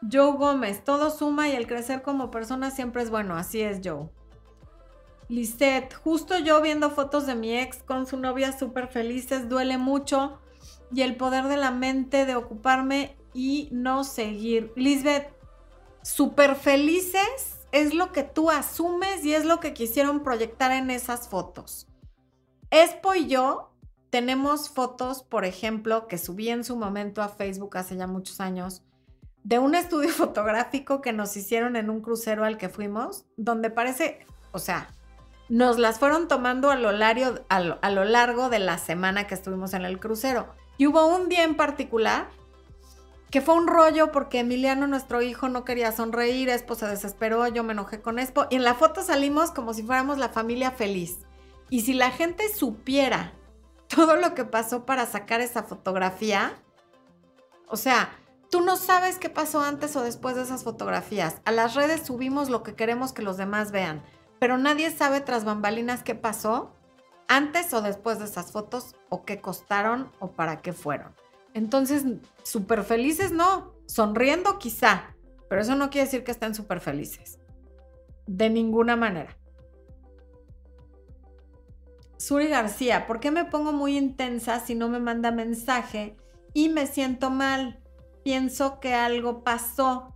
Joe 0.00 0.32
Gómez, 0.32 0.84
todo 0.84 1.10
suma 1.10 1.48
y 1.48 1.52
el 1.52 1.66
crecer 1.66 2.02
como 2.02 2.30
persona 2.30 2.70
siempre 2.70 3.02
es 3.02 3.10
bueno, 3.10 3.36
así 3.36 3.60
es 3.60 3.80
Joe. 3.82 4.08
Lisette, 5.28 5.92
justo 5.92 6.38
yo 6.38 6.62
viendo 6.62 6.90
fotos 6.90 7.26
de 7.26 7.34
mi 7.34 7.56
ex 7.56 7.82
con 7.82 8.06
su 8.06 8.16
novia 8.16 8.56
súper 8.56 8.88
felices, 8.88 9.48
duele 9.48 9.76
mucho 9.76 10.38
y 10.92 11.02
el 11.02 11.16
poder 11.16 11.44
de 11.44 11.56
la 11.56 11.70
mente 11.70 12.24
de 12.24 12.34
ocuparme 12.34 13.16
y 13.34 13.68
no 13.72 14.04
seguir. 14.04 14.72
Lisbeth, 14.74 15.28
súper 16.02 16.54
felices 16.54 17.66
es 17.72 17.92
lo 17.92 18.12
que 18.12 18.22
tú 18.22 18.50
asumes 18.50 19.24
y 19.24 19.34
es 19.34 19.44
lo 19.44 19.60
que 19.60 19.74
quisieron 19.74 20.22
proyectar 20.22 20.72
en 20.72 20.90
esas 20.90 21.28
fotos. 21.28 21.88
Espo 22.70 23.14
y 23.14 23.26
yo 23.26 23.72
tenemos 24.10 24.70
fotos, 24.70 25.22
por 25.22 25.44
ejemplo, 25.44 26.08
que 26.08 26.16
subí 26.16 26.48
en 26.48 26.64
su 26.64 26.76
momento 26.76 27.20
a 27.20 27.28
Facebook 27.28 27.76
hace 27.76 27.96
ya 27.96 28.06
muchos 28.06 28.40
años, 28.40 28.82
de 29.48 29.58
un 29.58 29.74
estudio 29.74 30.10
fotográfico 30.10 31.00
que 31.00 31.14
nos 31.14 31.34
hicieron 31.36 31.74
en 31.76 31.88
un 31.88 32.02
crucero 32.02 32.44
al 32.44 32.58
que 32.58 32.68
fuimos, 32.68 33.24
donde 33.38 33.70
parece, 33.70 34.26
o 34.52 34.58
sea, 34.58 34.90
nos 35.48 35.78
las 35.78 35.98
fueron 35.98 36.28
tomando 36.28 36.70
a 36.70 36.76
lo, 36.76 36.92
largo, 36.92 37.40
a 37.48 37.90
lo, 37.90 38.04
largo 38.04 38.50
de 38.50 38.58
la 38.58 38.76
semana 38.76 39.26
que 39.26 39.34
estuvimos 39.34 39.72
en 39.72 39.86
el 39.86 39.98
crucero. 39.98 40.54
Y 40.76 40.86
hubo 40.86 41.06
un 41.06 41.30
día 41.30 41.44
en 41.44 41.56
particular 41.56 42.28
que 43.30 43.40
fue 43.40 43.54
un 43.54 43.66
rollo 43.66 44.12
porque 44.12 44.40
Emiliano, 44.40 44.86
nuestro 44.86 45.22
hijo, 45.22 45.48
no 45.48 45.64
quería 45.64 45.92
sonreír, 45.92 46.50
Expo 46.50 46.74
se 46.74 46.86
desesperó, 46.86 47.48
yo 47.48 47.64
me 47.64 47.72
enojé 47.72 48.02
con 48.02 48.18
Expo 48.18 48.46
y 48.50 48.56
en 48.56 48.64
la 48.64 48.74
foto 48.74 49.02
salimos 49.02 49.50
como 49.50 49.72
si 49.72 49.82
fuéramos 49.82 50.18
la 50.18 50.28
familia 50.28 50.72
feliz. 50.72 51.20
Y 51.70 51.80
si 51.80 51.94
la 51.94 52.10
gente 52.10 52.52
supiera 52.54 53.32
todo 53.86 54.16
lo 54.16 54.34
que 54.34 54.44
pasó 54.44 54.84
para 54.84 55.06
sacar 55.06 55.40
esa 55.40 55.62
fotografía, 55.62 56.52
o 57.66 57.76
sea, 57.76 58.10
Tú 58.50 58.62
no 58.62 58.76
sabes 58.76 59.18
qué 59.18 59.28
pasó 59.28 59.60
antes 59.60 59.94
o 59.96 60.02
después 60.02 60.36
de 60.36 60.42
esas 60.42 60.64
fotografías. 60.64 61.40
A 61.44 61.52
las 61.52 61.74
redes 61.74 62.06
subimos 62.06 62.48
lo 62.48 62.62
que 62.62 62.74
queremos 62.74 63.12
que 63.12 63.22
los 63.22 63.36
demás 63.36 63.72
vean, 63.72 64.02
pero 64.38 64.56
nadie 64.56 64.90
sabe 64.90 65.20
tras 65.20 65.44
bambalinas 65.44 66.02
qué 66.02 66.14
pasó 66.14 66.72
antes 67.28 67.72
o 67.74 67.82
después 67.82 68.18
de 68.18 68.24
esas 68.24 68.50
fotos 68.50 68.96
o 69.10 69.24
qué 69.24 69.40
costaron 69.40 70.10
o 70.18 70.32
para 70.32 70.62
qué 70.62 70.72
fueron. 70.72 71.14
Entonces, 71.52 72.04
súper 72.42 72.84
felices 72.84 73.32
no, 73.32 73.74
sonriendo 73.86 74.58
quizá, 74.58 75.14
pero 75.48 75.60
eso 75.60 75.74
no 75.74 75.90
quiere 75.90 76.06
decir 76.06 76.24
que 76.24 76.30
estén 76.30 76.54
súper 76.54 76.80
felices. 76.80 77.38
De 78.26 78.48
ninguna 78.48 78.96
manera. 78.96 79.36
Suri 82.16 82.48
García, 82.48 83.06
¿por 83.06 83.20
qué 83.20 83.30
me 83.30 83.44
pongo 83.44 83.72
muy 83.72 83.96
intensa 83.96 84.60
si 84.60 84.74
no 84.74 84.88
me 84.88 85.00
manda 85.00 85.30
mensaje 85.30 86.16
y 86.54 86.68
me 86.68 86.86
siento 86.86 87.30
mal? 87.30 87.80
Pienso 88.24 88.80
que 88.80 88.94
algo 88.94 89.44
pasó. 89.44 90.14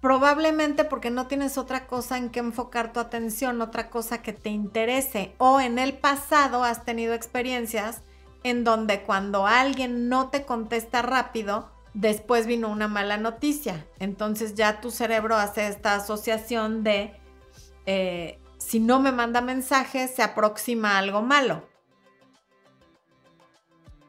Probablemente 0.00 0.84
porque 0.84 1.10
no 1.10 1.26
tienes 1.26 1.58
otra 1.58 1.86
cosa 1.86 2.18
en 2.18 2.30
que 2.30 2.40
enfocar 2.40 2.92
tu 2.92 3.00
atención, 3.00 3.60
otra 3.60 3.90
cosa 3.90 4.22
que 4.22 4.32
te 4.32 4.50
interese. 4.50 5.34
O 5.38 5.60
en 5.60 5.78
el 5.78 5.98
pasado 5.98 6.64
has 6.64 6.84
tenido 6.84 7.14
experiencias 7.14 8.02
en 8.44 8.62
donde 8.62 9.02
cuando 9.02 9.46
alguien 9.46 10.08
no 10.08 10.28
te 10.28 10.44
contesta 10.44 11.02
rápido, 11.02 11.70
después 11.94 12.46
vino 12.46 12.68
una 12.68 12.88
mala 12.88 13.16
noticia. 13.16 13.86
Entonces 13.98 14.54
ya 14.54 14.80
tu 14.80 14.90
cerebro 14.90 15.36
hace 15.36 15.66
esta 15.66 15.96
asociación 15.96 16.84
de 16.84 17.18
eh, 17.86 18.38
si 18.58 18.80
no 18.80 19.00
me 19.00 19.12
manda 19.12 19.40
mensaje, 19.40 20.08
se 20.08 20.22
aproxima 20.22 20.98
algo 20.98 21.22
malo. 21.22 21.66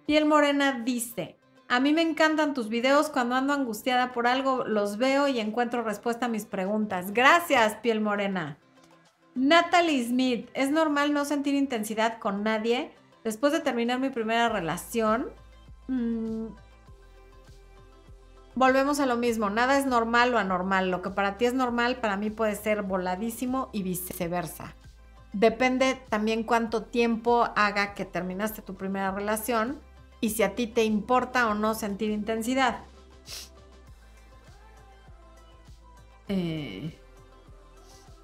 Piel 0.05 0.25
Morena 0.25 0.81
dice, 0.83 1.36
a 1.69 1.79
mí 1.79 1.93
me 1.93 2.01
encantan 2.01 2.53
tus 2.53 2.69
videos. 2.69 3.09
Cuando 3.09 3.35
ando 3.35 3.53
angustiada 3.53 4.13
por 4.13 4.27
algo, 4.27 4.63
los 4.65 4.97
veo 4.97 5.27
y 5.27 5.39
encuentro 5.39 5.83
respuesta 5.83 6.27
a 6.27 6.29
mis 6.29 6.45
preguntas. 6.45 7.13
Gracias, 7.13 7.75
piel 7.75 8.01
morena. 8.01 8.57
Natalie 9.35 10.03
Smith, 10.03 10.49
¿es 10.53 10.71
normal 10.71 11.13
no 11.13 11.25
sentir 11.25 11.53
intensidad 11.55 12.19
con 12.19 12.43
nadie? 12.43 12.91
Después 13.23 13.51
de 13.53 13.59
terminar 13.59 13.99
mi 13.99 14.09
primera 14.09 14.49
relación, 14.49 15.29
mm, 15.87 16.47
volvemos 18.55 18.99
a 18.99 19.05
lo 19.05 19.17
mismo. 19.17 19.49
Nada 19.49 19.77
es 19.77 19.85
normal 19.85 20.33
o 20.33 20.37
anormal. 20.37 20.89
Lo 20.89 21.01
que 21.01 21.09
para 21.09 21.37
ti 21.37 21.45
es 21.45 21.53
normal, 21.53 21.97
para 21.97 22.17
mí 22.17 22.29
puede 22.29 22.55
ser 22.55 22.81
voladísimo 22.81 23.69
y 23.73 23.83
viceversa. 23.83 24.75
Depende 25.33 26.01
también 26.09 26.43
cuánto 26.43 26.83
tiempo 26.83 27.49
haga 27.55 27.93
que 27.93 28.05
terminaste 28.05 28.61
tu 28.61 28.75
primera 28.75 29.11
relación 29.11 29.79
y 30.19 30.31
si 30.31 30.43
a 30.43 30.55
ti 30.55 30.67
te 30.67 30.83
importa 30.83 31.47
o 31.47 31.53
no 31.53 31.73
sentir 31.75 32.11
intensidad. 32.11 32.79
Eh, 36.27 36.99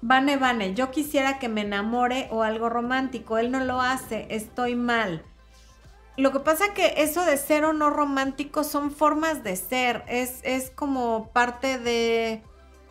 Vane, 0.02 0.74
yo 0.74 0.90
quisiera 0.90 1.38
que 1.38 1.48
me 1.48 1.62
enamore 1.62 2.28
o 2.30 2.42
algo 2.42 2.68
romántico. 2.68 3.38
Él 3.38 3.50
no 3.50 3.60
lo 3.64 3.80
hace, 3.80 4.26
estoy 4.30 4.74
mal. 4.74 5.24
Lo 6.16 6.30
que 6.30 6.40
pasa 6.40 6.74
que 6.74 6.94
eso 6.98 7.24
de 7.24 7.36
ser 7.36 7.64
o 7.64 7.72
no 7.72 7.90
romántico 7.90 8.62
son 8.62 8.92
formas 8.92 9.42
de 9.42 9.56
ser, 9.56 10.04
es, 10.06 10.40
es 10.44 10.70
como 10.70 11.32
parte 11.32 11.78
de 11.78 12.42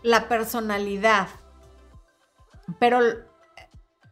la 0.02 0.28
personalidad. 0.28 1.28
Pero 2.80 3.00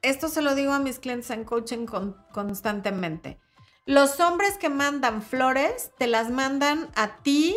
esto 0.02 0.30
se 0.30 0.42
lo 0.42 0.56
digo 0.56 0.72
a 0.72 0.80
mis 0.80 1.00
clientes 1.00 1.30
en 1.32 1.44
coaching 1.44 1.88
constantemente. 2.32 3.40
Los 3.86 4.20
hombres 4.20 4.58
que 4.58 4.70
mandan 4.70 5.22
flores 5.22 5.92
te 5.98 6.08
las 6.08 6.30
mandan 6.30 6.90
a 6.96 7.18
ti, 7.18 7.56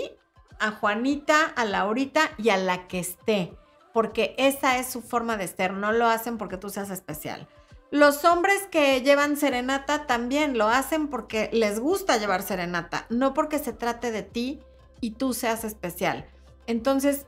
a 0.58 0.70
Juanita, 0.72 1.44
a 1.44 1.64
Laurita 1.64 2.30
y 2.38 2.50
a 2.50 2.56
la 2.56 2.86
que 2.88 3.00
esté 3.00 3.56
porque 3.94 4.34
esa 4.38 4.76
es 4.78 4.88
su 4.88 5.02
forma 5.02 5.36
de 5.36 5.46
ser, 5.46 5.72
no 5.72 5.92
lo 5.92 6.06
hacen 6.06 6.36
porque 6.36 6.56
tú 6.56 6.68
seas 6.68 6.90
especial. 6.90 7.46
Los 7.92 8.24
hombres 8.24 8.66
que 8.68 9.00
llevan 9.02 9.36
serenata 9.36 10.08
también 10.08 10.58
lo 10.58 10.66
hacen 10.66 11.06
porque 11.06 11.48
les 11.52 11.78
gusta 11.78 12.16
llevar 12.16 12.42
serenata, 12.42 13.06
no 13.08 13.34
porque 13.34 13.60
se 13.60 13.72
trate 13.72 14.10
de 14.10 14.24
ti 14.24 14.60
y 15.00 15.12
tú 15.12 15.32
seas 15.32 15.62
especial. 15.62 16.28
Entonces, 16.66 17.26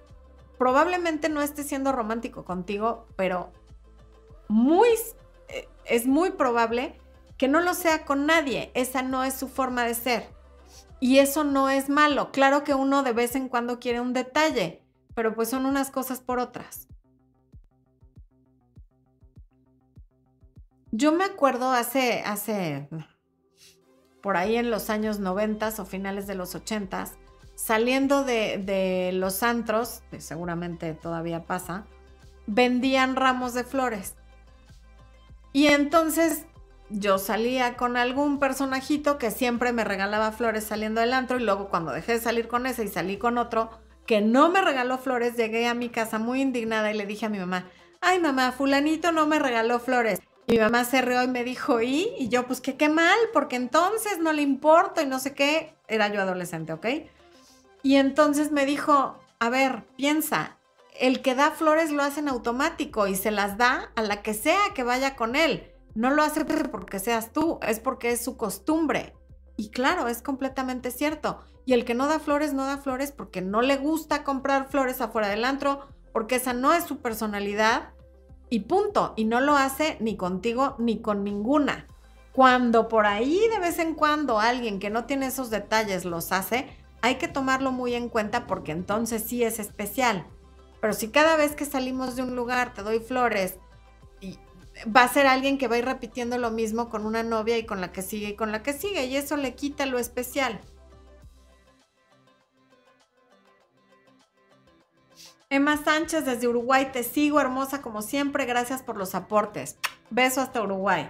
probablemente 0.59 1.28
no 1.28 1.40
esté 1.40 1.62
siendo 1.62 1.92
romántico 1.92 2.44
contigo, 2.44 3.07
pero 3.14 3.53
muy 4.49 4.88
eh, 5.47 5.68
es 5.84 6.09
muy 6.09 6.32
probable 6.32 6.99
que 7.37 7.49
no 7.49 7.61
lo 7.61 7.74
sea 7.74 8.05
con 8.05 8.26
nadie. 8.26 8.70
Esa 8.74 9.03
no 9.03 9.24
es 9.24 9.34
su 9.34 9.49
forma 9.49 9.84
de 9.84 9.95
ser. 9.95 10.34
Y 11.01 11.18
eso 11.18 11.45
no 11.45 11.68
es 11.68 11.89
malo. 11.89 12.32
Claro 12.32 12.64
que 12.64 12.74
uno 12.74 13.03
de 13.03 13.12
vez 13.12 13.37
en 13.37 13.49
cuando 13.49 13.78
quiere 13.78 14.01
un 14.01 14.12
detalle, 14.12 14.82
pero 15.14 15.34
pues 15.34 15.49
son 15.51 15.66
unas 15.66 15.91
cosas 15.91 16.20
por 16.20 16.39
otras. 16.39 16.89
Yo 20.93 21.12
me 21.12 21.24
acuerdo 21.24 21.72
hace, 21.72 22.22
hace, 22.22 22.89
por 24.22 24.37
ahí 24.37 24.57
en 24.57 24.70
los 24.70 24.89
años 24.89 25.18
90 25.18 25.74
o 25.78 25.84
finales 25.84 26.26
de 26.26 26.34
los 26.34 26.55
80, 26.55 27.07
saliendo 27.55 28.24
de, 28.24 29.11
los 29.12 29.43
antros, 29.43 30.03
seguramente 30.18 30.95
todavía 30.95 31.45
pasa, 31.45 31.87
vendían 32.47 33.14
ramos 33.14 33.53
de 33.53 33.64
flores. 33.64 34.14
Y 35.53 35.66
entonces 35.66 36.47
yo 36.89 37.18
salía 37.18 37.76
con 37.76 37.97
algún 37.97 38.39
personajito 38.39 39.18
que 39.18 39.30
siempre 39.30 39.72
me 39.72 39.84
regalaba 39.84 40.32
flores 40.32 40.64
saliendo 40.64 41.01
del 41.01 41.12
antro 41.12 41.39
y 41.39 41.43
luego 41.43 41.68
cuando 41.68 41.93
dejé 41.93 42.12
de 42.12 42.20
salir 42.20 42.49
con 42.49 42.66
ese 42.66 42.84
y 42.84 42.89
salí 42.89 43.16
con 43.16 43.39
otro, 43.39 43.70
que 44.07 44.20
no 44.20 44.51
me 44.51 44.61
regaló 44.62 44.99
flores, 44.99 45.37
llegué 45.37 45.66
a 45.66 45.74
mi 45.74 45.89
casa 45.89 46.18
muy 46.18 46.41
indignada 46.41 46.93
y 46.93 46.97
le 46.97 47.07
dije 47.07 47.26
a 47.26 47.30
mi 47.30 47.39
mamá, 47.39 47.68
ay 48.01 48.20
mamá, 48.20 48.53
fulanito 48.53 49.12
no 49.12 49.26
me 49.26 49.39
regaló 49.39 49.80
flores. 49.80 50.20
Mi 50.49 50.59
mamá 50.59 50.84
se 50.84 51.03
rió 51.03 51.24
y 51.24 51.28
me 51.28 51.43
dijo, 51.43 51.82
¿y? 51.82 52.12
Y 52.18 52.28
yo, 52.28 52.47
pues 52.47 52.61
que 52.61 52.76
qué 52.76 52.89
mal, 52.89 53.18
porque 53.32 53.57
entonces 53.57 54.20
no 54.20 54.32
le 54.32 54.43
importa 54.43 55.03
y 55.03 55.07
no 55.07 55.18
sé 55.18 55.34
qué. 55.34 55.74
Era 55.89 56.07
yo 56.07 56.20
adolescente, 56.20 56.72
¿ok? 56.72 56.87
Y 57.82 57.97
entonces 57.97 58.53
me 58.53 58.64
dijo, 58.64 59.18
a 59.41 59.49
ver, 59.49 59.82
piensa, 59.97 60.57
el 61.01 61.20
que 61.20 61.34
da 61.34 61.51
flores 61.51 61.91
lo 61.91 62.05
hace 62.05 62.20
en 62.20 62.28
automático 62.28 63.09
y 63.09 63.16
se 63.16 63.32
las 63.32 63.59
da 63.59 63.91
a 63.97 64.03
la 64.03 64.22
que 64.22 64.34
sea 64.34 64.61
que 64.72 64.84
vaya 64.84 65.16
con 65.16 65.34
él. 65.34 65.72
No 65.97 66.11
lo 66.11 66.22
hace 66.22 66.44
porque 66.70 67.01
seas 67.01 67.32
tú, 67.32 67.59
es 67.66 67.80
porque 67.80 68.12
es 68.12 68.22
su 68.22 68.36
costumbre. 68.36 69.14
Y 69.57 69.70
claro, 69.70 70.07
es 70.07 70.20
completamente 70.20 70.90
cierto. 70.90 71.40
Y 71.64 71.72
el 71.72 71.84
que 71.86 71.94
no 71.94 72.07
da 72.07 72.20
flores, 72.20 72.53
no 72.53 72.66
da 72.66 72.76
flores 72.76 73.11
porque 73.11 73.40
no 73.40 73.62
le 73.62 73.78
gusta 73.78 74.22
comprar 74.22 74.68
flores 74.68 75.01
afuera 75.01 75.28
del 75.28 75.44
antro, 75.44 75.88
porque 76.12 76.36
esa 76.36 76.53
no 76.53 76.74
es 76.74 76.84
su 76.84 76.99
personalidad. 76.99 77.94
Y 78.51 78.61
punto. 78.61 79.14
Y 79.16 79.24
no 79.24 79.40
lo 79.40 79.57
hace 79.57 79.97
ni 79.99 80.16
contigo 80.16 80.76
ni 80.78 81.01
con 81.01 81.24
ninguna. 81.24 81.86
Cuando 82.32 82.88
por 82.88 83.07
ahí 83.07 83.40
de 83.51 83.59
vez 83.59 83.78
en 83.78 83.94
cuando 83.94 84.38
alguien 84.38 84.78
que 84.78 84.90
no 84.90 85.07
tiene 85.07 85.26
esos 85.26 85.49
detalles 85.49 86.05
los 86.05 86.30
hace, 86.30 86.68
hay 87.01 87.14
que 87.14 87.28
tomarlo 87.28 87.72
muy 87.72 87.94
en 87.94 88.11
cuenta 88.11 88.47
porque 88.47 88.72
entonces 88.72 89.22
sí 89.22 89.42
es 89.42 89.59
especial. 89.59 90.26
Pero 90.82 90.92
si 90.92 91.09
cada 91.09 91.36
vez 91.36 91.57
que 91.57 91.64
salimos 91.64 92.14
de 92.14 92.22
un 92.22 92.36
lugar 92.36 92.74
te 92.74 92.82
doy 92.82 93.01
flores 93.01 93.59
va 94.85 95.03
a 95.03 95.09
ser 95.09 95.27
alguien 95.27 95.59
que 95.59 95.68
va 95.68 95.77
a 95.77 95.79
ir 95.79 95.85
repitiendo 95.85 96.39
lo 96.39 96.51
mismo 96.51 96.91
con 96.91 97.07
una 97.07 97.22
novia 97.22 97.57
y 97.59 97.64
con 97.64 97.81
la 97.81 97.93
que 97.93 98.03
sigue 98.03 98.31
y 98.31 98.37
con 98.37 98.53
la 98.53 98.62
que 98.62 98.72
sigue 98.72 99.07
y 99.07 99.16
eso 99.16 99.37
le 99.37 99.55
quita 99.55 99.87
lo 99.87 99.99
especial. 99.99 100.61
Emma 105.49 105.77
Sánchez 105.77 106.24
desde 106.24 106.49
Uruguay, 106.49 106.91
te 106.93 107.05
sigo 107.05 107.41
hermosa 107.41 107.81
como 107.81 108.03
siempre, 108.03 108.47
gracias 108.47 108.83
por 108.83 108.97
los 108.97 109.14
aportes. 109.14 109.79
Beso 110.11 110.41
hasta 110.41 110.61
Uruguay. 110.61 111.09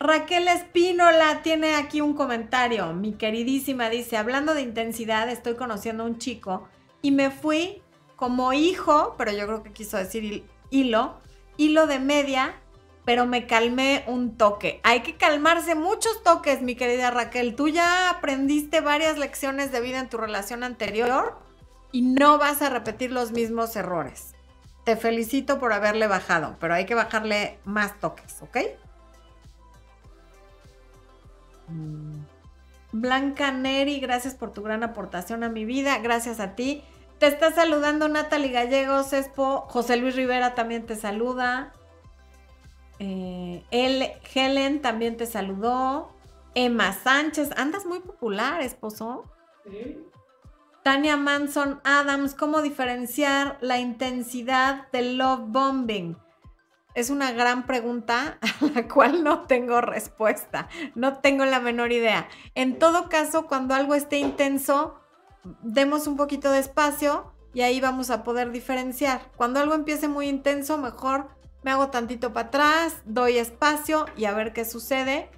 Raquel 0.00 0.48
Espínola 0.48 1.42
tiene 1.42 1.74
aquí 1.74 2.00
un 2.00 2.14
comentario, 2.14 2.92
mi 2.94 3.14
queridísima, 3.14 3.90
dice, 3.90 4.16
hablando 4.16 4.54
de 4.54 4.62
intensidad, 4.62 5.28
estoy 5.28 5.56
conociendo 5.56 6.04
a 6.04 6.06
un 6.06 6.18
chico 6.18 6.68
y 7.02 7.10
me 7.10 7.30
fui 7.30 7.82
como 8.16 8.52
hijo, 8.52 9.14
pero 9.18 9.32
yo 9.32 9.46
creo 9.46 9.62
que 9.62 9.72
quiso 9.72 9.96
decir 9.96 10.44
hilo, 10.70 11.20
hilo 11.58 11.86
de 11.86 11.98
media, 11.98 12.54
pero 13.04 13.26
me 13.26 13.46
calmé 13.46 14.04
un 14.06 14.38
toque. 14.38 14.80
Hay 14.82 15.02
que 15.02 15.16
calmarse 15.16 15.74
muchos 15.74 16.22
toques, 16.22 16.62
mi 16.62 16.74
querida 16.74 17.10
Raquel. 17.10 17.54
Tú 17.54 17.68
ya 17.68 18.08
aprendiste 18.08 18.80
varias 18.80 19.18
lecciones 19.18 19.70
de 19.70 19.82
vida 19.82 19.98
en 19.98 20.08
tu 20.08 20.16
relación 20.16 20.62
anterior 20.64 21.38
y 21.92 22.00
no 22.02 22.38
vas 22.38 22.62
a 22.62 22.70
repetir 22.70 23.12
los 23.12 23.32
mismos 23.32 23.76
errores. 23.76 24.34
Te 24.84 24.96
felicito 24.96 25.58
por 25.58 25.74
haberle 25.74 26.06
bajado, 26.06 26.56
pero 26.60 26.72
hay 26.72 26.86
que 26.86 26.94
bajarle 26.94 27.58
más 27.64 27.98
toques, 28.00 28.40
¿ok? 28.40 28.56
Mm. 31.68 32.20
Blanca 32.92 33.52
Neri, 33.52 34.00
gracias 34.00 34.34
por 34.34 34.52
tu 34.52 34.62
gran 34.62 34.82
aportación 34.82 35.44
a 35.44 35.50
mi 35.50 35.64
vida. 35.64 35.98
Gracias 35.98 36.40
a 36.40 36.54
ti. 36.54 36.82
Te 37.18 37.26
está 37.26 37.52
saludando 37.52 38.08
Natalie 38.08 38.52
Gallegos, 38.52 39.12
Espo. 39.12 39.62
José 39.68 39.96
Luis 39.96 40.14
Rivera 40.14 40.54
también 40.54 40.86
te 40.86 40.94
saluda. 40.94 41.72
Eh, 43.00 43.64
el, 43.70 44.12
Helen 44.34 44.80
también 44.80 45.16
te 45.16 45.26
saludó. 45.26 46.14
Emma 46.54 46.92
Sánchez, 46.92 47.50
andas 47.56 47.86
muy 47.86 48.00
popular, 48.00 48.60
esposo. 48.62 49.24
Sí. 49.64 50.04
Tania 50.82 51.16
Manson 51.16 51.80
Adams, 51.84 52.34
¿cómo 52.34 52.62
diferenciar 52.62 53.58
la 53.60 53.78
intensidad 53.78 54.88
del 54.90 55.18
love 55.18 55.42
bombing? 55.48 56.16
Es 56.94 57.10
una 57.10 57.32
gran 57.32 57.66
pregunta 57.66 58.38
a 58.60 58.64
la 58.74 58.88
cual 58.88 59.22
no 59.22 59.42
tengo 59.42 59.80
respuesta, 59.80 60.68
no 60.94 61.18
tengo 61.18 61.44
la 61.44 61.60
menor 61.60 61.92
idea. 61.92 62.28
En 62.54 62.78
todo 62.78 63.08
caso, 63.08 63.46
cuando 63.46 63.74
algo 63.74 63.94
esté 63.94 64.18
intenso, 64.18 64.97
demos 65.62 66.06
un 66.06 66.16
poquito 66.16 66.50
de 66.50 66.58
espacio 66.58 67.32
y 67.54 67.62
ahí 67.62 67.80
vamos 67.80 68.10
a 68.10 68.22
poder 68.24 68.50
diferenciar. 68.52 69.30
Cuando 69.36 69.60
algo 69.60 69.74
empiece 69.74 70.08
muy 70.08 70.28
intenso, 70.28 70.78
mejor 70.78 71.28
me 71.62 71.70
hago 71.70 71.88
tantito 71.88 72.32
para 72.32 72.48
atrás, 72.48 73.02
doy 73.04 73.38
espacio 73.38 74.06
y 74.16 74.26
a 74.26 74.32
ver 74.32 74.52
qué 74.52 74.64
sucede. 74.64 75.30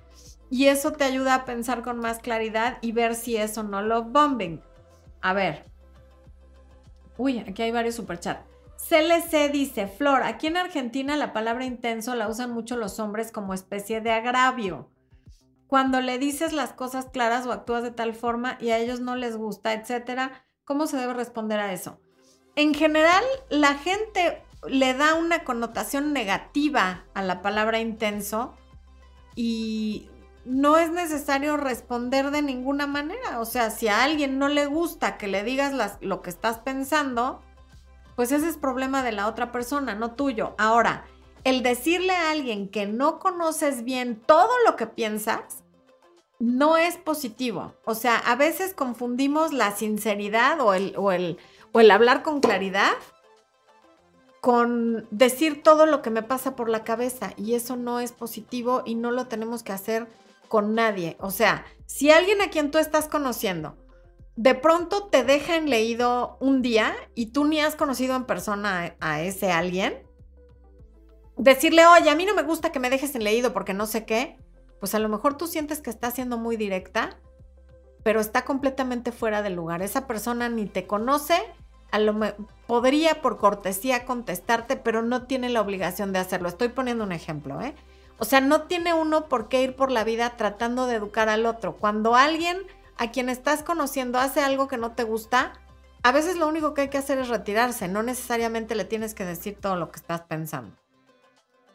Y 0.51 0.67
eso 0.67 0.93
te 0.93 1.05
ayuda 1.05 1.35
a 1.35 1.45
pensar 1.45 1.83
con 1.83 1.99
más 1.99 2.19
claridad 2.19 2.79
y 2.81 2.93
ver 2.93 3.15
si 3.15 3.37
es 3.37 3.57
o 3.57 3.63
no 3.63 3.83
love 3.83 4.09
bombing. 4.11 4.61
A 5.21 5.33
ver. 5.33 5.65
Uy, 7.17 7.39
aquí 7.39 7.63
hay 7.63 7.71
varios 7.71 7.95
superchats. 7.95 8.51
CLC 8.89 9.53
dice, 9.53 9.87
Flor, 9.87 10.23
aquí 10.23 10.47
en 10.47 10.57
Argentina 10.57 11.17
la 11.17 11.33
palabra 11.33 11.65
intenso 11.65 12.15
la 12.15 12.29
usan 12.29 12.51
mucho 12.51 12.77
los 12.77 12.99
hombres 12.99 13.31
como 13.31 13.55
especie 13.55 14.01
de 14.01 14.11
agravio. 14.11 14.91
Cuando 15.71 16.01
le 16.01 16.19
dices 16.19 16.53
las 16.53 16.73
cosas 16.73 17.07
claras 17.13 17.47
o 17.47 17.53
actúas 17.53 17.85
de 17.85 17.93
tal 17.93 18.13
forma 18.13 18.59
y 18.61 18.71
a 18.71 18.79
ellos 18.79 18.99
no 18.99 19.15
les 19.15 19.37
gusta, 19.37 19.73
etcétera, 19.73 20.45
¿cómo 20.65 20.89
se 20.89 20.97
debe 20.97 21.15
responder 21.15 21.61
a 21.61 21.73
eso? 21.73 22.01
En 22.57 22.75
general, 22.75 23.23
la 23.51 23.75
gente 23.75 24.43
le 24.69 24.95
da 24.95 25.15
una 25.15 25.45
connotación 25.45 26.13
negativa 26.13 27.05
a 27.15 27.23
la 27.23 27.41
palabra 27.41 27.79
intenso 27.79 28.53
y 29.37 30.11
no 30.45 30.77
es 30.77 30.91
necesario 30.91 31.57
responder 31.57 32.33
de 32.33 32.43
ninguna 32.43 32.89
manera. 32.89 33.39
O 33.39 33.45
sea, 33.45 33.71
si 33.71 33.87
a 33.87 34.03
alguien 34.03 34.41
no 34.41 34.49
le 34.49 34.67
gusta 34.67 35.19
que 35.19 35.29
le 35.29 35.45
digas 35.45 35.99
lo 36.01 36.21
que 36.21 36.31
estás 36.31 36.59
pensando, 36.59 37.43
pues 38.17 38.33
ese 38.33 38.49
es 38.49 38.57
problema 38.57 39.05
de 39.05 39.13
la 39.13 39.29
otra 39.29 39.53
persona, 39.53 39.95
no 39.95 40.15
tuyo. 40.15 40.57
Ahora, 40.59 41.05
el 41.45 41.63
decirle 41.63 42.13
a 42.13 42.33
alguien 42.33 42.69
que 42.69 42.87
no 42.87 43.19
conoces 43.19 43.85
bien 43.85 44.21
todo 44.21 44.51
lo 44.67 44.77
que 44.77 44.87
piensas, 44.87 45.60
no 46.41 46.77
es 46.77 46.97
positivo. 46.97 47.75
O 47.85 47.95
sea, 47.95 48.17
a 48.17 48.35
veces 48.35 48.75
confundimos 48.75 49.53
la 49.53 49.71
sinceridad 49.77 50.61
o 50.61 50.75
el, 50.75 50.95
o 50.97 51.13
el, 51.13 51.39
o 51.71 51.81
el 51.81 51.91
hablar 51.93 52.23
con 52.23 52.41
claridad 52.41 52.93
con 54.41 55.07
decir 55.11 55.63
todo 55.63 55.85
lo 55.85 56.01
que 56.01 56.09
me 56.09 56.23
pasa 56.23 56.57
por 56.57 56.71
la 56.71 56.83
cabeza 56.83 57.35
y 57.37 57.55
eso 57.55 57.77
no 57.77 58.01
es 58.01 58.13
positivo 58.13 58.83
y 58.87 58.95
no 58.95 59.11
lo 59.11 59.27
tenemos 59.27 59.63
que 59.63 59.73
hacer 59.73 60.09
con 60.49 60.75
nadie. 60.75 61.19
O 61.21 61.31
sea, 61.31 61.67
si 61.85 62.11
alguien 62.11 62.41
a 62.41 62.49
quien 62.49 62.71
tú 62.71 62.79
estás 62.79 63.07
conociendo 63.07 63.77
de 64.37 64.55
pronto 64.55 65.09
te 65.09 65.23
deja 65.23 65.57
en 65.57 65.69
leído 65.69 66.39
un 66.41 66.63
día 66.63 66.95
y 67.15 67.27
tú 67.27 67.45
ni 67.45 67.61
has 67.61 67.77
conocido 67.77 68.17
en 68.17 68.25
persona 68.25 68.97
a, 68.99 69.13
a 69.13 69.21
ese 69.21 69.53
alguien, 69.53 70.03
decirle, 71.37 71.85
oye, 71.85 72.09
a 72.09 72.15
mí 72.15 72.25
no 72.25 72.35
me 72.35 72.43
gusta 72.43 72.73
que 72.73 72.81
me 72.81 72.89
dejes 72.89 73.15
en 73.15 73.25
leído 73.25 73.53
porque 73.53 73.75
no 73.75 73.87
sé 73.87 74.07
qué, 74.07 74.39
pues 74.81 74.95
a 74.95 74.99
lo 74.99 75.09
mejor 75.09 75.37
tú 75.37 75.47
sientes 75.47 75.81
que 75.81 75.91
está 75.91 76.11
siendo 76.11 76.39
muy 76.39 76.57
directa, 76.57 77.19
pero 78.03 78.21
está 78.21 78.45
completamente 78.45 79.13
fuera 79.13 79.43
de 79.43 79.51
lugar. 79.51 79.83
Esa 79.83 80.07
persona 80.07 80.49
ni 80.49 80.67
te 80.67 80.87
conoce, 80.87 81.37
a 81.93 81.99
lo 81.99 82.19
podría 82.67 83.21
por 83.21 83.37
cortesía 83.37 84.07
contestarte, 84.07 84.77
pero 84.77 85.03
no 85.03 85.27
tiene 85.27 85.51
la 85.51 85.61
obligación 85.61 86.13
de 86.13 86.19
hacerlo. 86.19 86.49
Estoy 86.49 86.69
poniendo 86.69 87.05
un 87.05 87.13
ejemplo, 87.13 87.61
¿eh? 87.61 87.75
O 88.19 88.25
sea, 88.25 88.41
no 88.41 88.63
tiene 88.63 88.93
uno 88.93 89.29
por 89.29 89.49
qué 89.49 89.63
ir 89.63 89.77
por 89.77 89.91
la 89.91 90.05
vida 90.05 90.37
tratando 90.37 90.87
de 90.87 90.97
educar 90.97 91.29
al 91.29 91.47
otro. 91.47 91.77
Cuando 91.77 92.17
alguien 92.17 92.59
a 92.99 93.11
quien 93.11 93.31
estás 93.31 93.63
conociendo 93.63 94.19
hace 94.19 94.41
algo 94.41 94.69
que 94.69 94.77
no 94.77 94.93
te 94.93 95.05
gusta, 95.05 95.53
a 96.03 96.13
veces 96.13 96.37
lo 96.37 96.49
único 96.49 96.75
que 96.75 96.83
hay 96.83 96.89
que 96.89 96.99
hacer 96.99 97.19
es 97.19 97.29
retirarse, 97.29 97.89
no 97.89 98.03
necesariamente 98.03 98.75
le 98.75 98.85
tienes 98.85 99.15
que 99.15 99.25
decir 99.25 99.59
todo 99.61 99.77
lo 99.77 99.91
que 99.91 100.01
estás 100.01 100.23
pensando. 100.23 100.80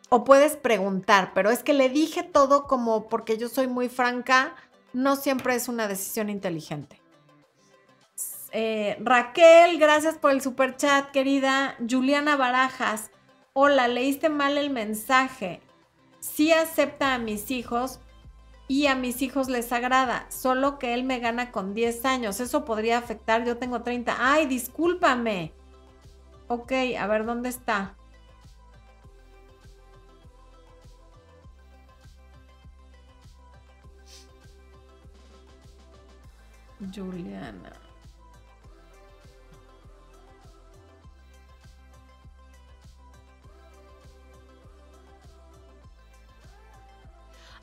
O 0.10 0.24
puedes 0.24 0.56
preguntar, 0.56 1.32
pero 1.34 1.50
es 1.50 1.64
que 1.64 1.74
le 1.74 1.90
dije 1.90 2.24
todo 2.24 2.68
como 2.68 3.08
porque 3.08 3.38
yo 3.38 3.50
soy 3.50 3.68
muy 3.68 3.90
franca, 3.90 4.56
no 4.94 5.16
siempre 5.16 5.56
es 5.56 5.68
una 5.68 5.88
decisión 5.88 6.30
inteligente. 6.30 7.02
Eh, 8.52 8.98
Raquel, 9.02 9.78
gracias 9.80 10.16
por 10.16 10.32
el 10.32 10.42
super 10.42 10.78
chat, 10.78 11.12
querida. 11.12 11.76
Juliana 11.90 12.38
Barajas, 12.38 13.12
hola, 13.54 13.88
leíste 13.88 14.30
mal 14.30 14.58
el 14.58 14.70
mensaje. 14.70 15.60
Sí 16.22 16.54
acepta 16.54 17.14
a 17.14 17.18
mis 17.18 17.52
hijos 17.52 18.00
y 18.68 18.88
a 18.88 18.96
mis 18.96 19.22
hijos 19.22 19.50
les 19.50 19.72
agrada, 19.72 20.26
solo 20.30 20.80
que 20.80 20.94
él 20.94 21.04
me 21.04 21.20
gana 21.20 21.52
con 21.52 21.74
10 21.74 22.06
años. 22.06 22.40
Eso 22.40 22.64
podría 22.64 22.98
afectar, 22.98 23.44
yo 23.46 23.58
tengo 23.58 23.82
30. 23.82 24.16
Ay, 24.20 24.46
discúlpame. 24.46 25.52
Ok, 26.48 26.72
a 26.98 27.08
ver, 27.08 27.26
¿dónde 27.26 27.50
está? 27.50 27.96
Juliana. 36.94 37.72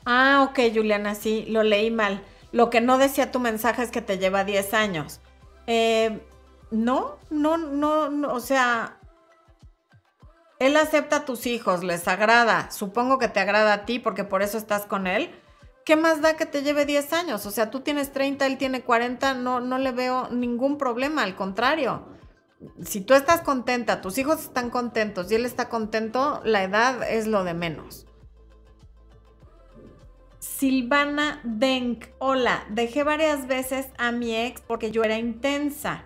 Ah, 0.05 0.47
ok, 0.49 0.59
Juliana, 0.73 1.15
sí, 1.15 1.45
lo 1.47 1.63
leí 1.63 1.89
mal. 1.91 2.23
Lo 2.51 2.69
que 2.69 2.81
no 2.81 2.97
decía 2.97 3.31
tu 3.31 3.39
mensaje 3.39 3.83
es 3.83 3.91
que 3.91 4.01
te 4.01 4.17
lleva 4.17 4.43
10 4.43 4.73
años. 4.73 5.19
Eh, 5.67 6.19
no, 6.71 7.17
no, 7.29 7.57
no, 7.57 8.09
no, 8.09 8.33
o 8.33 8.39
sea, 8.39 8.97
él 10.59 10.75
acepta 10.77 11.17
a 11.17 11.25
tus 11.25 11.45
hijos, 11.45 11.83
les 11.83 12.07
agrada. 12.07 12.69
Supongo 12.71 13.17
que 13.17 13.27
te 13.29 13.39
agrada 13.39 13.73
a 13.73 13.85
ti 13.85 13.99
porque 13.99 14.23
por 14.23 14.41
eso 14.41 14.57
estás 14.57 14.85
con 14.85 15.07
él. 15.07 15.31
¿Qué 15.85 15.95
más 15.95 16.21
da 16.21 16.35
que 16.35 16.45
te 16.45 16.63
lleve 16.63 16.85
10 16.85 17.13
años? 17.13 17.45
O 17.45 17.51
sea, 17.51 17.69
tú 17.69 17.81
tienes 17.81 18.11
30, 18.11 18.45
él 18.45 18.57
tiene 18.57 18.81
40, 18.81 19.33
no, 19.35 19.59
no 19.59 19.77
le 19.77 19.91
veo 19.91 20.29
ningún 20.29 20.77
problema, 20.77 21.23
al 21.23 21.35
contrario. 21.35 22.07
Si 22.83 23.01
tú 23.01 23.13
estás 23.13 23.41
contenta, 23.41 24.01
tus 24.01 24.17
hijos 24.17 24.41
están 24.41 24.69
contentos 24.69 25.31
y 25.31 25.35
él 25.35 25.45
está 25.45 25.67
contento, 25.67 26.41
la 26.45 26.63
edad 26.63 27.03
es 27.09 27.27
lo 27.27 27.43
de 27.43 27.53
menos. 27.53 28.05
Silvana 30.39 31.41
Denk, 31.43 32.05
hola, 32.19 32.65
dejé 32.69 33.03
varias 33.03 33.47
veces 33.47 33.87
a 33.97 34.11
mi 34.11 34.35
ex 34.35 34.61
porque 34.61 34.91
yo 34.91 35.03
era 35.03 35.17
intensa. 35.17 36.05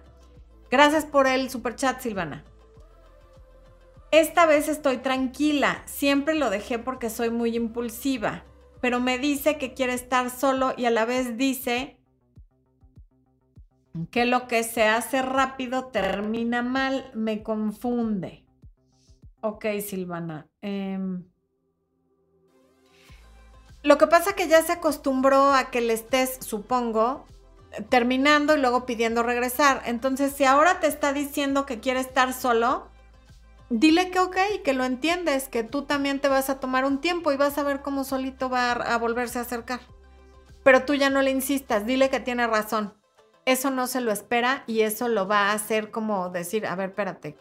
Gracias 0.71 1.05
por 1.05 1.27
el 1.27 1.49
super 1.49 1.75
chat, 1.75 2.01
Silvana. 2.01 2.43
Esta 4.11 4.45
vez 4.45 4.67
estoy 4.67 4.97
tranquila, 4.97 5.83
siempre 5.85 6.33
lo 6.33 6.49
dejé 6.49 6.79
porque 6.79 7.09
soy 7.09 7.29
muy 7.29 7.55
impulsiva 7.55 8.43
pero 8.87 9.01
me 9.01 9.19
dice 9.19 9.57
que 9.57 9.73
quiere 9.73 9.93
estar 9.93 10.29
solo 10.29 10.73
y 10.77 10.85
a 10.85 10.91
la 10.91 11.03
vez 11.03 11.35
dice 11.35 11.97
que 14.11 14.25
lo 14.25 14.47
que 14.47 14.63
se 14.63 14.83
hace 14.83 15.21
rápido 15.21 15.87
termina 15.87 16.61
mal, 16.61 17.11
me 17.13 17.43
confunde. 17.43 18.45
Ok, 19.41 19.65
Silvana. 19.85 20.47
Em, 20.61 21.25
lo 23.83 23.97
que 23.97 24.07
pasa 24.07 24.37
que 24.37 24.47
ya 24.47 24.61
se 24.61 24.71
acostumbró 24.71 25.51
a 25.53 25.69
que 25.69 25.81
le 25.81 25.91
estés, 25.91 26.37
supongo, 26.39 27.25
terminando 27.89 28.55
y 28.55 28.61
luego 28.61 28.85
pidiendo 28.85 29.21
regresar. 29.21 29.81
Entonces, 29.85 30.31
si 30.31 30.45
ahora 30.45 30.79
te 30.79 30.87
está 30.87 31.11
diciendo 31.11 31.65
que 31.65 31.81
quiere 31.81 31.99
estar 31.99 32.31
solo, 32.31 32.87
dile 33.69 34.11
que 34.11 34.19
ok, 34.19 34.37
que 34.63 34.73
lo 34.73 34.83
entiendes, 34.83 35.49
que 35.49 35.63
tú 35.63 35.83
también 35.83 36.19
te 36.19 36.27
vas 36.27 36.49
a 36.49 36.59
tomar 36.59 36.85
un 36.85 36.99
tiempo 36.99 37.31
y 37.31 37.37
vas 37.37 37.57
a 37.57 37.63
ver 37.63 37.81
cómo 37.81 38.03
solito 38.03 38.49
va 38.49 38.71
a 38.71 38.97
volverse 38.97 39.39
a 39.39 39.43
acercar. 39.43 39.81
Pero 40.63 40.85
tú 40.85 40.95
ya 40.95 41.09
no 41.09 41.21
le 41.21 41.31
insistas, 41.31 41.85
dile 41.85 42.09
que 42.09 42.19
tiene 42.19 42.47
razón. 42.47 42.93
Eso 43.45 43.69
no 43.69 43.87
se 43.87 44.01
lo 44.01 44.11
espera 44.11 44.63
y 44.67 44.81
eso 44.81 45.07
lo 45.07 45.27
va 45.27 45.49
a 45.49 45.53
hacer 45.53 45.91
como 45.91 46.29
decir, 46.29 46.65
a 46.67 46.75
ver, 46.75 46.89
espérate, 46.89 47.37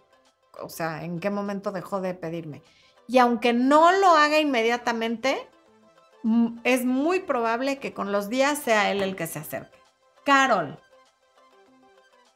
o 0.61 0.69
sea, 0.69 1.05
¿en 1.05 1.19
qué 1.19 1.31
momento 1.31 1.73
dejó 1.73 2.01
de 2.01 2.15
pedirme? 2.15 2.63
Y 3.09 3.19
aunque 3.19 3.53
no 3.53 3.93
lo 3.93 4.11
haga 4.11 4.39
inmediatamente, 4.39 5.49
es 6.65 6.85
muy 6.85 7.21
probable 7.21 7.79
que 7.79 7.93
con 7.93 8.13
los 8.13 8.29
días 8.29 8.59
sea 8.59 8.91
él 8.91 9.03
el 9.03 9.17
que 9.17 9.27
se 9.27 9.41
acerque. 9.41 9.79
Carol. 10.25 10.79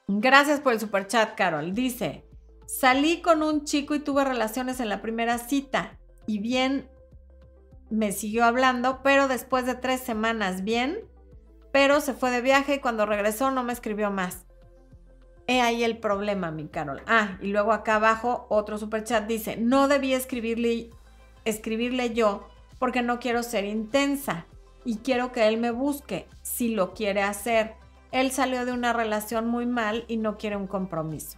Gracias 0.06 0.60
por 0.60 0.72
el 0.72 0.80
super 0.80 1.06
chat, 1.06 1.34
Carol. 1.36 1.72
Dice, 1.72 2.24
Salí 2.78 3.20
con 3.20 3.42
un 3.42 3.64
chico 3.64 3.96
y 3.96 3.98
tuve 3.98 4.24
relaciones 4.24 4.78
en 4.78 4.88
la 4.88 5.02
primera 5.02 5.38
cita 5.38 5.98
y 6.24 6.38
bien 6.38 6.88
me 7.90 8.12
siguió 8.12 8.44
hablando, 8.44 9.00
pero 9.02 9.26
después 9.26 9.66
de 9.66 9.74
tres 9.74 10.00
semanas 10.00 10.62
bien, 10.62 11.00
pero 11.72 12.00
se 12.00 12.14
fue 12.14 12.30
de 12.30 12.40
viaje 12.40 12.76
y 12.76 12.78
cuando 12.78 13.06
regresó 13.06 13.50
no 13.50 13.64
me 13.64 13.72
escribió 13.72 14.12
más. 14.12 14.46
He 15.48 15.60
ahí 15.60 15.82
el 15.82 15.98
problema, 15.98 16.52
mi 16.52 16.68
Carol. 16.68 17.02
Ah, 17.08 17.38
y 17.42 17.48
luego 17.48 17.72
acá 17.72 17.96
abajo 17.96 18.46
otro 18.48 18.78
super 18.78 19.02
chat 19.02 19.26
dice, 19.26 19.56
no 19.56 19.88
debí 19.88 20.14
escribirle, 20.14 20.90
escribirle 21.44 22.14
yo 22.14 22.48
porque 22.78 23.02
no 23.02 23.18
quiero 23.18 23.42
ser 23.42 23.64
intensa 23.64 24.46
y 24.84 24.98
quiero 24.98 25.32
que 25.32 25.48
él 25.48 25.58
me 25.58 25.72
busque 25.72 26.28
si 26.42 26.68
lo 26.68 26.94
quiere 26.94 27.22
hacer. 27.22 27.74
Él 28.12 28.30
salió 28.30 28.64
de 28.64 28.72
una 28.72 28.92
relación 28.92 29.48
muy 29.48 29.66
mal 29.66 30.04
y 30.06 30.18
no 30.18 30.38
quiere 30.38 30.56
un 30.56 30.68
compromiso. 30.68 31.36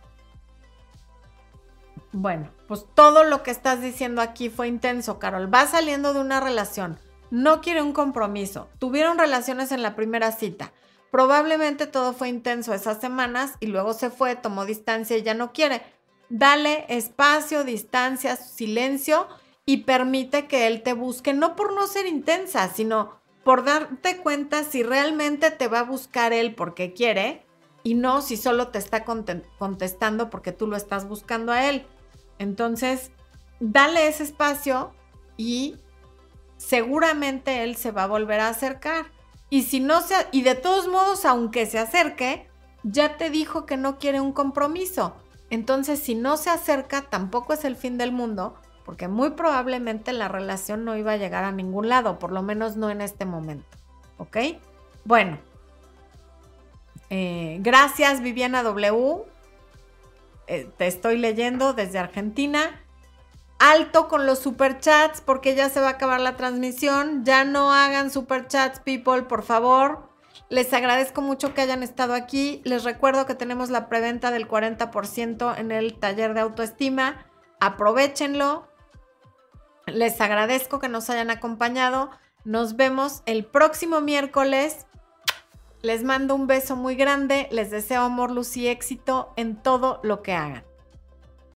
Bueno, 2.13 2.51
pues 2.69 2.85
todo 2.95 3.25
lo 3.25 3.43
que 3.43 3.51
estás 3.51 3.81
diciendo 3.81 4.21
aquí 4.21 4.51
fue 4.51 4.69
intenso, 4.69 5.19
Carol. 5.19 5.53
Va 5.53 5.67
saliendo 5.67 6.13
de 6.13 6.21
una 6.21 6.41
relación, 6.41 6.99
no 7.31 7.63
quiere 7.63 7.81
un 7.81 7.95
compromiso. 7.95 8.69
Tuvieron 8.79 9.19
relaciones 9.19 9.73
en 9.73 9.83
la 9.83 9.97
primera 9.97 10.31
cita. 10.33 10.73
Probablemente 11.11 11.87
todo 11.87 12.13
fue 12.13 12.29
intenso 12.29 12.75
esas 12.75 13.01
semanas 13.01 13.55
y 13.61 13.67
luego 13.67 13.95
se 13.95 14.11
fue, 14.11 14.37
tomó 14.37 14.67
distancia 14.67 15.17
y 15.17 15.23
ya 15.23 15.33
no 15.33 15.53
quiere. 15.53 15.83
Dale 16.29 16.85
espacio, 16.89 17.65
distancia, 17.65 18.37
silencio 18.37 19.27
y 19.65 19.79
permite 19.79 20.47
que 20.47 20.67
él 20.67 20.83
te 20.83 20.93
busque, 20.93 21.33
no 21.33 21.57
por 21.57 21.73
no 21.75 21.87
ser 21.87 22.07
intensa, 22.07 22.69
sino 22.69 23.21
por 23.45 23.65
darte 23.65 24.19
cuenta 24.19 24.65
si 24.65 24.83
realmente 24.83 25.51
te 25.51 25.69
va 25.69 25.81
a 25.81 25.85
buscar 25.85 26.33
él 26.33 26.55
porque 26.55 26.93
quiere 26.93 27.45
y 27.83 27.95
no 27.95 28.23
si 28.23 28.37
solo 28.37 28.69
te 28.69 28.79
está 28.79 29.05
contestando 29.05 30.31
porque 30.31 30.53
tú 30.53 30.67
lo 30.67 30.77
estás 30.77 31.09
buscando 31.09 31.53
a 31.53 31.69
él. 31.69 31.87
Entonces, 32.39 33.11
dale 33.61 34.09
ese 34.09 34.24
espacio 34.24 34.93
y 35.37 35.76
seguramente 36.57 37.64
él 37.64 37.76
se 37.76 37.91
va 37.91 38.05
a 38.05 38.09
volver 38.09 38.41
a 38.41 38.49
acercar. 38.49 39.07
Y 39.51 39.62
si 39.62 39.80
no 39.80 40.01
se, 40.01 40.14
y 40.33 40.43
de 40.43 40.55
todos 40.55 40.89
modos, 40.89 41.24
aunque 41.24 41.66
se 41.66 41.78
acerque, 41.78 42.49
ya 42.83 43.16
te 43.16 43.30
dijo 43.30 43.66
que 43.66 43.76
no 43.76 43.99
quiere 43.99 44.20
un 44.20 44.33
compromiso. 44.33 45.14
Entonces, 45.51 46.01
si 46.01 46.14
no 46.14 46.37
se 46.37 46.51
acerca, 46.51 47.03
tampoco 47.03 47.53
es 47.53 47.64
el 47.64 47.76
fin 47.76 47.99
del 47.99 48.12
mundo, 48.12 48.55
porque 48.87 49.09
muy 49.09 49.30
probablemente 49.30 50.12
la 50.12 50.28
relación 50.28 50.85
no 50.85 50.97
iba 50.97 51.12
a 51.12 51.16
llegar 51.16 51.45
a 51.45 51.53
ningún 51.53 51.89
lado, 51.89 52.18
por 52.18 52.33
lo 52.33 52.43
menos 52.43 52.76
no 52.76 52.91
en 52.91 53.01
este 53.01 53.26
momento. 53.26 53.66
¿Ok? 54.16 54.39
Bueno. 55.05 55.39
Eh, 57.11 57.59
gracias, 57.61 58.22
Viviana 58.22 58.62
W. 58.62 59.24
Eh, 60.47 60.70
te 60.76 60.86
estoy 60.86 61.18
leyendo 61.18 61.72
desde 61.72 61.99
Argentina. 61.99 62.78
alto 63.59 64.09
con 64.09 64.26
los 64.26 64.40
superchats 64.40 65.20
porque 65.20 65.55
ya 65.55 65.68
se 65.68 65.80
va 65.80 65.86
a 65.86 65.90
acabar 65.90 66.20
la 66.20 66.36
transmisión. 66.36 67.24
Ya 67.24 67.45
no 67.45 67.72
hagan 67.72 68.11
superchats, 68.11 68.80
people, 68.80 69.22
por 69.22 69.45
favor. 69.45 70.09
Les 70.49 70.72
agradezco 70.72 71.22
mucho 71.22 71.55
que 71.55 71.61
hayan 71.61 71.82
estado 71.82 72.14
aquí. 72.14 72.61
Les 72.64 72.84
recuerdo 72.84 73.24
que 73.24 73.34
tenemos 73.34 73.70
la 73.70 73.88
preventa 73.88 74.30
del 74.30 74.49
40% 74.49 75.57
en 75.57 75.70
el 75.70 75.99
taller 75.99 76.34
de 76.34 76.40
autoestima. 76.40 77.24
Aprovechenlo. 77.61 78.68
Les 79.86 80.20
agradezco 80.20 80.78
que 80.78 80.88
nos 80.88 81.09
hayan 81.09 81.30
acompañado. 81.30 82.11
Nos 82.45 82.76
vemos 82.76 83.22
el 83.26 83.45
próximo 83.45 84.01
miércoles. 84.01 84.86
Les 85.83 86.05
mando 86.05 86.37
un 86.37 86.47
beso 86.47 86.76
muy 86.76 86.95
grande. 86.95 87.49
Les 87.51 87.70
deseo 87.72 88.03
amor, 88.03 88.30
luz 88.30 88.57
y 88.57 88.68
éxito 88.68 89.33
en 89.37 89.57
todo 89.57 89.99
lo 90.05 90.22
que 90.22 90.33
hagan. 90.33 90.72